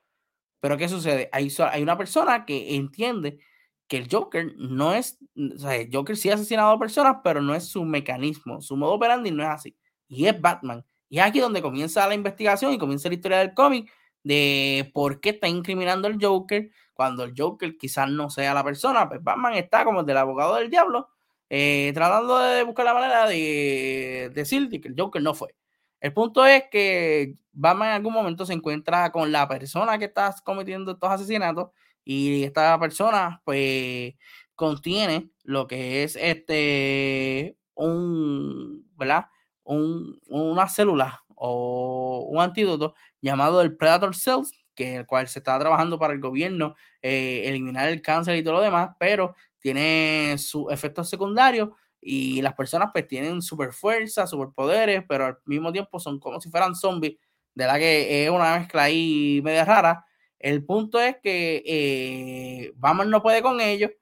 Pero 0.60 0.76
¿qué 0.76 0.88
sucede? 0.88 1.28
Hay, 1.32 1.52
hay 1.70 1.82
una 1.82 1.96
persona 1.96 2.44
que 2.44 2.74
entiende 2.74 3.38
que 3.86 3.98
el 3.98 4.08
Joker 4.10 4.54
no 4.56 4.92
es, 4.94 5.18
o 5.36 5.58
sea, 5.58 5.76
el 5.76 5.90
Joker 5.92 6.16
sí 6.16 6.30
ha 6.30 6.34
asesinado 6.34 6.72
a 6.72 6.78
personas, 6.78 7.18
pero 7.22 7.42
no 7.42 7.54
es 7.54 7.68
su 7.68 7.84
mecanismo, 7.84 8.60
su 8.60 8.76
modo 8.76 8.94
operandi 8.94 9.30
no 9.30 9.42
es 9.44 9.50
así. 9.50 9.76
Y 10.08 10.26
es 10.26 10.40
Batman. 10.40 10.84
Y 11.08 11.18
es 11.18 11.24
aquí 11.24 11.38
donde 11.40 11.62
comienza 11.62 12.08
la 12.08 12.14
investigación 12.14 12.72
y 12.72 12.78
comienza 12.78 13.08
la 13.08 13.14
historia 13.14 13.38
del 13.38 13.54
cómic 13.54 13.92
de 14.24 14.90
por 14.94 15.20
qué 15.20 15.30
está 15.30 15.46
incriminando 15.46 16.08
al 16.08 16.18
Joker 16.20 16.70
cuando 17.02 17.24
el 17.24 17.34
Joker 17.36 17.76
quizás 17.76 18.08
no 18.08 18.30
sea 18.30 18.54
la 18.54 18.62
persona. 18.62 19.08
Pues 19.08 19.20
Batman 19.24 19.54
está 19.54 19.84
como 19.84 20.00
el 20.00 20.06
del 20.06 20.18
abogado 20.18 20.54
del 20.54 20.70
diablo, 20.70 21.08
eh, 21.50 21.90
tratando 21.94 22.38
de 22.38 22.62
buscar 22.62 22.84
la 22.84 22.94
manera 22.94 23.26
de 23.26 24.30
decir 24.32 24.68
que 24.68 24.86
el 24.86 24.94
Joker 24.96 25.20
no 25.20 25.34
fue. 25.34 25.56
El 26.00 26.12
punto 26.12 26.46
es 26.46 26.64
que 26.70 27.34
Batman 27.50 27.88
en 27.88 27.94
algún 27.94 28.12
momento 28.12 28.46
se 28.46 28.52
encuentra 28.52 29.10
con 29.10 29.32
la 29.32 29.48
persona 29.48 29.98
que 29.98 30.04
está 30.04 30.32
cometiendo 30.44 30.92
estos 30.92 31.10
asesinatos 31.10 31.70
y 32.04 32.44
esta 32.44 32.78
persona 32.78 33.42
pues 33.44 34.14
contiene 34.54 35.32
lo 35.42 35.66
que 35.66 36.04
es 36.04 36.14
este 36.14 37.56
un, 37.74 38.88
¿verdad? 38.96 39.26
Un, 39.64 40.20
una 40.28 40.68
célula 40.68 41.24
o 41.34 42.28
un 42.30 42.40
antídoto 42.40 42.94
llamado 43.20 43.60
el 43.60 43.76
Predator 43.76 44.14
Cells, 44.14 44.52
que 44.74 44.96
el 44.96 45.06
cual 45.06 45.28
se 45.28 45.38
está 45.40 45.58
trabajando 45.58 45.98
para 45.98 46.12
el 46.12 46.20
gobierno 46.20 46.74
eh, 47.00 47.42
eliminar 47.46 47.88
el 47.88 48.02
cáncer 48.02 48.36
y 48.36 48.42
todo 48.42 48.54
lo 48.54 48.60
demás, 48.60 48.90
pero 48.98 49.34
tiene 49.58 50.36
sus 50.38 50.72
efectos 50.72 51.08
secundarios 51.08 51.70
y 52.00 52.42
las 52.42 52.54
personas 52.54 52.90
pues 52.92 53.06
tienen 53.06 53.40
super 53.42 53.72
fuerza, 53.72 54.26
super 54.26 54.52
poderes, 54.54 55.04
pero 55.08 55.26
al 55.26 55.38
mismo 55.44 55.72
tiempo 55.72 56.00
son 56.00 56.18
como 56.18 56.40
si 56.40 56.50
fueran 56.50 56.74
zombies, 56.74 57.16
de 57.54 57.66
la 57.66 57.78
que 57.78 58.24
es 58.24 58.30
una 58.30 58.58
mezcla 58.58 58.84
ahí 58.84 59.40
media 59.44 59.64
rara. 59.64 60.04
El 60.38 60.64
punto 60.64 61.00
es 61.00 61.16
que 61.22 61.62
eh, 61.64 62.72
Batman 62.76 63.10
no 63.10 63.22
puede 63.22 63.42
con 63.42 63.60
ellos 63.60 63.92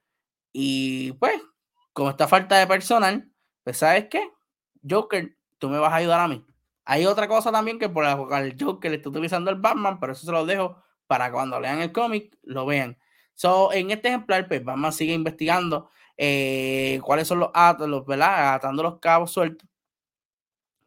y 0.53 1.12
pues, 1.14 1.41
como 1.93 2.11
esta 2.11 2.29
falta 2.29 2.59
de 2.59 2.66
personal, 2.66 3.31
pues 3.62 3.79
sabes 3.79 4.07
qué, 4.11 4.31
Joker, 4.89 5.37
tú 5.59 5.68
me 5.68 5.79
vas 5.79 5.93
a 5.93 5.97
ayudar 5.97 6.21
a 6.21 6.29
mí. 6.29 6.45
Hay 6.91 7.07
otra 7.07 7.28
cosa 7.28 7.53
también 7.53 7.78
que 7.78 7.88
por 7.88 8.05
el 8.05 8.57
Joker 8.61 8.91
le 8.91 8.97
está 8.97 9.11
utilizando 9.11 9.49
el 9.49 9.61
Batman, 9.61 10.01
pero 10.01 10.11
eso 10.11 10.26
se 10.26 10.32
lo 10.32 10.45
dejo 10.45 10.82
para 11.07 11.30
cuando 11.30 11.61
lean 11.61 11.80
el 11.80 11.93
cómic 11.93 12.36
lo 12.43 12.66
vean. 12.66 12.99
So, 13.34 13.72
en 13.72 13.93
este 13.93 14.09
ejemplar, 14.09 14.49
pues 14.49 14.64
Batman 14.64 14.93
sigue 14.93 15.14
investigando 15.14 15.88
eh, 16.16 16.99
cuáles 17.05 17.28
son 17.28 17.38
los 17.38 17.51
atos, 17.55 18.05
¿verdad? 18.05 18.55
Atando 18.55 18.82
los 18.82 18.99
cabos 18.99 19.30
sueltos 19.30 19.68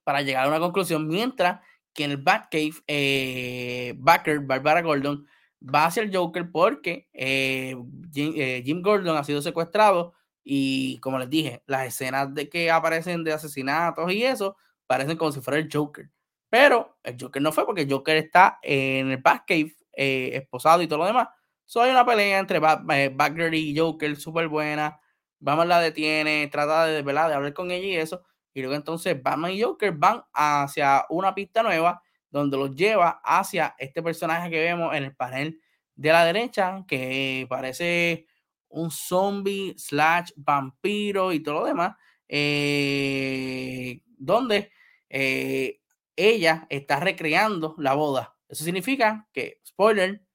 para 0.04 0.22
llegar 0.22 0.44
a 0.44 0.50
una 0.50 0.60
conclusión, 0.60 1.08
mientras 1.08 1.62
que 1.94 2.04
en 2.04 2.12
el 2.12 2.18
Batcave, 2.18 2.74
eh, 2.88 3.94
Backer, 3.96 4.42
Barbara 4.42 4.82
Gordon, 4.82 5.26
va 5.64 5.86
hacia 5.86 6.04
el 6.04 6.14
Joker 6.14 6.52
porque 6.52 7.08
eh, 7.14 7.78
eh, 8.14 8.62
Jim, 8.66 8.82
Gordon 8.82 9.16
ha 9.16 9.24
sido 9.24 9.42
secuestrado 9.42 10.12
y 10.44 11.00
como 11.00 11.18
les 11.18 11.30
dije, 11.30 11.64
las 11.66 11.88
escenas 11.88 12.34
de 12.34 12.50
que 12.50 12.70
aparecen 12.70 13.24
de 13.24 13.32
asesinatos 13.32 14.12
y 14.12 14.24
eso 14.24 14.58
parecen 14.88 15.18
como 15.18 15.32
si 15.32 15.42
fuera 15.42 15.60
el 15.60 15.70
Joker. 15.72 16.10
Pero 16.50 16.98
el 17.04 17.18
Joker 17.20 17.42
no 17.42 17.52
fue 17.52 17.66
porque 17.66 17.82
el 17.82 17.92
Joker 17.92 18.18
está 18.18 18.60
en 18.62 19.12
el 19.12 19.18
Batcave 19.18 19.76
eh, 19.94 20.32
esposado 20.34 20.82
y 20.82 20.88
todo 20.88 21.00
lo 21.00 21.06
demás. 21.06 21.30
Solo 21.66 21.86
hay 21.86 21.92
una 21.92 22.06
pelea 22.06 22.40
entre 22.40 22.60
Batgirl 22.60 23.54
y 23.56 23.76
Joker 23.78 24.16
súper 24.16 24.48
buena. 24.48 25.00
Batman 25.40 25.70
la 25.70 25.80
detiene, 25.80 26.48
trata 26.48 26.86
de, 26.86 27.02
¿verdad? 27.02 27.30
de 27.30 27.36
hablar 27.36 27.54
con 27.54 27.72
ella 27.72 27.88
y 27.88 27.96
eso. 27.96 28.24
Y 28.54 28.62
luego 28.62 28.76
entonces 28.76 29.22
Batman 29.22 29.52
y 29.52 29.62
Joker 29.62 29.92
van 29.94 30.24
hacia 30.34 31.06
una 31.10 31.34
pista 31.34 31.64
nueva 31.64 32.02
donde 32.30 32.58
los 32.58 32.76
lleva 32.76 33.22
hacia 33.24 33.76
este 33.78 34.02
personaje 34.02 34.50
que 34.50 34.60
vemos 34.60 34.94
en 34.96 35.04
el 35.04 35.16
panel 35.16 35.60
de 35.96 36.12
la 36.12 36.26
derecha, 36.26 36.84
que 36.88 37.46
parece 37.50 38.26
un 38.70 38.90
zombie 38.90 39.76
slash 39.78 40.32
vampiro 40.36 41.32
y 41.32 41.42
todo 41.42 41.62
lo 41.62 41.66
demás, 41.66 41.96
eh, 42.36 44.02
donde 44.18 44.72
eh, 45.08 45.82
ella 46.16 46.66
está 46.72 47.00
recreando 47.00 47.76
la 47.78 47.94
boda. 47.94 48.36
Eso 48.50 48.64
significa 48.64 49.30
que, 49.32 49.62
spoiler, 49.64 50.26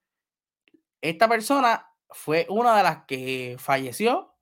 esta 1.00 1.28
persona 1.28 1.88
fue 2.10 2.46
una 2.50 2.76
de 2.76 2.82
las 2.84 3.04
que 3.06 3.56
falleció 3.58 4.32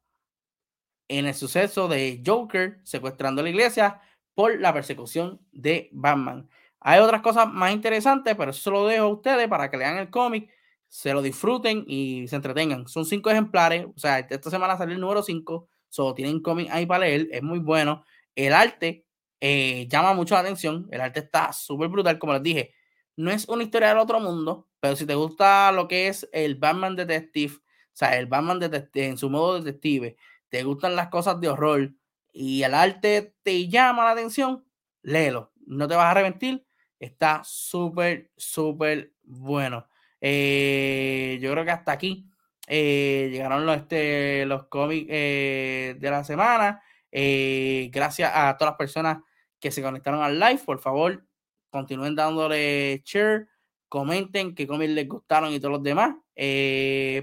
en 1.09 1.25
el 1.25 1.35
suceso 1.35 1.89
de 1.89 2.23
Joker 2.25 2.81
secuestrando 2.83 3.43
la 3.43 3.49
iglesia 3.49 4.03
por 4.35 4.61
la 4.61 4.75
persecución 4.75 5.41
de 5.51 5.89
Batman. 5.93 6.51
Hay 6.81 7.01
otras 7.01 7.23
cosas 7.23 7.51
más 7.51 7.73
interesantes, 7.73 8.35
pero 8.37 8.51
eso 8.51 8.71
lo 8.71 8.87
dejo 8.87 9.07
a 9.07 9.13
ustedes 9.15 9.49
para 9.49 9.71
que 9.71 9.79
lean 9.79 9.97
el 9.97 10.11
cómic, 10.11 10.51
se 10.89 11.15
lo 11.15 11.23
disfruten 11.23 11.85
y 11.87 12.29
se 12.29 12.37
entretengan. 12.37 12.87
Son 12.87 13.07
cinco 13.07 13.31
ejemplares, 13.31 13.87
o 13.87 13.99
sea, 13.99 14.19
esta 14.19 14.51
semana 14.51 14.77
salió 14.77 14.95
el 14.95 15.01
número 15.01 15.23
cinco, 15.23 15.71
solo 15.89 16.15
tienen 16.15 16.41
cómic 16.41 16.69
ahí 16.71 16.87
para 16.87 17.07
leer, 17.07 17.29
es 17.31 17.43
muy 17.43 17.59
bueno. 17.59 18.05
El 18.35 18.53
arte 18.53 19.07
eh, 19.41 19.87
llama 19.89 20.15
mucho 20.15 20.35
la 20.35 20.41
atención, 20.41 20.89
el 20.91 21.01
arte 21.01 21.21
está 21.21 21.53
súper 21.53 21.89
brutal, 21.89 22.19
como 22.19 22.33
les 22.35 22.43
dije. 22.43 22.75
No 23.17 23.31
es 23.31 23.49
una 23.49 23.63
historia 23.63 23.89
del 23.89 23.99
otro 23.99 24.21
mundo, 24.21 24.69
pero 24.81 24.95
si 24.97 25.07
te 25.07 25.15
gusta 25.15 25.73
lo 25.73 25.89
que 25.89 26.09
es 26.09 26.29
el 26.33 26.57
Batman 26.57 26.97
Detective, 26.97 27.55
o 27.97 27.99
sea, 27.99 28.19
el 28.19 28.27
Batman 28.27 28.59
detective, 28.59 29.07
en 29.07 29.17
su 29.17 29.31
modo 29.31 29.59
detective, 29.59 30.17
te 30.51 30.63
gustan 30.65 30.97
las 30.97 31.09
cosas 31.09 31.41
de 31.41 31.49
horror 31.49 31.95
y 32.31 32.63
el 32.63 32.75
arte 32.75 33.35
te 33.43 33.69
llama 33.69 34.05
la 34.05 34.11
atención, 34.11 34.67
léelo. 35.01 35.55
No 35.65 35.89
te 35.89 35.95
vas 35.95 36.05
a 36.05 36.11
arrepentir. 36.11 36.67
Está 37.01 37.41
súper, 37.43 38.31
súper 38.37 39.15
bueno. 39.23 39.89
Eh, 40.21 41.39
yo 41.41 41.51
creo 41.53 41.65
que 41.65 41.71
hasta 41.71 41.93
aquí 41.93 42.29
eh, 42.67 43.29
llegaron 43.31 43.65
los, 43.65 43.77
este, 43.77 44.45
los 44.47 44.67
cómics 44.67 45.07
eh, 45.11 45.97
de 45.99 46.11
la 46.11 46.25
semana. 46.25 46.83
Eh, 47.13 47.91
gracias 47.93 48.33
a 48.35 48.57
todas 48.57 48.73
las 48.73 48.79
personas 48.79 49.19
que 49.61 49.71
se 49.71 49.83
conectaron 49.83 50.23
al 50.23 50.39
live. 50.39 50.61
Por 50.65 50.81
favor, 50.81 51.25
continúen 51.71 52.15
dándole 52.15 53.03
share, 53.05 53.49
comenten 53.89 54.55
qué 54.55 54.67
cómics 54.67 54.93
les 54.93 55.09
gustaron 55.09 55.53
y 55.53 55.61
todos 55.61 55.73
los 55.73 55.83
demás. 55.83 56.17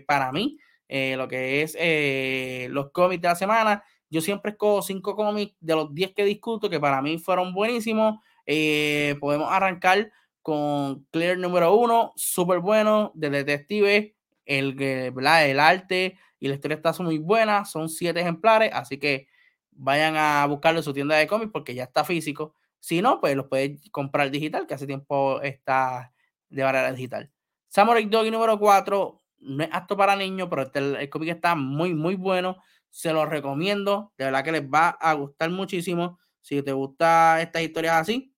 Para 0.08 0.32
mí, 0.32 0.58
lo 0.90 1.28
que 1.28 1.62
es 1.62 2.70
los 2.72 2.92
cómics 2.92 3.22
de 3.22 3.28
la 3.28 3.36
semana. 3.36 3.84
Yo 4.10 4.22
siempre 4.22 4.52
escojo 4.52 4.82
cinco 4.84 5.16
cómics 5.16 5.56
de 5.60 5.76
los 5.76 5.94
10 5.94 6.14
que 6.14 6.24
discuto 6.24 6.70
que 6.70 6.80
para 6.80 7.02
mí 7.02 7.18
fueron 7.18 7.54
buenísimos. 7.54 8.20
Podemos 8.46 9.52
arrancar 9.52 10.12
con 10.42 11.06
Clear 11.12 11.38
número 11.38 11.76
uno, 11.76 12.14
súper 12.16 12.60
bueno, 12.60 13.12
de 13.16 13.30
detective. 13.30 14.16
El, 14.46 14.82
el 14.82 15.60
arte 15.60 16.18
y 16.40 16.48
la 16.48 16.56
historia 16.56 16.76
está 16.76 16.94
muy 17.04 17.18
buena. 17.18 17.66
Son 17.66 17.90
siete 17.90 18.22
ejemplares, 18.22 18.72
así 18.74 18.98
que 18.98 19.28
vayan 19.72 20.16
a 20.18 20.46
buscarlo 20.46 20.80
en 20.80 20.84
su 20.84 20.94
tienda 20.94 21.16
de 21.16 21.28
cómics 21.28 21.52
porque 21.52 21.76
ya 21.76 21.84
está 21.84 22.04
físico. 22.04 22.56
Si 22.80 23.02
no, 23.02 23.22
pues 23.22 23.36
los 23.36 23.48
puedes 23.48 23.90
comprar 23.92 24.30
digital, 24.30 24.68
que 24.68 24.74
hace 24.74 24.86
tiempo 24.86 25.42
está 25.42 26.14
de 26.50 26.64
manera 26.64 26.92
digital. 26.92 27.32
Samurai 27.70 28.06
Doggy 28.06 28.30
número 28.30 28.60
4, 28.60 29.22
no 29.40 29.64
es 29.64 29.70
apto 29.72 29.98
para 29.98 30.16
niños, 30.16 30.48
pero 30.50 30.64
este, 30.64 30.80
el, 30.80 31.10
cómic 31.10 31.30
está 31.30 31.56
muy, 31.56 31.94
muy 31.94 32.16
bueno. 32.16 32.58
Se 32.90 33.12
lo 33.12 33.26
recomiendo. 33.26 34.14
De 34.18 34.26
verdad 34.26 34.44
que 34.44 34.52
les 34.52 34.64
va 34.64 34.90
a 34.90 35.14
gustar 35.14 35.50
muchísimo. 35.50 36.20
Si 36.42 36.62
te 36.62 36.74
gusta 36.74 37.42
estas 37.42 37.62
historias 37.62 37.96
así, 37.96 38.36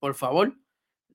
por 0.00 0.14
favor, 0.14 0.56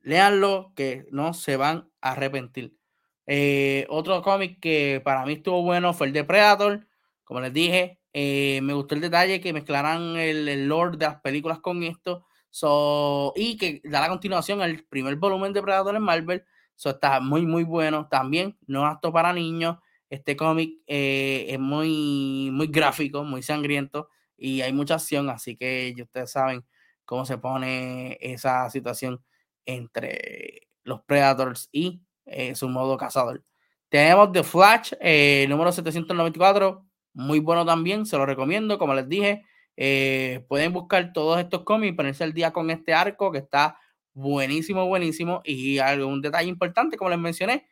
léanlo, 0.01 0.74
que 0.76 1.08
no 1.12 1.34
se 1.34 1.58
van 1.58 1.89
a 2.01 2.12
arrepentir. 2.12 2.78
Eh, 3.26 3.86
otro 3.90 4.22
cómic 4.22 4.60
que 4.60 5.02
para 5.04 5.26
mí 5.26 5.34
estuvo 5.34 5.62
bueno 5.64 5.94
fue 5.94 6.08
el 6.08 6.14
de 6.14 6.24
Predator. 6.24 6.88
Como 7.24 7.42
les 7.42 7.54
dije, 7.54 8.00
eh, 8.14 8.60
me 8.62 8.74
gustó 8.74 8.96
el 8.96 9.02
detalle 9.02 9.42
que 9.42 9.54
mezclaran 9.54 10.18
el, 10.18 10.48
el 10.48 10.68
lore 10.68 10.98
de 10.98 11.06
las 11.06 11.22
películas 11.22 11.60
con 11.60 11.84
esto. 11.84 12.26
So, 12.50 13.34
y 13.36 13.58
que 13.58 13.82
da 13.84 14.02
la 14.02 14.10
continuación 14.10 14.62
al 14.62 14.84
primer 14.84 15.16
volumen 15.16 15.54
de 15.54 15.62
Predator 15.62 15.96
en 15.96 16.04
Marvel. 16.04 16.44
So, 16.76 16.92
está 16.92 17.20
muy, 17.20 17.46
muy 17.46 17.64
bueno. 17.64 18.08
También 18.10 18.58
no 18.68 18.86
apto 18.86 19.12
para 19.12 19.34
niños. 19.34 19.78
Este 20.10 20.36
cómic 20.36 20.80
eh, 20.86 21.48
es 21.50 21.60
muy, 21.60 22.50
muy 22.52 22.68
gráfico, 22.68 23.24
muy 23.24 23.42
sangriento 23.42 24.10
y 24.38 24.62
hay 24.62 24.74
mucha 24.74 24.96
acción. 24.96 25.30
Así 25.30 25.56
que 25.56 25.96
ustedes 26.00 26.32
saben 26.32 26.64
cómo 27.06 27.26
se 27.26 27.40
pone 27.40 28.18
esa 28.22 28.70
situación 28.70 29.24
entre 29.66 30.68
los 30.84 31.02
Predators 31.02 31.70
y 31.72 32.02
eh, 32.26 32.56
su 32.56 32.70
modo 32.70 32.98
cazador. 32.98 33.44
Tenemos 33.90 34.32
The 34.32 34.44
Flash, 34.44 34.94
eh, 35.00 35.46
número 35.50 35.72
794, 35.72 36.86
muy 37.14 37.40
bueno 37.40 37.66
también, 37.66 38.06
se 38.06 38.18
lo 38.18 38.26
recomiendo, 38.26 38.78
como 38.78 38.94
les 38.96 39.08
dije, 39.08 39.46
eh, 39.78 40.46
pueden 40.48 40.74
buscar 40.74 41.14
todos 41.14 41.40
estos 41.40 41.64
cómics, 41.64 41.96
ponerse 41.96 42.24
al 42.24 42.34
día 42.34 42.52
con 42.52 42.70
este 42.70 42.94
arco 42.94 43.32
que 43.32 43.38
está 43.40 43.78
buenísimo, 44.14 44.88
buenísimo, 44.88 45.42
y 45.44 45.80
algún 45.80 46.22
detalle 46.22 46.50
importante, 46.50 46.98
como 46.98 47.10
les 47.10 47.20
mencioné, 47.20 47.68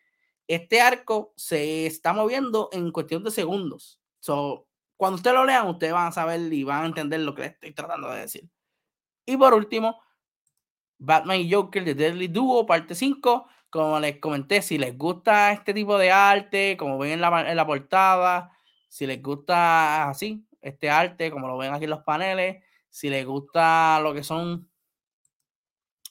este 0.47 0.81
arco 0.81 1.33
se 1.35 1.85
está 1.85 2.13
moviendo 2.13 2.69
en 2.71 2.91
cuestión 2.91 3.23
de 3.23 3.31
segundos. 3.31 3.99
So, 4.19 4.67
cuando 4.97 5.15
ustedes 5.15 5.35
lo 5.35 5.45
lean, 5.45 5.67
ustedes 5.67 5.93
van 5.93 6.07
a 6.07 6.11
saber 6.11 6.53
y 6.53 6.63
van 6.63 6.83
a 6.83 6.87
entender 6.87 7.21
lo 7.21 7.33
que 7.33 7.43
les 7.43 7.51
estoy 7.53 7.73
tratando 7.73 8.09
de 8.11 8.21
decir. 8.21 8.49
Y 9.25 9.37
por 9.37 9.53
último, 9.53 9.99
Batman 10.99 11.39
y 11.39 11.51
Joker 11.51 11.83
de 11.83 11.95
Deadly 11.95 12.27
Duo, 12.27 12.65
parte 12.65 12.93
5. 12.93 13.47
Como 13.71 13.99
les 13.99 14.19
comenté, 14.19 14.61
si 14.61 14.77
les 14.77 14.95
gusta 14.97 15.51
este 15.53 15.73
tipo 15.73 15.97
de 15.97 16.11
arte, 16.11 16.77
como 16.77 16.99
ven 16.99 17.13
en 17.13 17.21
la, 17.21 17.49
en 17.49 17.55
la 17.55 17.65
portada, 17.65 18.51
si 18.87 19.07
les 19.07 19.21
gusta 19.23 20.09
así, 20.09 20.45
este 20.61 20.89
arte, 20.89 21.31
como 21.31 21.47
lo 21.47 21.57
ven 21.57 21.73
aquí 21.73 21.85
en 21.85 21.89
los 21.91 22.03
paneles, 22.03 22.63
si 22.89 23.09
les 23.09 23.25
gusta 23.25 23.99
lo 24.01 24.13
que 24.13 24.23
son 24.23 24.69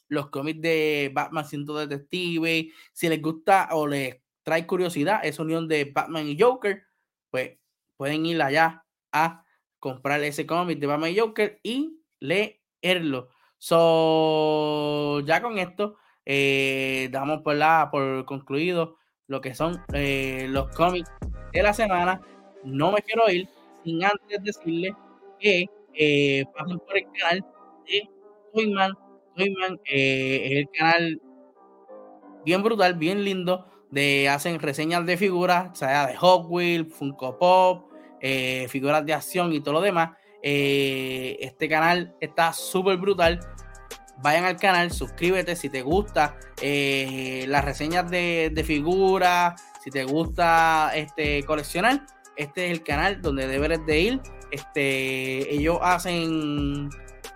los 0.08 0.30
cómics 0.30 0.60
de 0.60 1.10
Batman 1.14 1.44
siendo 1.44 1.74
detective, 1.74 2.72
si 2.92 3.08
les 3.08 3.22
gusta 3.22 3.68
o 3.72 3.86
les 3.86 4.16
trae 4.42 4.66
curiosidad 4.66 5.20
esa 5.22 5.42
unión 5.42 5.68
de 5.68 5.84
Batman 5.84 6.26
y 6.26 6.40
Joker, 6.40 6.82
pues 7.30 7.58
pueden 7.96 8.26
ir 8.26 8.42
allá 8.42 8.84
a 9.12 9.44
comprar 9.78 10.22
ese 10.24 10.46
cómic 10.46 10.78
de 10.78 10.86
Batman 10.86 11.10
y 11.10 11.18
Joker 11.18 11.60
y 11.62 12.00
leerlo. 12.18 13.28
So, 13.58 15.20
ya 15.20 15.42
con 15.42 15.58
esto, 15.58 15.96
eh, 16.32 17.08
damos 17.10 17.42
por, 17.42 17.56
la, 17.56 17.88
por 17.90 18.24
concluido 18.24 18.94
lo 19.26 19.40
que 19.40 19.52
son 19.52 19.82
eh, 19.92 20.46
los 20.48 20.68
cómics 20.76 21.10
de 21.52 21.60
la 21.60 21.72
semana. 21.72 22.20
No 22.62 22.92
me 22.92 23.02
quiero 23.02 23.28
ir 23.28 23.48
sin 23.82 24.04
antes 24.04 24.40
decirle 24.40 24.94
que 25.40 25.66
eh, 25.92 26.44
pasen 26.56 26.78
por 26.78 26.96
el 26.96 27.06
canal 27.18 27.44
de 27.84 28.08
Toyman. 28.54 28.92
Toyman 29.34 29.80
eh, 29.90 30.42
es 30.44 30.52
el 30.58 30.68
canal 30.70 31.20
bien 32.44 32.62
brutal, 32.62 32.94
bien 32.94 33.24
lindo, 33.24 33.66
de 33.90 34.28
hacen 34.28 34.60
reseñas 34.60 35.04
de 35.06 35.16
figuras, 35.16 35.76
sea 35.76 36.06
de 36.06 36.14
Hot 36.14 36.46
Wheels, 36.48 36.94
Funko 36.94 37.38
Pop, 37.38 37.90
figuras 38.68 39.04
de 39.04 39.14
acción 39.14 39.52
y 39.52 39.60
todo 39.60 39.74
lo 39.74 39.80
demás. 39.80 40.10
Este 40.40 41.68
canal 41.68 42.14
está 42.20 42.52
súper 42.52 42.98
brutal. 42.98 43.40
Vayan 44.22 44.44
al 44.44 44.56
canal, 44.56 44.90
suscríbete 44.90 45.56
si 45.56 45.68
te 45.68 45.82
gusta 45.82 46.36
eh, 46.60 47.44
las 47.48 47.64
reseñas 47.64 48.10
de, 48.10 48.50
de 48.52 48.64
figuras, 48.64 49.60
si 49.82 49.90
te 49.90 50.04
gusta 50.04 50.92
este, 50.94 51.42
coleccionar. 51.44 52.06
Este 52.36 52.66
es 52.66 52.72
el 52.72 52.82
canal 52.82 53.20
donde 53.20 53.46
deberes 53.46 53.84
de 53.86 54.00
ir. 54.00 54.20
Este, 54.50 55.54
ellos 55.54 55.78
hacen 55.82 56.90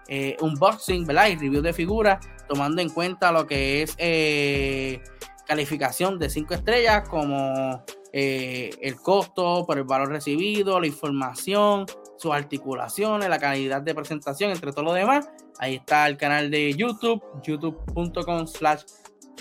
eh, 0.09 0.37
unboxing, 0.41 1.07
¿verdad? 1.07 1.28
Y 1.28 1.37
review 1.37 1.62
de 1.62 1.72
figuras, 1.72 2.26
tomando 2.49 2.82
en 2.82 2.91
cuenta 2.91 3.32
lo 3.32 3.47
que 3.47 3.82
es 3.82 3.95
eh, 3.99 5.01
calificación 5.47 6.18
de 6.18 6.28
5 6.28 6.55
estrellas, 6.55 7.09
como 7.09 7.82
eh, 8.12 8.70
el 8.80 8.97
costo 8.97 9.64
por 9.66 9.78
el 9.78 9.85
valor 9.85 10.11
recibido, 10.11 10.78
la 10.78 10.87
información, 10.87 11.87
sus 12.18 12.32
articulaciones, 12.32 13.28
la 13.28 13.39
calidad 13.39 13.82
de 13.82 13.95
presentación, 13.95 14.51
entre 14.51 14.72
todo 14.72 14.85
lo 14.85 14.93
demás. 14.93 15.28
Ahí 15.59 15.77
está 15.77 16.07
el 16.07 16.17
canal 16.17 16.51
de 16.51 16.75
YouTube, 16.75 17.23
youtube.com 17.43 18.47
slash 18.47 18.83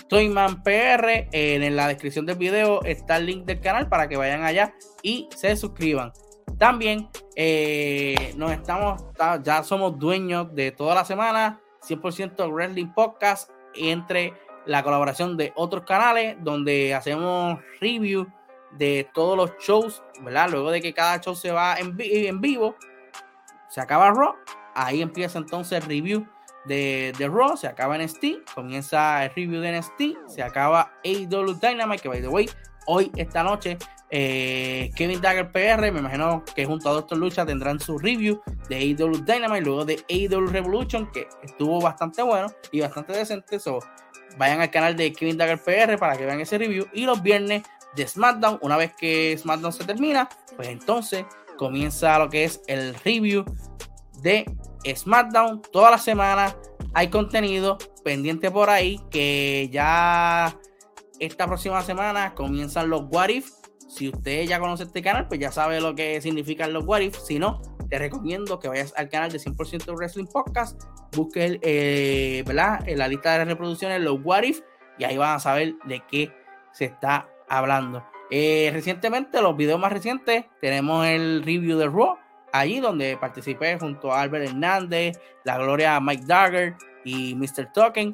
ToymanPR. 0.08 1.28
En 1.32 1.76
la 1.76 1.88
descripción 1.88 2.26
del 2.26 2.36
video 2.36 2.82
está 2.84 3.16
el 3.16 3.26
link 3.26 3.44
del 3.44 3.60
canal 3.60 3.88
para 3.88 4.08
que 4.08 4.16
vayan 4.16 4.44
allá 4.44 4.74
y 5.02 5.28
se 5.34 5.56
suscriban. 5.56 6.12
También 6.58 7.08
eh, 7.34 8.32
nos 8.36 8.52
estamos, 8.52 9.02
ya 9.42 9.62
somos 9.64 9.98
dueños 9.98 10.54
de 10.54 10.70
toda 10.70 10.94
la 10.94 11.04
semana, 11.04 11.60
100% 11.86 12.52
Wrestling 12.52 12.92
Podcast, 12.94 13.50
entre 13.74 14.34
la 14.66 14.82
colaboración 14.82 15.36
de 15.36 15.52
otros 15.56 15.84
canales 15.84 16.36
donde 16.40 16.94
hacemos 16.94 17.58
review 17.80 18.26
de 18.78 19.08
todos 19.12 19.36
los 19.36 19.52
shows, 19.58 20.02
¿verdad? 20.22 20.48
Luego 20.50 20.70
de 20.70 20.80
que 20.80 20.94
cada 20.94 21.20
show 21.20 21.34
se 21.34 21.50
va 21.50 21.76
en 21.76 21.96
vivo, 22.40 22.76
se 23.68 23.80
acaba 23.80 24.10
Raw, 24.12 24.34
ahí 24.74 25.02
empieza 25.02 25.38
entonces 25.38 25.82
el 25.82 25.88
review 25.88 26.26
de, 26.64 27.12
de 27.18 27.28
Raw, 27.28 27.56
se 27.56 27.66
acaba 27.66 27.98
NXT, 27.98 28.24
comienza 28.54 29.24
el 29.24 29.30
review 29.34 29.60
de 29.60 29.78
NXT, 29.78 30.28
se 30.28 30.42
acaba 30.42 30.92
AEW 31.04 31.54
Dynamite, 31.54 32.02
que 32.02 32.08
by 32.08 32.20
the 32.20 32.28
way, 32.28 32.48
hoy, 32.86 33.10
esta 33.16 33.42
noche, 33.42 33.78
eh, 34.10 34.90
Kevin 34.94 35.20
Dagger 35.20 35.50
PR, 35.50 35.92
me 35.92 35.98
imagino 35.98 36.44
que 36.54 36.64
junto 36.64 36.88
a 36.88 36.92
Doctor 36.92 37.18
Lucha 37.18 37.44
tendrán 37.44 37.80
su 37.80 37.98
review 37.98 38.40
de 38.68 38.76
AEW 38.76 39.24
Dynamite, 39.24 39.60
luego 39.60 39.84
de 39.84 40.04
AEW 40.08 40.46
Revolution, 40.46 41.10
que 41.12 41.28
estuvo 41.42 41.80
bastante 41.80 42.22
bueno 42.22 42.48
y 42.72 42.80
bastante 42.80 43.12
decente, 43.12 43.58
so, 43.58 43.80
vayan 44.38 44.60
al 44.60 44.70
canal 44.70 44.96
de 44.96 45.12
Kevin 45.12 45.36
Dagger 45.36 45.58
PR 45.58 45.98
para 45.98 46.16
que 46.16 46.24
vean 46.24 46.40
ese 46.40 46.58
review, 46.58 46.86
y 46.92 47.04
los 47.04 47.22
viernes 47.22 47.62
de 47.94 48.06
SmackDown, 48.06 48.58
una 48.62 48.76
vez 48.76 48.92
que 48.94 49.36
SmackDown 49.38 49.72
se 49.72 49.84
termina, 49.84 50.28
pues 50.56 50.68
entonces 50.68 51.24
comienza 51.56 52.18
lo 52.18 52.28
que 52.28 52.44
es 52.44 52.60
el 52.66 52.94
review 53.04 53.44
de 54.22 54.44
SmackDown 54.94 55.62
toda 55.72 55.90
la 55.90 55.98
semana. 55.98 56.56
Hay 56.92 57.08
contenido 57.08 57.78
pendiente 58.04 58.50
por 58.50 58.70
ahí 58.70 59.00
que 59.10 59.68
ya 59.72 60.56
esta 61.18 61.46
próxima 61.46 61.82
semana 61.82 62.34
comienzan 62.34 62.90
los 62.90 63.04
What. 63.10 63.30
Si 63.88 64.08
usted 64.08 64.44
ya 64.46 64.58
conoce 64.58 64.84
este 64.84 65.02
canal, 65.02 65.28
pues 65.28 65.40
ya 65.40 65.52
sabe 65.52 65.80
lo 65.80 65.94
que 65.94 66.20
significan 66.20 66.72
los 66.72 66.84
What. 66.84 67.02
Si 67.12 67.38
no, 67.38 67.60
te 67.88 67.98
recomiendo 67.98 68.58
que 68.58 68.68
vayas 68.68 68.92
al 68.96 69.08
canal 69.08 69.30
de 69.30 69.38
100% 69.38 69.96
Wrestling 69.96 70.26
Podcast, 70.26 70.82
busques 71.16 71.58
eh, 71.62 72.42
¿verdad? 72.46 72.86
en 72.88 72.98
la 72.98 73.08
lista 73.08 73.38
de 73.38 73.44
reproducciones 73.44 74.00
los 74.00 74.18
What 74.22 74.42
If 74.42 74.60
y 74.98 75.04
ahí 75.04 75.16
van 75.16 75.36
a 75.36 75.40
saber 75.40 75.74
de 75.84 76.02
qué 76.10 76.32
se 76.72 76.86
está 76.86 77.28
hablando. 77.48 78.04
Eh, 78.30 78.70
recientemente, 78.72 79.40
los 79.40 79.56
videos 79.56 79.78
más 79.78 79.92
recientes, 79.92 80.44
tenemos 80.60 81.06
el 81.06 81.42
review 81.44 81.78
de 81.78 81.86
Raw, 81.86 82.16
allí 82.54 82.78
donde 82.78 83.16
participé 83.16 83.76
junto 83.78 84.12
a 84.12 84.20
Albert 84.22 84.46
Hernández, 84.46 85.18
la 85.42 85.58
gloria 85.58 85.98
Mike 85.98 86.22
Dagger 86.24 86.76
y 87.04 87.34
Mr. 87.34 87.72
Token, 87.74 88.12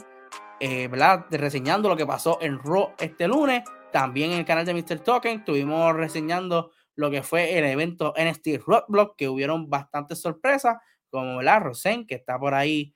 eh, 0.58 0.88
¿verdad? 0.88 1.26
Reseñando 1.30 1.90
lo 1.90 1.96
que 1.96 2.06
pasó 2.06 2.38
en 2.40 2.58
Raw 2.58 2.94
este 2.98 3.28
lunes. 3.28 3.62
También 3.92 4.32
en 4.32 4.38
el 4.38 4.46
canal 4.46 4.64
de 4.64 4.72
Mr. 4.72 5.00
Token 5.00 5.40
estuvimos 5.40 5.94
reseñando 5.94 6.70
lo 6.94 7.10
que 7.10 7.22
fue 7.22 7.58
el 7.58 7.66
evento 7.66 8.14
NXT 8.16 8.62
Roadblock, 8.66 9.14
que 9.16 9.28
hubieron 9.28 9.68
bastantes 9.68 10.22
sorpresas, 10.22 10.78
como 11.10 11.42
la 11.42 11.60
Rosen, 11.60 12.06
que 12.06 12.14
está 12.14 12.38
por 12.38 12.54
ahí 12.54 12.94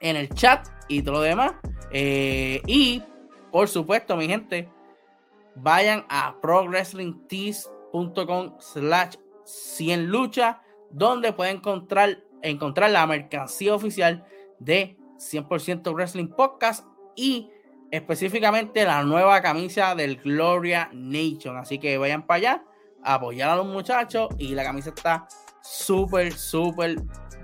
en 0.00 0.16
el 0.16 0.30
chat 0.30 0.66
y 0.88 1.02
todo 1.02 1.14
lo 1.14 1.20
demás. 1.20 1.52
Eh, 1.92 2.60
y 2.66 3.04
por 3.52 3.68
supuesto, 3.68 4.16
mi 4.16 4.26
gente, 4.26 4.68
vayan 5.54 6.04
a 6.08 6.34
progresslingtees.com 6.40 8.56
slash 8.58 9.14
100 9.50 10.06
lucha, 10.06 10.62
donde 10.90 11.32
pueden 11.32 11.56
encontrar, 11.56 12.22
encontrar 12.42 12.90
la 12.90 13.06
mercancía 13.06 13.74
oficial 13.74 14.24
de 14.58 14.96
100% 15.16 15.92
Wrestling 15.94 16.28
Podcast 16.28 16.86
y 17.16 17.50
específicamente 17.90 18.84
la 18.84 19.02
nueva 19.02 19.40
camisa 19.40 19.94
del 19.94 20.16
Gloria 20.16 20.90
Nation. 20.92 21.56
Así 21.56 21.78
que 21.78 21.98
vayan 21.98 22.26
para 22.26 22.36
allá, 22.36 22.64
apoyar 23.02 23.50
a 23.50 23.56
los 23.56 23.66
muchachos 23.66 24.28
y 24.38 24.54
la 24.54 24.64
camisa 24.64 24.90
está 24.90 25.26
súper, 25.62 26.32
súper 26.32 26.96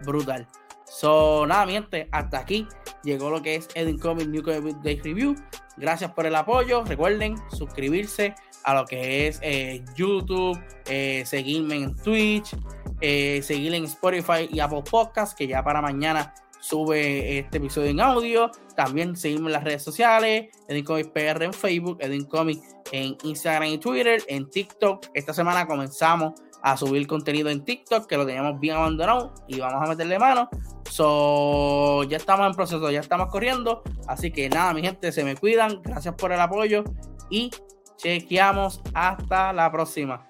brutal. 0.04 0.46
So, 0.84 1.46
nada, 1.46 1.66
mi 1.66 1.72
gente, 1.72 2.08
hasta 2.12 2.38
aquí 2.38 2.66
llegó 3.02 3.28
lo 3.28 3.42
que 3.42 3.56
es 3.56 3.68
Edwin 3.74 3.98
Comic 3.98 4.28
New 4.28 4.42
Comic 4.42 4.76
Day 4.82 5.00
Review. 5.00 5.34
Gracias 5.76 6.12
por 6.12 6.26
el 6.26 6.34
apoyo. 6.34 6.84
Recuerden 6.84 7.36
suscribirse 7.50 8.34
a 8.66 8.74
lo 8.74 8.84
que 8.84 9.28
es 9.28 9.38
eh, 9.42 9.84
YouTube, 9.94 10.60
eh, 10.86 11.22
seguirme 11.24 11.76
en 11.76 11.94
Twitch, 11.94 12.54
eh, 13.00 13.40
en 13.48 13.84
Spotify 13.84 14.48
y 14.50 14.58
Apple 14.58 14.82
Podcasts, 14.90 15.36
que 15.36 15.46
ya 15.46 15.62
para 15.62 15.80
mañana 15.80 16.34
sube 16.60 17.38
este 17.38 17.58
episodio 17.58 17.90
en 17.90 18.00
audio. 18.00 18.50
También 18.74 19.16
seguirme 19.16 19.46
en 19.46 19.52
las 19.52 19.62
redes 19.62 19.84
sociales, 19.84 20.48
Edwin 20.68 20.84
Comics 20.84 21.08
PR 21.10 21.44
en 21.44 21.52
Facebook, 21.52 21.98
Edwin 22.00 22.24
Comics 22.24 22.76
en 22.90 23.16
Instagram 23.22 23.68
y 23.68 23.78
Twitter, 23.78 24.20
en 24.26 24.50
TikTok. 24.50 25.06
Esta 25.14 25.32
semana 25.32 25.64
comenzamos 25.64 26.32
a 26.60 26.76
subir 26.76 27.06
contenido 27.06 27.48
en 27.50 27.64
TikTok, 27.64 28.08
que 28.08 28.16
lo 28.16 28.26
teníamos 28.26 28.58
bien 28.58 28.74
abandonado 28.74 29.32
y 29.46 29.60
vamos 29.60 29.80
a 29.80 29.88
meterle 29.88 30.18
mano. 30.18 30.48
So, 30.90 32.02
ya 32.02 32.16
estamos 32.16 32.48
en 32.48 32.54
proceso, 32.54 32.90
ya 32.90 32.98
estamos 32.98 33.28
corriendo. 33.28 33.84
Así 34.08 34.32
que 34.32 34.48
nada, 34.48 34.74
mi 34.74 34.82
gente, 34.82 35.12
se 35.12 35.22
me 35.22 35.36
cuidan. 35.36 35.80
Gracias 35.84 36.16
por 36.16 36.32
el 36.32 36.40
apoyo 36.40 36.82
y 37.30 37.50
chequeamos 37.96 38.80
hasta 38.94 39.52
la 39.52 39.70
próxima. 39.70 40.26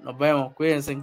Nos 0.00 0.16
vemos, 0.16 0.54
cuídense. 0.54 0.98